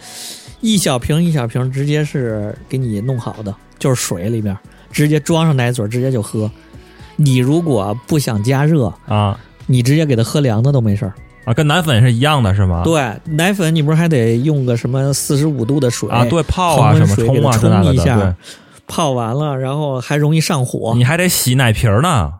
[0.61, 4.57] 一小瓶一小瓶直接是给你弄好的，就是水里边
[4.91, 6.51] 直接装上奶嘴，直接就喝。
[7.17, 11.13] 你如果不想加热，啊你直接给它喝凉的都没事儿。
[11.45, 12.83] 啊，跟奶粉是一样的，是吗？
[12.85, 18.37] 对，奶粉你不是还得用个什么四十五度的水啊，对，泡啊什么水冲啊冲一下，
[18.87, 20.93] 泡完了，然后还容易上火。
[20.95, 22.33] 你还得洗奶瓶儿呢，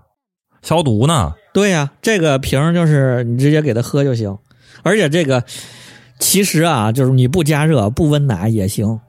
[0.63, 1.35] 消毒呢。
[1.55, 4.37] 对呀、这个瓶儿就是你直接给它喝就行，
[4.83, 5.43] 而且这个
[6.19, 9.01] 其实啊，就是你不加热不温奶也行，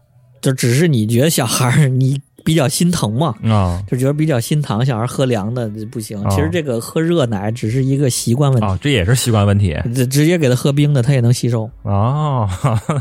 [0.41, 3.83] 就只是你觉得小孩儿你比较心疼嘛，啊。
[3.87, 6.19] 就觉得比较心疼，小孩喝凉的不行。
[6.23, 9.77] 哦其实这个喝热奶只是一个习惯问题，啊，这也是习惯问题。
[9.93, 11.69] 直直接给他喝冰的，他也能吸收。
[11.83, 12.49] 哦，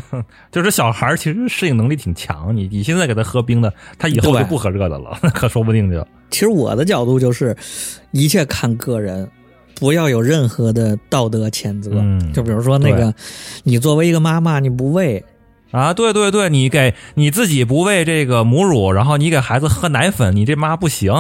[0.53, 6.07] 就是小孩其实适应能力挺强，你你现在给他喝冰的，他以后就不喝热的了， 可说不定就。
[6.31, 7.57] 其实我的角度就是，
[8.13, 9.27] 一切看个人，
[9.77, 11.93] 不要有任何的道德谴责。
[11.95, 12.33] 嗯。
[12.35, 13.13] 就比如说那个，
[13.65, 15.25] 你作为一个妈妈，你不喂，
[15.71, 21.13] 啊，对对对，你给你自己不喂这个母乳，然后你给孩子喝奶粉，你这妈不行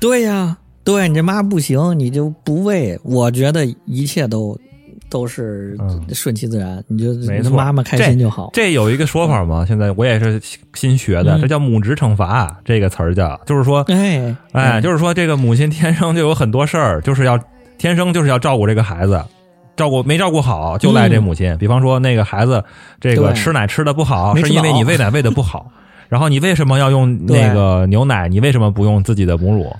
[0.00, 2.98] 对呀，对你这妈不行，你就不喂。
[3.04, 4.58] 我觉得一切都
[5.10, 6.98] 都是嗯顺其自然，你
[7.42, 8.50] 就妈妈开心就好。
[8.54, 10.40] 这有一个说法嘛，现在我也是
[10.74, 17.38] 新学的，嗯这叫母职惩罚这个词儿叫，就是说，哎哎，就是说这个母亲天生就有很多事儿，就是要
[17.76, 19.22] 天生就是要照顾这个孩子。
[19.80, 21.56] 照顾没照顾好，就赖这母亲。
[21.56, 22.62] 比方说，那个孩子
[23.00, 25.72] 这个吃奶吃的不好，是因为你喂奶喂的不好。
[26.10, 28.28] 然后你为什么要用那个牛奶？
[28.28, 29.74] 你为什么不用自己的母乳？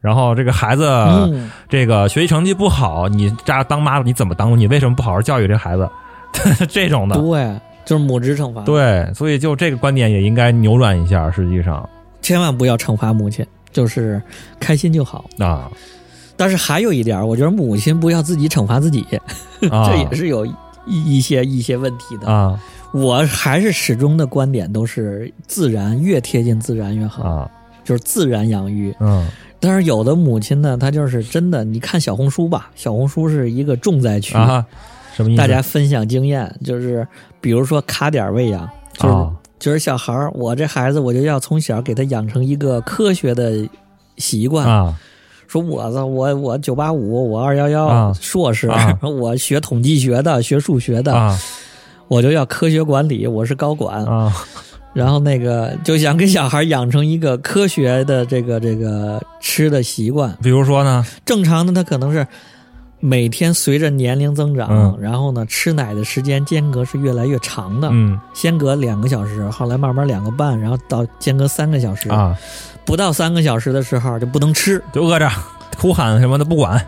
[0.00, 4.58] 然后这个孩子嗯，这个学习成绩不好，你家当妈的你怎么当？
[4.58, 5.86] 你为什么不好好教育这孩子？
[6.66, 11.30] 这种的，对，就是母职惩罚。，对，所以就这个观点也应该扭转一下。
[11.30, 11.86] 实际上
[12.22, 14.22] 千万不要惩罚母亲，就是
[14.58, 15.26] 开心就好。
[15.38, 15.70] 啊
[16.36, 19.04] 但是还有一点，我觉得母亲不要自己惩罚自己，
[19.70, 22.26] 啊， 这也是有一一些一些问题的。
[22.26, 22.58] 啊
[22.92, 27.50] 我还是始终的观点都是自然，越贴近自然越好，啊
[27.82, 28.94] 就是自然养育。
[29.00, 29.26] 嗯
[29.58, 34.66] 但是有的母亲呢，她就是真的，你看小红书吧，小红书是一个重灾区，啊，
[35.16, 35.38] 什么意思？
[35.38, 37.06] 大家分享经验，就是
[37.40, 43.66] 比如说卡点儿喂养，就是、啊就是小孩儿，我这孩子我就要从小给他养成一个科学的
[44.18, 44.94] 习惯，啊
[45.52, 51.38] 说我操，我我九八五，我二幺幺啊硕士， 啊我学统计学的，学数学的，啊
[52.08, 54.32] 我就要科学管理，我是高管，啊
[54.94, 60.34] 然后那个就想给小孩养成一个科学的这个这个吃的习惯。
[60.42, 61.04] 比如说呢？
[61.26, 62.26] 正常的他可能是
[63.04, 72.38] 每天随着年龄增长，嗯然后呢吃奶的时间间隔是越来越长的，嗯先隔两个小时，后来慢慢两个半，然后到间隔三个小时，啊，
[72.84, 74.80] 不到三个小时的时候就不能吃。
[74.92, 75.28] 就饿着
[75.76, 76.80] 哭喊什么的不管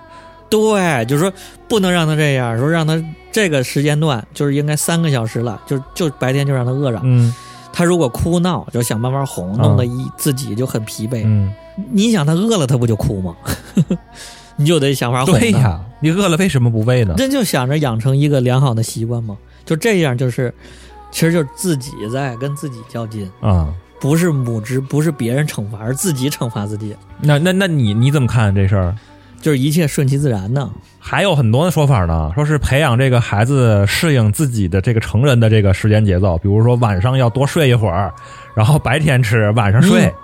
[0.49, 1.33] 对，就是说
[1.67, 3.03] 不能让他这样，说让他
[3.33, 7.01] 这个时间段就是应该三个小时了，就就白天就让他饿着。
[7.03, 7.35] 嗯
[7.73, 11.23] 他如果哭闹，就想办法哄，弄得一自己就很疲惫。
[11.25, 11.53] 嗯，
[11.91, 13.35] 你想他饿了，他不就哭吗？
[14.57, 15.25] 你就得想法。
[15.25, 17.15] 对呀，你饿了为什么不喂呢？
[17.17, 20.53] 这就想着养成一个良好的习惯嘛，就这样，就是
[21.11, 28.95] 其实就是自己在跟自己较劲，啊，不是母职，不是别人惩罚，而自己惩罚自己，那那那你你怎么看这事儿？
[29.41, 30.71] 就是一切顺其自然呢。
[30.99, 38.11] 还有很多的说法呢，说是培养这个孩子适应自己的这个成人的这个时间节奏，比如说晚上要多睡一会儿，
[38.55, 40.15] 然后白天吃，晚上睡，嗯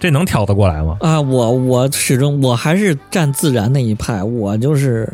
[0.00, 0.96] 这能挑得过来吗？
[1.00, 5.10] 啊，我我始终我还是站自然那一派，我就是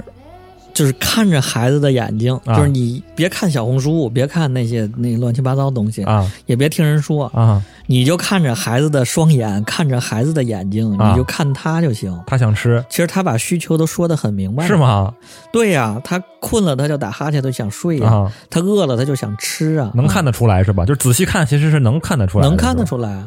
[0.73, 12.19] 就是看着孩子的眼睛，啊就是你别看小红书，别看那些那乱七八糟的东西，啊也别听人说，啊，你就看着孩子的双眼，看着孩子的眼睛，啊你就看他就行。
[12.27, 14.77] 他想吃其实他把需求都说得很明白，是？
[14.77, 15.13] 吗？
[15.53, 20.85] 对呀、他困了他就打哈欠，就想睡呀、啊，他饿了他就想吃啊，能看得出来是吧？
[20.87, 22.85] 就是仔细看，其实是能看得出来，能看得。
[22.85, 23.23] 出来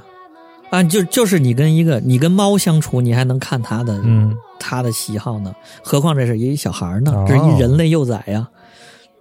[0.74, 0.80] 啊。
[0.80, 5.54] 啊，就就是你跟一个你跟猫相处，你还能看它的嗯他的喜好呢，
[5.84, 8.48] 何况这是一小孩呢哦，这是一人类幼崽呀。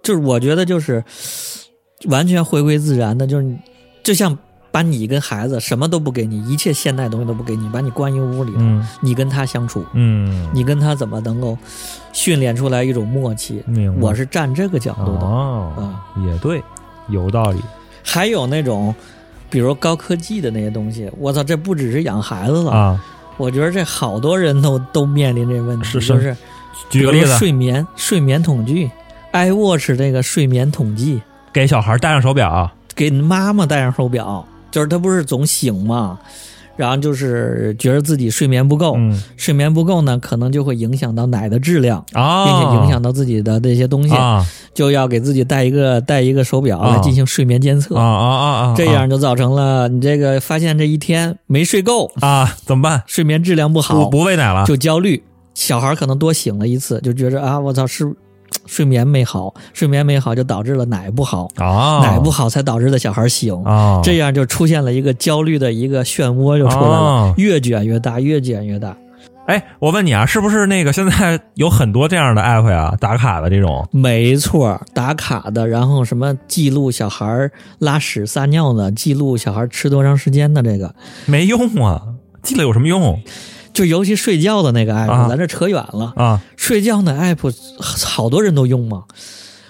[0.01, 1.03] 就是我觉得就是
[2.05, 3.57] 完全回归自然的，就是你
[4.03, 4.37] 就像
[4.71, 11.57] 把你跟孩子什么都不给你，一切现代东西都不给你，把你关一屋里头，嗯你跟他相处，嗯，你跟他怎么能够
[12.11, 13.63] 训练出来一种默契？
[14.01, 15.19] 我是站这个角度的。
[15.25, 16.61] 哦，啊也对，
[17.09, 17.61] 有道理
[18.03, 18.93] 还有那种，
[19.53, 23.05] 比如高科技的那些东西，我操，这不只是养孩子了，啊。
[23.37, 26.07] 我觉得这好多人都都面临这问题，是是。
[26.07, 26.35] 就是
[26.89, 28.89] 举个例子，睡眠睡眠统计
[29.31, 31.21] ，iWatch 这个睡眠统计，
[31.53, 36.17] 给小孩戴上手表，给妈妈戴上手表，就是他不是总醒嘛，
[36.75, 42.03] 然后就是觉得自己睡眠不够，嗯睡眠不够呢，可能就会影响到奶的质量。
[42.13, 53.03] 啊，并且影响到自己的这些东西，啊就要给自己带一个带一个手表啊来进行睡眠监测，啊啊啊啊，这样就造成了你这个发现这一天没睡够，啊怎么办？
[53.05, 55.23] 睡眠质量不好，不不喂奶了就焦虑。
[55.53, 58.11] 小孩可能多醒了一次，就觉着啊，我操，是
[58.65, 63.53] 睡眠没好，睡眠没好就导致了奶不好，啊，奶不好才导致的小孩醒。
[63.63, 68.95] 啊，这样就出现了一个焦虑的一个漩涡，就出来了，哦越卷越大，越卷越大。
[69.45, 73.85] 哎，我问你啊，是不是那个现在有很多这样的 app 呀，打卡的这种？
[73.91, 80.95] 没错，打卡的，然后什么记录小孩拉屎撒尿的，记录小孩吃多长时间的，这个
[81.25, 82.01] 没用啊，
[82.41, 83.21] 记了有什么用
[83.73, 86.13] 就尤其睡觉的那个 app，、啊咱这扯远了。
[86.15, 86.41] 啊？
[86.55, 87.53] 睡觉的 app
[88.05, 89.03] 好多人都用吗？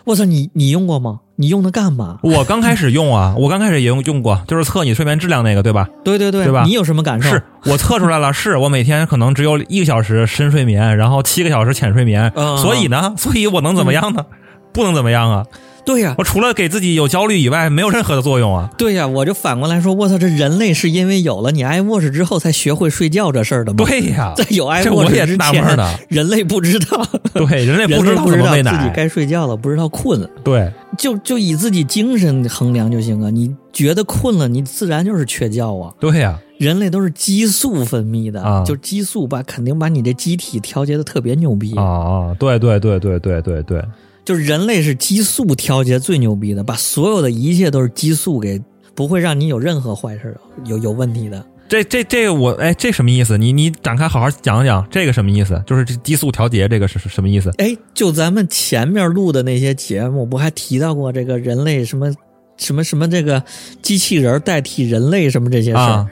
[0.06, 1.22] 我操，你你用过吗？
[1.38, 2.20] 你用它干嘛？
[2.22, 5.88] 我刚开始用啊， 我刚开始也用用过，就是测你睡眠质量那个，对吧？
[6.04, 7.30] 对对对，对吧你有什么感受？
[7.30, 14.26] 是我测出来了，是我每天可能只有一个小时深睡眠，然后七个小时浅睡眠，嗯所以呢，所以我能怎么样呢？
[14.74, 15.46] 不能怎么样啊！
[15.86, 18.70] 对呀、我除了给自己有焦虑以外，没有任何的作用啊！
[18.78, 23.84] 对呀、我就反过来说，我操，这人类是因为有了你 iWatch 之后才学会睡觉这事儿的吗？
[23.86, 25.94] 对呀， 在有这我 iWatch 也之前，纳闷呢。
[26.08, 33.30] 人类不知道， 对，人类不知道自己该睡觉了，不知道困，对，就就以自己精神衡量就行啊。
[33.30, 35.92] 你觉得困了，你自然就是缺觉啊。
[36.00, 41.76] 对呀，人类都是激素分泌的，啊就激素把肯定把你这机体调节的特别牛逼。
[41.76, 43.84] 啊啊，对对对对对对对，
[44.26, 48.62] 就是人类是激素调节最牛逼的，把所有的一切都是激素给，
[48.96, 51.46] 不会让你有任何坏事，有有问题的。
[51.68, 53.38] 这这这个我哎，这什么意思？
[53.38, 55.62] 你你展开好好讲讲，这个什么意思？
[55.66, 57.52] 就是这激素调节这个是是什么意思？
[57.58, 62.14] 哎，就咱们前面录的那些节目，不还提到过这个人类什么
[62.58, 63.44] 什么什么这个
[63.82, 65.80] 机器人代替人类什么这些事儿？
[65.80, 66.10] 啊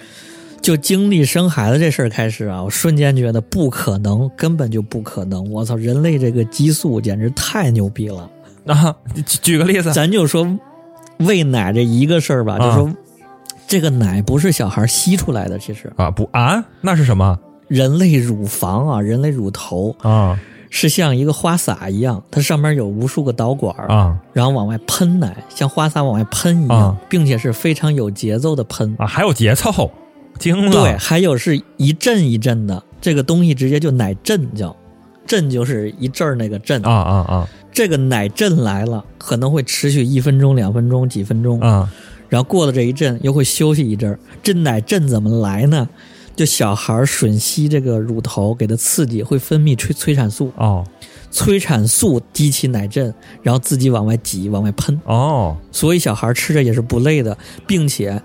[0.62, 5.49] 就经历生孩子这事儿开始啊，我瞬间觉得不可能，根本就不可能！
[5.51, 8.30] 我操，人类这个激素简直太牛逼了！
[8.68, 8.95] 啊，
[9.26, 9.91] 举举个例子。
[9.91, 10.47] 咱就说
[11.18, 12.93] 喂奶这一个事儿吧，就啊说
[13.68, 15.91] 这个奶不是小孩吸出来的，其实。
[15.95, 17.39] 啊，不啊，那是什么？
[17.68, 19.95] 人类乳房啊，人类乳头。
[20.01, 20.39] 啊。
[20.74, 24.18] 是像一个花洒一样，它上面有无数个导管啊。
[24.32, 26.97] 然后往外喷奶，像花洒往外喷一样，啊。
[27.09, 28.95] 并且是非常有节奏的喷。
[28.97, 29.91] 啊，还有节奏，
[30.41, 34.75] 惊了，对，还有是一阵一阵的，这个东西直接就奶阵叫，
[35.27, 36.81] 阵就是一阵儿那个阵。
[36.81, 41.89] 啊啊啊这个奶阵来了，可能会持续一分钟、两分钟、几分钟，啊
[42.27, 44.19] 然后过了这一阵又会休息一阵儿。
[44.41, 45.87] 这奶阵怎么来呢？
[46.35, 50.83] 就小孩儿吮吸这个乳头，给它刺激，会分泌催催产素，哦
[51.29, 54.99] 催产素激起奶阵，然后自己往外挤、往外喷。
[55.05, 57.37] 哦所以小孩吃着也是不累的，
[57.67, 58.21] 并且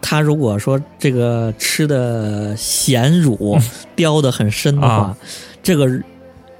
[0.00, 3.58] 他如果说这个吃的咸乳
[3.94, 5.16] 叼的很深的话，啊。
[5.62, 6.00] 这个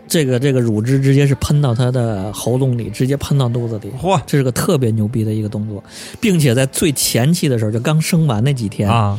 [0.09, 3.93] 这个这个乳汁直接是喷到他的喉咙里，直接喷到肚子里。
[4.01, 4.21] 嚯。
[4.27, 5.83] 这是个特别牛逼的一个动作，
[6.21, 9.19] 并且在最前期的时候，就刚生完那几天，啊。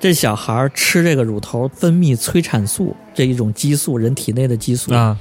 [0.00, 5.16] 这小孩吃这个乳头分泌催产素这一种激素，人体内的激素、啊。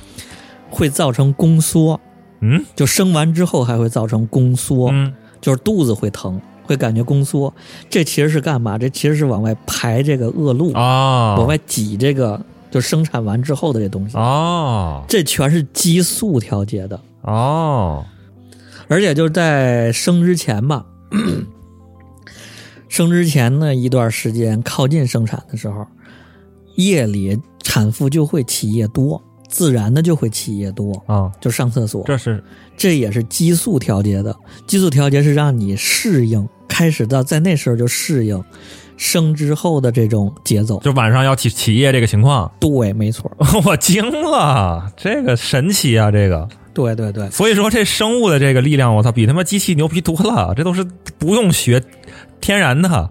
[0.70, 2.00] 会造成宫缩，
[2.40, 2.66] 嗯？
[2.76, 4.90] 就生完之后还会造成宫缩。
[4.92, 5.14] 嗯。
[5.40, 6.40] 就是肚子会疼，
[6.72, 7.54] 会感觉宫缩。
[7.90, 8.78] 这其实是干嘛？
[8.78, 12.40] 这其实是往外排这个恶露，啊往外挤这个
[12.72, 14.18] 就生产完之后的这东西。
[14.18, 18.06] 哦这全是激素调节的，哦
[18.88, 20.86] 而且就是在生之前吧，
[22.90, 25.86] 生之前呢一段时间靠近生产的时候，
[26.76, 32.04] 夜里产妇就会起夜多，自然的就会起夜多，啊，就上厕所。
[32.06, 32.44] 这是
[32.76, 34.36] 这也是激素调节的。
[34.68, 38.42] 激素调节是让你适应，开始到在那时候就适应
[38.96, 40.80] 生之后的这种节奏。
[40.80, 43.30] 就晚上要起起夜这个情况，对，没错，
[43.66, 46.48] 我惊了，这个神奇啊，这个。
[46.74, 50.82] 对对对，所以说这生物的这个力量，我操，比他妈机器牛逼多了，这都是
[51.20, 51.84] 不用学，
[52.40, 53.10] 天然的。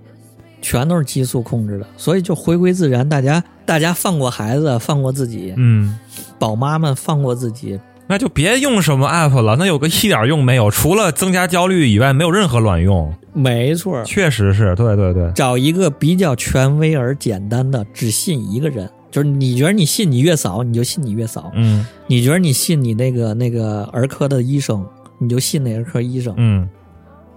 [0.62, 3.08] 全都是激素控制的，所以就回归自然。
[3.08, 5.98] 大家大家放过孩子，放过自己，嗯，
[6.38, 7.78] 宝妈们放过自己。
[8.10, 13.14] 那就别用什么 app 了，那有个一点用没有，除了增加焦虑以外，没有任何卵用。
[13.32, 18.90] 没错，确实是，对对对，找一个比较权威而简单的，只信一个人。
[19.12, 24.84] 就是你觉得你信你月嫂，你就信你月嫂；嗯你觉得你信你那个那个儿科的医生，
[25.18, 26.34] 你就信那儿科医生。
[26.36, 26.68] 嗯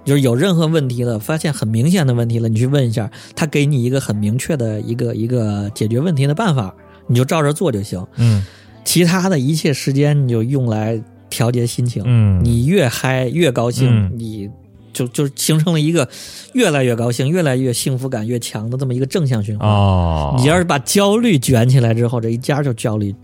[0.03, 6.73] 就是有任何问题了，发现很明显的问题了，你去问一下，他给你一个很明确的一个一个解决问题的办法，
[7.05, 8.03] 你就照着做就行。
[8.17, 8.43] 嗯
[8.83, 12.03] 其他的一切时间你就用来调节心情。
[12.05, 14.49] 嗯，你越嗨越高兴，嗯你
[14.91, 16.07] 就就形成了一个
[16.53, 19.67] 越来越高兴、越来越幸福感越强的这么一个正向循环。
[19.67, 23.15] 哦，你要是把焦虑卷起来之后，这一家就焦虑，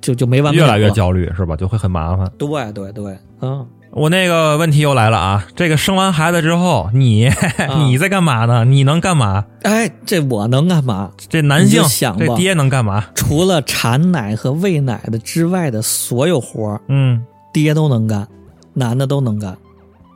[0.00, 0.66] 就就没完没了。
[0.66, 0.90] 越来越。
[0.92, 1.54] 焦虑是吧？
[1.54, 2.30] 就会很麻烦。
[2.38, 3.66] 对对对，嗯，
[3.98, 5.46] 我那个问题又来了啊！
[5.56, 7.30] 这个生完孩子之后，你
[7.86, 8.64] 你在干嘛呢？
[8.64, 9.44] 你能干嘛？
[9.62, 11.10] 哎，这我能干嘛？
[11.28, 13.04] 这男性想吧这爹能干嘛？
[13.14, 18.26] 除了产奶和喂奶的之外的所有活儿，嗯爹都能干，
[18.74, 19.56] 男的都能干。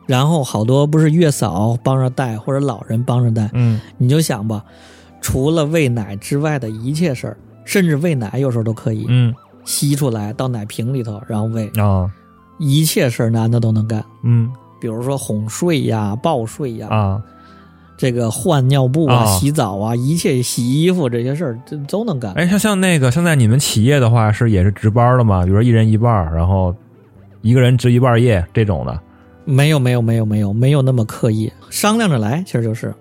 [0.07, 4.63] 然后好多不是月嫂帮着带，或者老人帮着带，嗯你就想吧，
[5.21, 9.35] 除了喂奶之外的一切事儿，甚至喂奶有时候都可以、嗯
[9.65, 12.11] 吸出来到奶瓶里头，然后喂，啊
[12.63, 14.05] 一切事儿男的都能干。
[14.23, 17.23] 嗯比如说哄睡呀、抱睡呀，啊
[17.97, 22.33] 这个换尿布啊、啊洗澡啊，一切洗衣服这些事儿，这都能干。
[22.33, 25.45] 哎，像像那个现在你们企业的话是也是值班的吗？
[25.45, 26.75] 比如说一人一半儿，然后
[27.43, 28.99] 一个人值一半儿夜这种的
[29.45, 32.93] 没有，没有，没有，没有，没有那么刻意，商量着来，其实就是。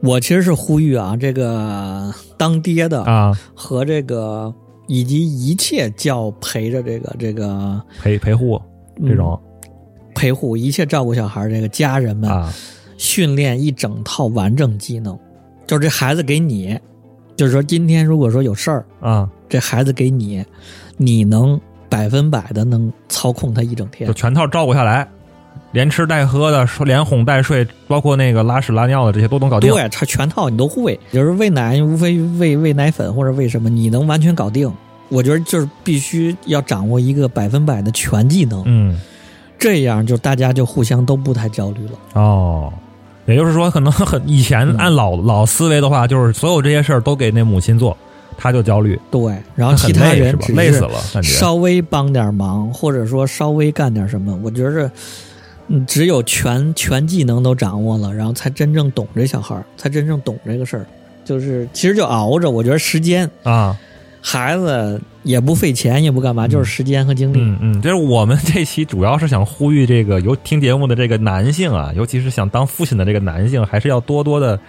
[0.00, 4.52] 我其实是呼吁啊，这个当爹的啊，和这个
[4.86, 8.60] 以及一切叫陪着这个这个陪陪护
[9.06, 9.40] 这种、
[10.14, 12.52] 陪护、一切照顾小孩这个家人们，啊。
[12.96, 15.18] 训练一整套完整技能，
[15.66, 16.78] 就是这孩子给你，
[17.34, 20.42] 就是说今天如果说有事儿，啊，这孩子给你，
[20.96, 24.06] 你能百分百的能操控他一整天。
[24.06, 24.14] 就。
[24.14, 25.06] 全套照顾下来，
[25.74, 29.70] 连吃带喝的，连哄带睡，包括那个拉屎拉尿的这些都能搞定。
[29.70, 34.72] 对，他全套你都会，就是喂奶，无非喂喂奶粉或者喂什么，你能完全搞定。
[35.08, 38.98] 我觉得就是必须要掌握一个百分百的全技能，嗯，
[39.58, 41.92] 这样就大家就互相都不太焦虑了。
[42.14, 42.72] 哦，
[43.26, 47.96] 也就是说，可能很以前嗯按老、老思维的话，就是所有这些事儿都给那母亲做，
[48.38, 50.52] 他就焦虑，对，然后其他人只？
[50.52, 51.28] 累死了，感觉。
[51.28, 54.90] 稍微帮点忙，或者说稍微干点什么，我觉着，嗯，
[55.86, 60.86] 只有全全技能都掌握了，然后才真正懂这小孩儿，才真正懂这个事儿。
[61.24, 63.74] 就是其实就熬着，我觉得时间，啊，
[64.20, 67.38] 孩子也不费钱，也不干嘛，就是时间和精力。
[67.40, 74.60] 嗯嗯，就是我们这期主要是想呼吁这个有听节目的这个男性啊，尤其是想当父亲的这个男性，还是要多多的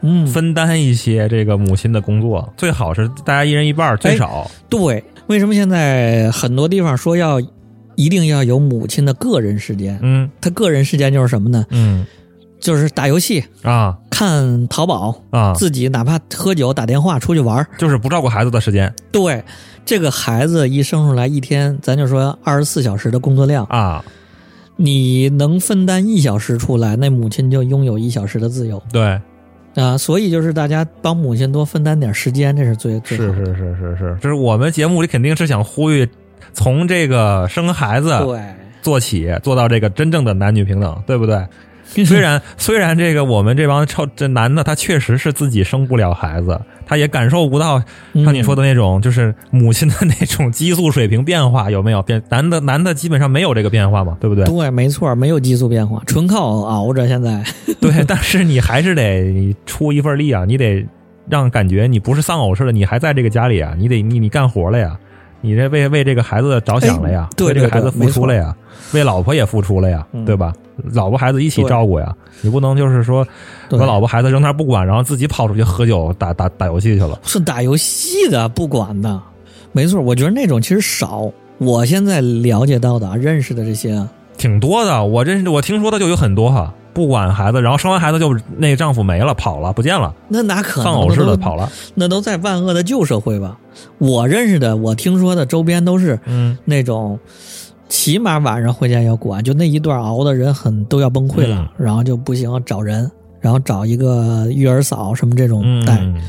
[0.00, 4.50] 嗯，分担一些这个母亲的工作，最好是大家一人一半儿，最少。
[4.68, 5.02] 对。
[5.26, 7.40] 为什么现在很多地方说要
[7.96, 9.98] 一定要有母亲的个人时间？
[10.02, 11.64] 嗯他个人时间就是什么呢？
[11.70, 12.06] 嗯
[12.60, 17.66] 就是打游戏、啊看淘宝，啊，自己哪怕喝酒、打电话、出去玩儿。
[17.76, 19.44] 就是不照顾孩子的时间对，
[19.84, 24.02] 这个孩子一生出来一天，咱就说二十四小时的工作量，啊，
[24.76, 29.20] 你能分担一小时出来，那母亲就拥有一小时的自由对，
[29.74, 29.98] 啊。
[29.98, 33.34] 所以就是大家帮母亲多分担点时间，这是最最好的。
[33.34, 36.08] 是是是是是，就是我们节目里肯定是想呼吁，
[36.54, 38.18] 从这个生孩子，
[38.80, 41.44] 做起，做到这个真正的男女平等，对不对？
[42.04, 47.80] 虽然虽然这个我们这帮超这男的他确实是自己生不了孩子，他也感受不到
[48.14, 52.20] 嗯像你说的那种，就是母亲的那种激素水平变化有没有变？
[52.30, 54.44] 男的男的基本上没有这个变化嘛，对不对？
[54.46, 57.06] 对，没错，没有激素变化，纯靠熬着。
[57.06, 57.44] 现在
[57.80, 60.84] 对， 但是你还是得你出一份力啊，你得
[61.28, 64.98] 让感觉你不是丧偶似的，你还在这个家里啊，你得你你干活了呀，
[65.44, 68.56] 你这为为这个孩子着想了呀，为这个孩子付出了呀，
[68.94, 70.54] 为老婆也付出了呀，嗯对吧？
[70.94, 73.22] 老婆孩子一起照顾呀，你不能就是说
[73.68, 77.20] 对把老婆孩子扔那不管，然后自己跑出去喝酒打打打游戏去了。
[77.24, 79.20] 是打游戏的，不管的，
[79.72, 80.00] 没错。
[80.00, 81.30] 我觉得那种其实少。
[81.58, 84.08] 我现在了解到的、啊、认识的这些啊，
[84.38, 90.84] 挺多的，我认识我听说的就有很多哈，不管孩子，然后生完孩子就那个丈夫没了，跑了，不见了，那哪可能？
[90.84, 91.70] 丧偶似的跑了。
[91.94, 93.58] 那都在万恶的旧社会吧。
[93.98, 97.18] 我认识的，我听说的周边都是嗯那种，
[97.88, 103.10] 起码晚上回家要管，就那一段熬的人很都要崩溃了，然后就不行找人，
[103.40, 105.98] 然后找一个育儿嫂什么这种带。
[105.98, 106.22] 嗯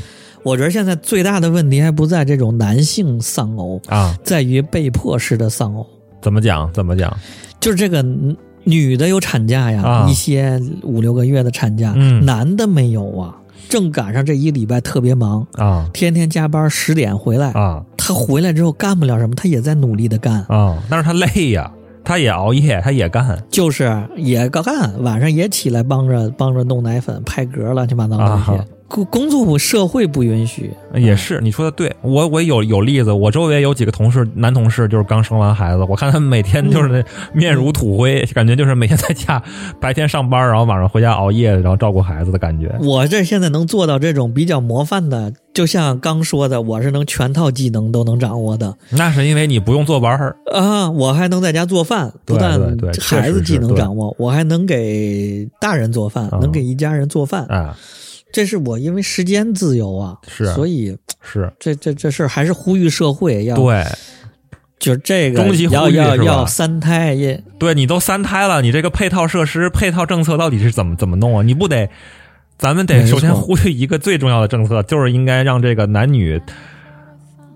[0.43, 5.83] 我觉得现在最大的问题还不在这种男性丧偶，啊，在于被迫式的丧偶，
[6.21, 6.71] 怎么讲？
[6.71, 7.11] 怎么讲？
[7.59, 13.35] 就是这个嗯女的有产假呀，啊一些五六个月的产假，嗯男的没有啊。
[13.67, 20.77] 正赶上这一礼拜特别忙，啊天天加班，十点回来，啊他回来之后干不了什么，他也在努力的干，啊！
[20.87, 21.71] 但是他累呀，
[22.03, 24.63] 他也熬夜，他也干就是也干，
[25.01, 28.59] 晚上也起来帮着帮着弄奶粉、拍嗝，乱七八糟的这些。
[28.59, 37.03] 啊工工作不社会不允许，也是你说的对，我我有有例子，我周围有几个同事，男同事就是刚生完孩子，我看他们每天就是那
[37.33, 39.41] 面如土灰，感觉就是每天在家
[39.79, 42.73] 白天上班，然后晚上回家熬夜，然后照顾孩子的感觉。
[42.81, 50.89] 我这现在能做到这种比较模范的，就像刚说的，我是能全套技能都能掌握的那是因为你不用坐班儿啊！
[50.91, 52.59] 我还能在家做饭，不但
[53.01, 57.45] 孩子技能掌握，我还能给大人做饭，能给一家人做饭。
[57.45, 57.75] 啊，
[58.35, 60.53] 这是我因为时间自由啊，是。
[60.53, 61.49] 所以是。
[61.57, 63.85] 这这这事儿还是呼吁社会要对。
[64.77, 71.43] 就是这个终极呼要要要三胎也对，你都三胎了，你这个配套设施、配套政策到底是怎么怎么弄啊？
[71.43, 71.89] 你不得，
[72.57, 76.41] 咱们得首先呼吁一个最重要的政策，就是应该让这个男女，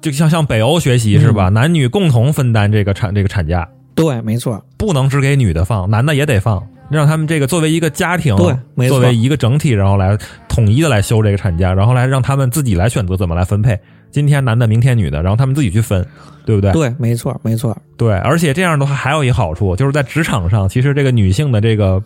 [0.02, 1.50] 就像向北欧学习是吧？
[1.50, 3.68] 男女共同分担这个产这个产假。
[3.94, 10.18] 对，没错，不能只给女的放，男的也得放，让他们这个作为一个家庭，对没错作为一个整体，然后来
[10.48, 13.78] 统一的来休这个产假，然后来让他们自己来选择怎么来分配。
[14.12, 16.04] 今天男的，明天女的，然后他们自己去分，
[16.44, 16.72] 对不对？
[16.72, 22.02] 对，没错，没错，对，而且这样的话还有一好处，就是在职场上，其实这个女性的这个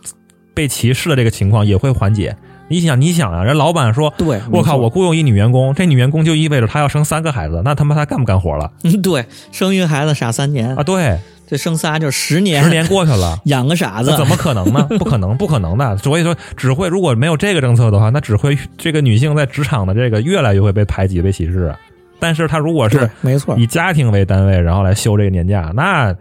[0.52, 2.36] 被歧视的这个情况也会缓解。
[2.68, 13.38] 你想，你想啊，人老板说，对，我靠，我雇佣一女员工，这女员工就意味着她要生三个孩子，那他妈她干不干活了嗯 对，生一个孩子傻三年啊？，对，这生仨就十年，十年过去了。
[13.44, 14.86] 养个傻子，怎么可能呢？
[14.98, 15.96] 不可能，不可能的。
[15.98, 21.78] 所以说，只会如果没有这个政策的话，那只会这个女性在职场的这个越来越会被排挤、被歧视啊。
[22.18, 26.14] 但是她如果是，没错，以家庭为单位，然后来休这个年假，那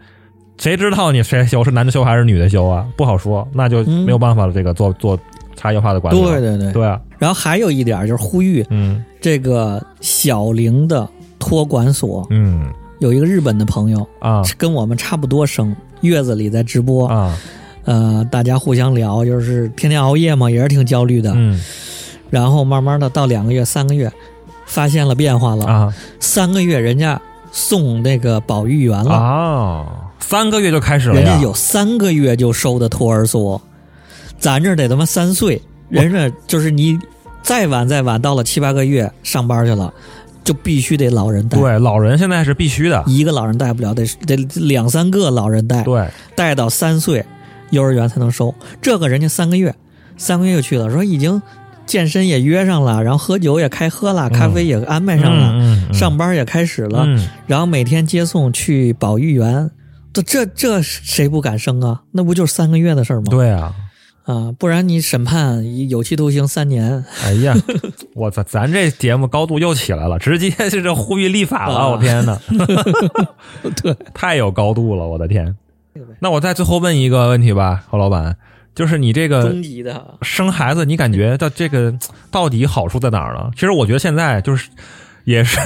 [0.58, 2.86] 谁知道你谁休是男的休还是女的休啊？
[2.98, 4.52] 不好说，那就没有办法了。
[4.52, 5.18] 这个做做
[5.56, 6.22] 差异化的管理。
[6.22, 6.72] 对对对。
[6.74, 11.08] 对啊，然后还有一点就是呼吁嗯这个小龄的
[11.40, 12.68] 托管所，嗯
[13.04, 14.42] 有一个日本的朋友啊。
[14.58, 17.38] 跟我们差不多生，月子里在直播，啊。
[17.84, 21.34] 呃，大家互相聊，就是天天熬夜嘛，也是挺焦虑的。
[21.36, 21.60] 嗯。
[22.30, 24.10] 然后慢慢的到两个月、三个月，
[24.66, 25.66] 发现了变化了。
[25.66, 25.94] 啊。
[26.22, 27.22] 三个月人家
[27.52, 29.86] 送那个保育员了，啊，
[30.20, 31.38] 三个月就开始了人家。
[31.42, 33.62] 有三个月就收的托儿所，
[34.40, 36.98] 咱这得他妈三岁，人家就是你
[37.44, 39.94] 再晚再晚，到了七八个月上班去了，
[40.44, 41.58] 就必须得老人带。
[41.58, 43.04] 对，老人现在是必须的。
[43.08, 47.26] 一个老人带不了，得得两三个老人带，对，带到三岁，
[47.72, 48.54] 幼儿园才能收。
[48.82, 49.74] 这个人家三个月，
[50.18, 51.42] 三个月就去了，说已经
[51.86, 59.70] 健身也约上了，然后喝酒也开喝了，咖啡也安排上了，嗯嗯上班也开始了，嗯然后每天接送去保育园。
[60.14, 62.02] 这这这谁不敢生啊？
[62.12, 63.26] 那不就是三个月的事儿吗？
[63.32, 63.74] 对啊。
[64.26, 67.54] 啊，不然你审判有期徒刑三年，哎呀，
[68.16, 72.40] 我操，咱这节目高度又起来了，直接就是这呼吁立法了，啊我天哪，
[73.84, 75.56] 对，太有高度了，我的天。
[76.20, 78.36] 那我再最后问一个问题吧，侯老板，
[78.74, 79.54] 就是你这个
[80.22, 81.94] 生孩子，你感觉到这个
[82.32, 83.52] 到底好处在哪儿呢？
[83.56, 84.70] 其实我觉得现在就是。
[85.26, 85.58] 也是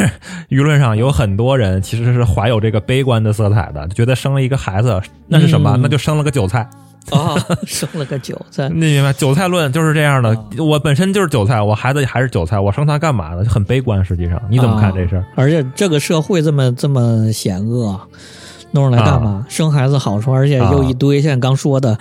[0.50, 5.72] 舆论上有很多人其实是怀有这个悲观的色彩的，觉得生了一个孩子那是什么？
[5.76, 6.68] 嗯那就生了个韭菜。
[7.10, 7.36] 啊，
[7.66, 9.14] 生了个韭菜，你明白？
[9.14, 10.30] 韭菜论就是这样的。
[10.30, 13.46] 啊我本身就是韭菜，我孩子还是韭菜，我生他干嘛呢？
[13.46, 14.04] 就很悲观。
[14.04, 15.20] 实际上，你怎么看这事儿？
[15.22, 17.98] 啊而且这个社会这么这么险恶，
[18.72, 19.46] 弄上来干嘛？
[19.48, 21.98] 生孩子好处，而且又一堆，现在刚说的，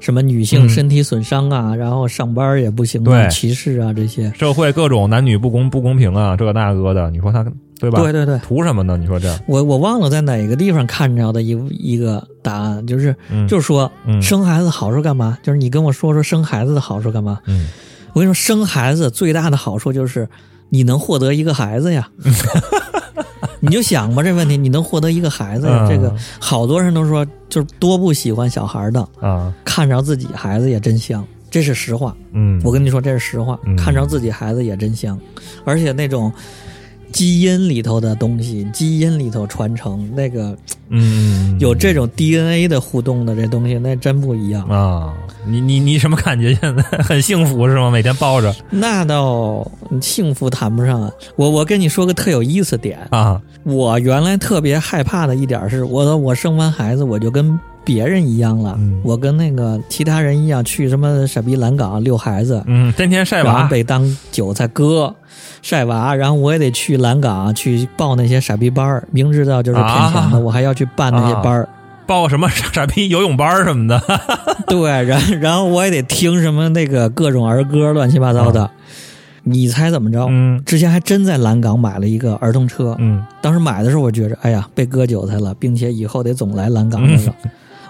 [0.00, 4.32] 什么女性嗯身体损伤啊，然后上班也不行啊，对歧视啊这些。
[4.38, 7.44] 社会各种男女不公不公平啊，这个那个的，你说他
[7.80, 8.00] 对吧？
[8.02, 8.96] 对对对，图什么呢？
[8.96, 15.38] 你说这，我我忘了在哪个地方看着的一一个答案，就是、嗯，就是说、嗯生孩子好处干嘛？
[15.42, 17.40] 就是你跟我说说生孩子的好处干嘛？
[17.46, 17.68] 嗯
[18.14, 20.28] 我跟你说，生孩子最大的好处就是
[20.70, 22.08] 你能获得一个孩子呀。
[23.60, 25.84] 你就想吧，这问题你能获得一个孩子呀？
[25.84, 32.14] 嗯这个好多人都说，就是多不喜欢小孩的，啊看着自己孩子也真香，这是实话。
[32.32, 35.18] 嗯，我跟你说，这是实话嗯，看着自己孩子也真香，
[35.64, 36.32] 而且那种
[37.12, 40.56] 基因里头的东西，基因里头传承那个
[40.90, 44.66] 嗯有这种 DNA 的互动的这东西，那真不一样。
[44.68, 45.14] 啊，
[45.46, 46.54] 你你你什么感觉？
[46.54, 47.90] 现在很幸福是吗？
[47.90, 49.66] 每天抱着那倒
[50.00, 51.10] 幸福谈不上啊。
[51.36, 57.58] 我我跟你说个特有意思点，啊我原来特别害怕的一点是，我我生完孩子我就跟
[57.88, 65.14] 别人一样了，嗯我跟那个其他人一样去什么傻逼蓝港遛孩子，嗯，天天晒娃被当韭菜割。
[65.62, 71.68] 晒娃，然后我也得去蓝港去报那些傻逼班儿，明知道就是骗钱的，啊我还要去办那些班儿。
[72.06, 74.00] 报什么傻傻逼游泳班儿什么的
[74.68, 78.70] 对，然然后我也得听什么那个各种儿歌，乱七八糟的。
[79.42, 80.26] 你猜怎么着？
[80.30, 87.32] 嗯之前还真在蓝港买了一个儿童车，嗯当时买的时候我觉着，哎呀，被割韭菜了，并且以后得总来蓝港那个。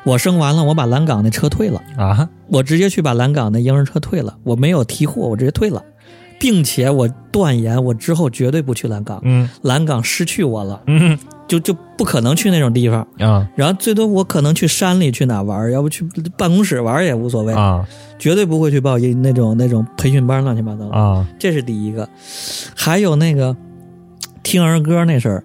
[0.09, 2.28] 我生完了，我把蓝港那车退了，啊。
[2.48, 5.85] 我直接去把蓝港那婴儿车退了，我没有提货，我直接退了，
[6.40, 9.47] 并且我断言，我之后绝对不去蓝港，嗯。
[9.60, 11.18] 蓝港失去我了，嗯。
[11.47, 13.06] 就就不可能去那种地方。
[13.18, 13.47] 啊。
[13.55, 16.06] 然后最多我可能去山里去哪玩，要不去
[16.39, 17.86] 办公室玩也无所谓，啊。
[18.18, 20.89] 绝对不会去报一那种那种培训班乱七八糟。
[20.89, 21.26] 啊。
[21.39, 22.09] 这是第一个，
[22.74, 23.55] 还有那个
[24.43, 25.44] 听儿歌那事儿，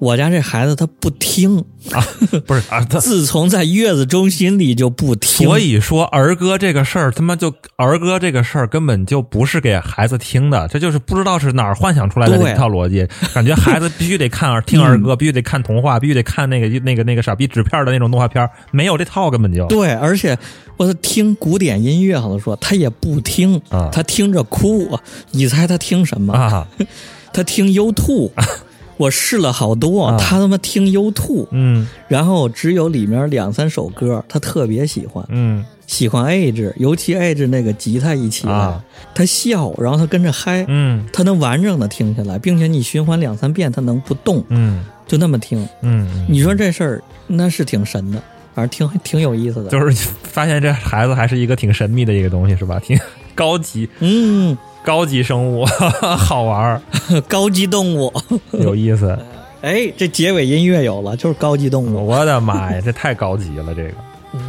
[0.00, 1.64] 我家这孩子他不听。
[1.92, 2.04] 啊，
[2.46, 19.66] 不是啊，他自从在月子中心里就不听，所以说儿歌这个事儿，他妈就儿歌这个事儿根本就不是给孩子听的，这就是不知道是哪儿幻想出来的对这套逻辑，感觉孩子必须得看儿听儿歌，必须得看童话，必须得看那个那个那个傻逼纸片的那种动画片儿，没有这套根本就。
[19.68, 20.36] 对，而且
[20.76, 24.98] 我说听古典音乐，好像说他也不听，啊他听着哭，
[25.30, 26.34] 你猜他听什么？
[26.34, 26.68] 啊。
[27.32, 28.30] 他听 U two。
[29.00, 30.18] 我试了好多，啊。
[30.18, 31.88] 他他妈听 U two，嗯。
[32.06, 35.64] 然后只有里面两三首歌他特别喜欢，嗯。
[35.86, 41.06] 喜欢 Age，尤其 Age 那个吉他一起来，啊他笑，然后他跟着嗨，嗯。
[41.12, 44.84] 他能完整的听下来，并且你循环两三遍，他能不动，嗯。
[45.06, 45.66] 就那么听。
[45.80, 48.22] 嗯，你说这事儿那是挺神的，
[48.54, 49.70] 反正挺挺有意思的。
[49.70, 52.78] 就是发现这孩子还是一个挺神秘的一个东西，是吧？
[52.78, 52.96] 挺
[53.34, 53.88] 高级。
[53.98, 55.64] 嗯，高级生物，
[56.18, 56.80] 好玩儿，
[57.28, 58.12] 高级动物。
[58.52, 59.16] 有意思。
[59.62, 62.06] 哎，这结尾音乐有了，就是高级动物。
[62.06, 63.90] 我的妈呀，这太高级了，这个
[64.32, 64.40] 嗯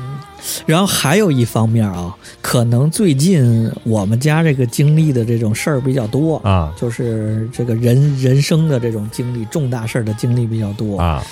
[0.66, 10.98] 然后还有一方面啊，可能最近我们家这个经历的这种事儿比较多，啊就是这个人人生的这种经历，重大事儿的经历比较多。
[11.00, 11.24] 啊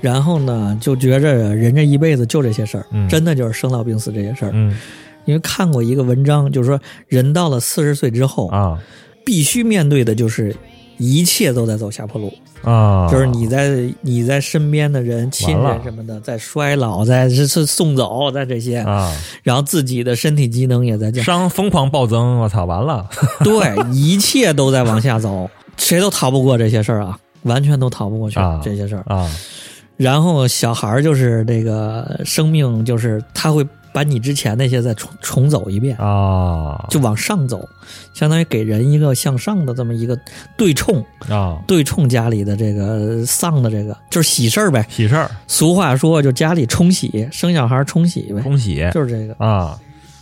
[0.00, 4.50] 然后呢，就觉着人这一辈子就这些事儿，嗯真的就是生老病死这些事儿。
[4.54, 4.76] 嗯
[5.26, 8.80] 因为看过一个文章，就是说人到了四十岁之后，啊。
[9.24, 10.54] 必须面对的就是
[10.98, 12.32] 一切都在走下坡路，
[12.62, 19.12] 啊，就是你在你在身边的人、亲人什么的在衰老，在是是送走，在这些，啊，
[19.42, 23.04] 然后自己的身体机能也在降，伤疯狂暴增，我操，完了。
[23.42, 29.02] 对，一切都在往下走， 谁都逃不过这些事儿啊，完全都逃不过去、啊这些事儿。
[29.12, 29.28] 啊。
[29.96, 33.66] 然后小孩儿就是这个生命，就是他会
[33.96, 37.66] 把你之前那些再重重走一遍，啊就往上走，
[38.12, 40.14] 相当于给人一个向上的这么一个
[40.54, 44.86] 对冲，啊，对冲家里的这个丧的这个就是喜事儿呗。
[44.90, 49.34] 喜事儿，俗话说，就家里冲喜，生小孩冲喜呗，冲喜就是这个。
[49.42, 49.78] 啊！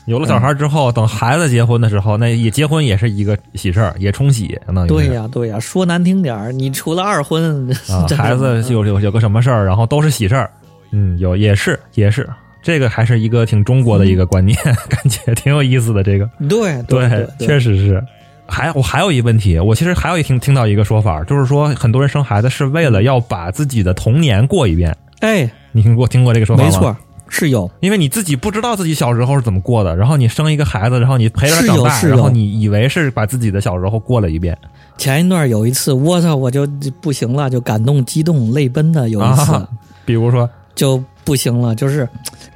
[0.07, 10.49] 有了小孩之后，等孩子结婚的时候，那也结婚也是一个喜事儿，也冲喜，相当于对呀、对呀、说难听点儿，你除了二婚，啊， 孩子有有有个什么事儿，然后都是喜事儿，
[10.93, 12.29] 嗯，有也是也是，
[12.65, 14.59] 这个还是一个挺中国的一个观念，
[14.89, 16.03] 感觉挺有意思的。
[16.03, 17.09] 这个对对
[17.39, 18.03] 对，确实是。
[18.47, 24.95] 还我还有一问题，我其实还有一听听到一个说法，就是说很多人生孩子是为了要把自己的童年过一遍。
[25.21, 26.69] 哎，你听过听过这个说法吗？
[26.69, 26.97] 没错，
[27.29, 27.71] 是有。
[27.81, 34.57] 因为你自己不知道自己小时候是怎么过的，然后你生一个孩子，然后你陪着他长大，然后你以为是把自己的小时候过了一遍
[34.99, 36.67] 前一段有一次，我操，我就
[37.01, 39.67] 不行了，就感动、激动、泪奔的有一次、啊，
[40.05, 42.07] 比如说就不行了，就是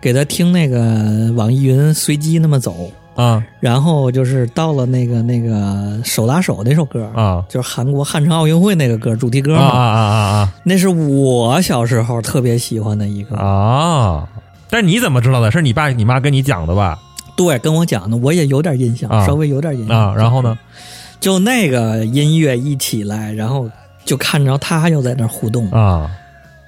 [0.00, 14.28] 给他听那个网易云随机那么走，啊然后就是到了那个那个手拉手那首歌，啊就是韩国汉城奥运会那个歌主题歌嘛，啊啊啊啊那是我小时候特别喜欢的一个，啊啊！
[14.70, 15.50] 但是你怎么知道的？
[15.50, 16.98] 是你爸你妈跟你讲的吧？
[17.36, 20.56] 对，跟我讲的，我也有点印象，啊稍微有点印象啊，然后呢？
[21.20, 23.68] 就那个音乐一起来，然后
[24.04, 26.08] 就看着他又在那互动，啊，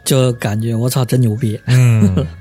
[0.05, 1.61] 就感觉我操，真牛逼！
[1.66, 2.27] 嗯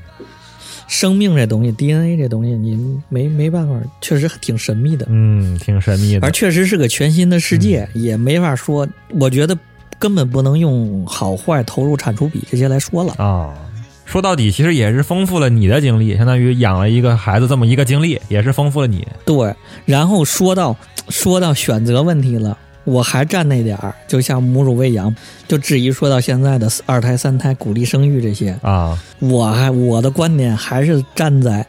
[0.89, 8.87] 生命这东西，DNA 这东西，你没没办法，确实挺神秘的，嗯，挺神秘的而确实是个全新的世界，嗯也没法说。
[9.19, 9.57] 我觉得
[9.99, 13.13] 根本不能用好坏、投入、产出比这些来说了。
[13.23, 13.53] 啊。
[14.05, 19.07] 说到底，其实也是丰富了你的经历，相当于养了一个孩子这么一个经历，也是丰富了你。
[19.23, 19.53] 对，
[19.85, 20.75] 然后说到
[21.09, 25.15] 说到选择问题了，我还站那点儿，就像母乳喂养，
[25.47, 28.97] 就质疑说到现在的二胎、三胎鼓励生育这些，啊。
[29.19, 31.65] 我还我的观点还是站在，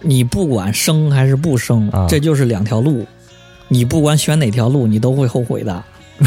[0.00, 2.06] 你不管生还是不生，啊。
[2.08, 3.06] 这就是两条路，
[3.68, 5.82] 你不管选哪条路，你都会后悔的，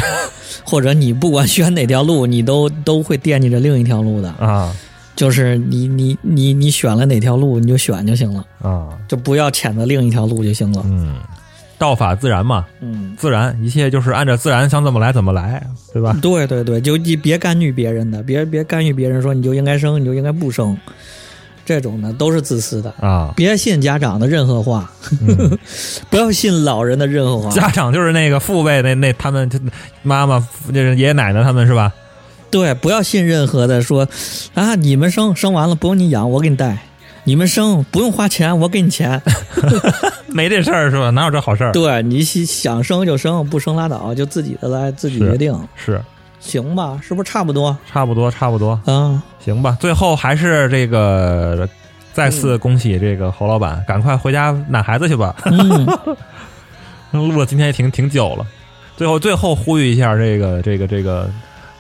[0.64, 4.76] 或者你不管选哪条路，你都都会惦记着另一条路的，啊。
[5.16, 10.82] 就是你你你你选了哪条路，你就选就行了，啊，就不要谴责另一条路就行了。
[10.84, 11.16] 嗯，
[11.78, 15.62] 道法自然嘛，嗯，自然一切就是按照自然想怎么来怎么来，
[15.94, 16.16] 对吧？
[16.22, 20.78] 对对对，就你别干预别人的，别别干预别人说你就应该生，你就应该不生，
[21.66, 22.94] 这种的都是自私的。
[23.00, 24.90] 啊，别信家长的任何话，
[25.22, 25.58] 嗯
[26.10, 27.50] 不要信老人的任何话。
[27.50, 29.60] 家长就是那个父辈那那他们就
[30.04, 30.40] 妈妈
[30.74, 31.92] 就是爷爷奶奶他们是吧？
[32.52, 34.08] 对，不要信任何的说
[34.54, 36.78] 啊，你们生生完了不用你养，我给你带；
[37.26, 39.22] 你们生不用花钱，我给你钱。
[40.30, 41.10] 没这事儿是吧？
[41.10, 41.72] 哪有这好事儿？
[41.72, 46.02] 对你想生就生，不生拉倒，就自己的来自己决定，是
[46.40, 47.00] 行吧？
[47.02, 49.22] 是不是差不多差不多差不多，嗯？
[49.40, 49.76] 行吧。
[49.80, 51.68] 最后还是这个
[52.14, 55.36] 再次恭喜这个侯老板，赶快回家奶孩子去吧。
[55.46, 55.86] 嗯，
[57.12, 58.46] 录了今天也挺挺久了，
[58.98, 61.30] 最后最后呼吁一下这个这个这个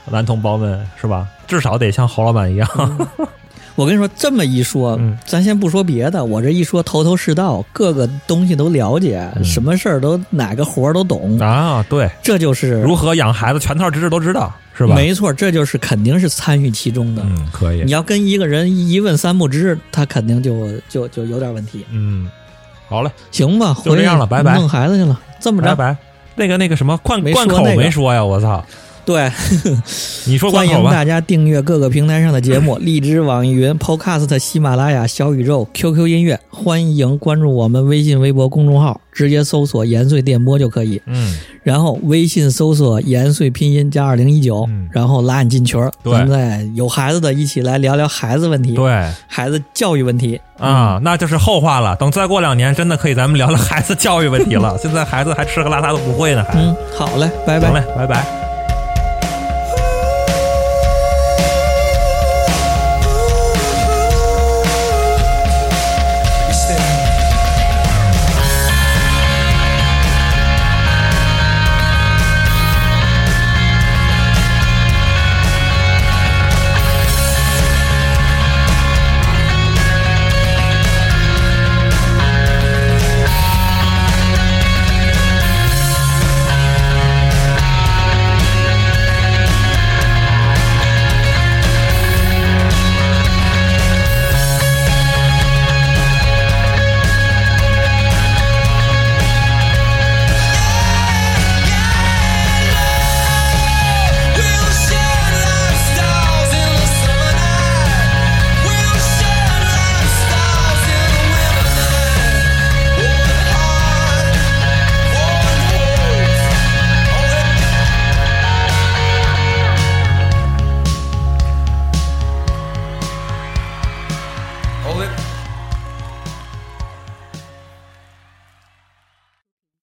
[0.09, 1.27] 男同胞们是吧？
[1.45, 2.67] 至少得像侯老板一样，
[3.75, 14.95] 我跟你说，这么一说，嗯咱先不说别的，我这一说头头是道，各个东西都了解，嗯什么事儿都哪个活儿都懂，啊，对，这就是如何养孩子全套知识都知道是吧？
[14.95, 17.21] 没错，这就是肯定是参与其中的。
[17.25, 21.85] 嗯，可以你，要跟一个人一问三不知，他肯定就就就有点问题。
[21.91, 22.29] 嗯，
[22.87, 25.97] 好嘞，行吧，就这样了拜拜弄孩子去了，这么着，拜拜。
[26.37, 28.63] 那个那个什么贯没贯口没说呀，我操！
[29.05, 29.31] 对，
[30.25, 30.65] 你说欢。
[30.67, 36.39] 迎大家订阅各个平台上的节目： 荔枝、网易云、Podcast、喜马拉雅、小宇宙、QQ 音乐。
[36.49, 40.99] 欢迎关注我们微信、微博公众号，直接搜索“延岁电波”就可以。
[41.05, 45.91] 嗯，然后微信搜索“延岁拼音加二零一九嗯”，然后拉你进群儿。
[46.01, 50.41] 对咱们再有孩子的一起来聊聊孩子问题，对孩子教育问题。
[50.57, 51.95] 啊，那就是后话了。
[51.97, 54.75] 等再过两年，真的可以咱们聊聊孩子教育问题了。
[54.81, 56.59] 现在孩子还吃喝拉撒都不会呢，还。
[56.59, 57.75] 嗯，好嘞，拜拜行。
[57.75, 58.44] 嘞，拜拜。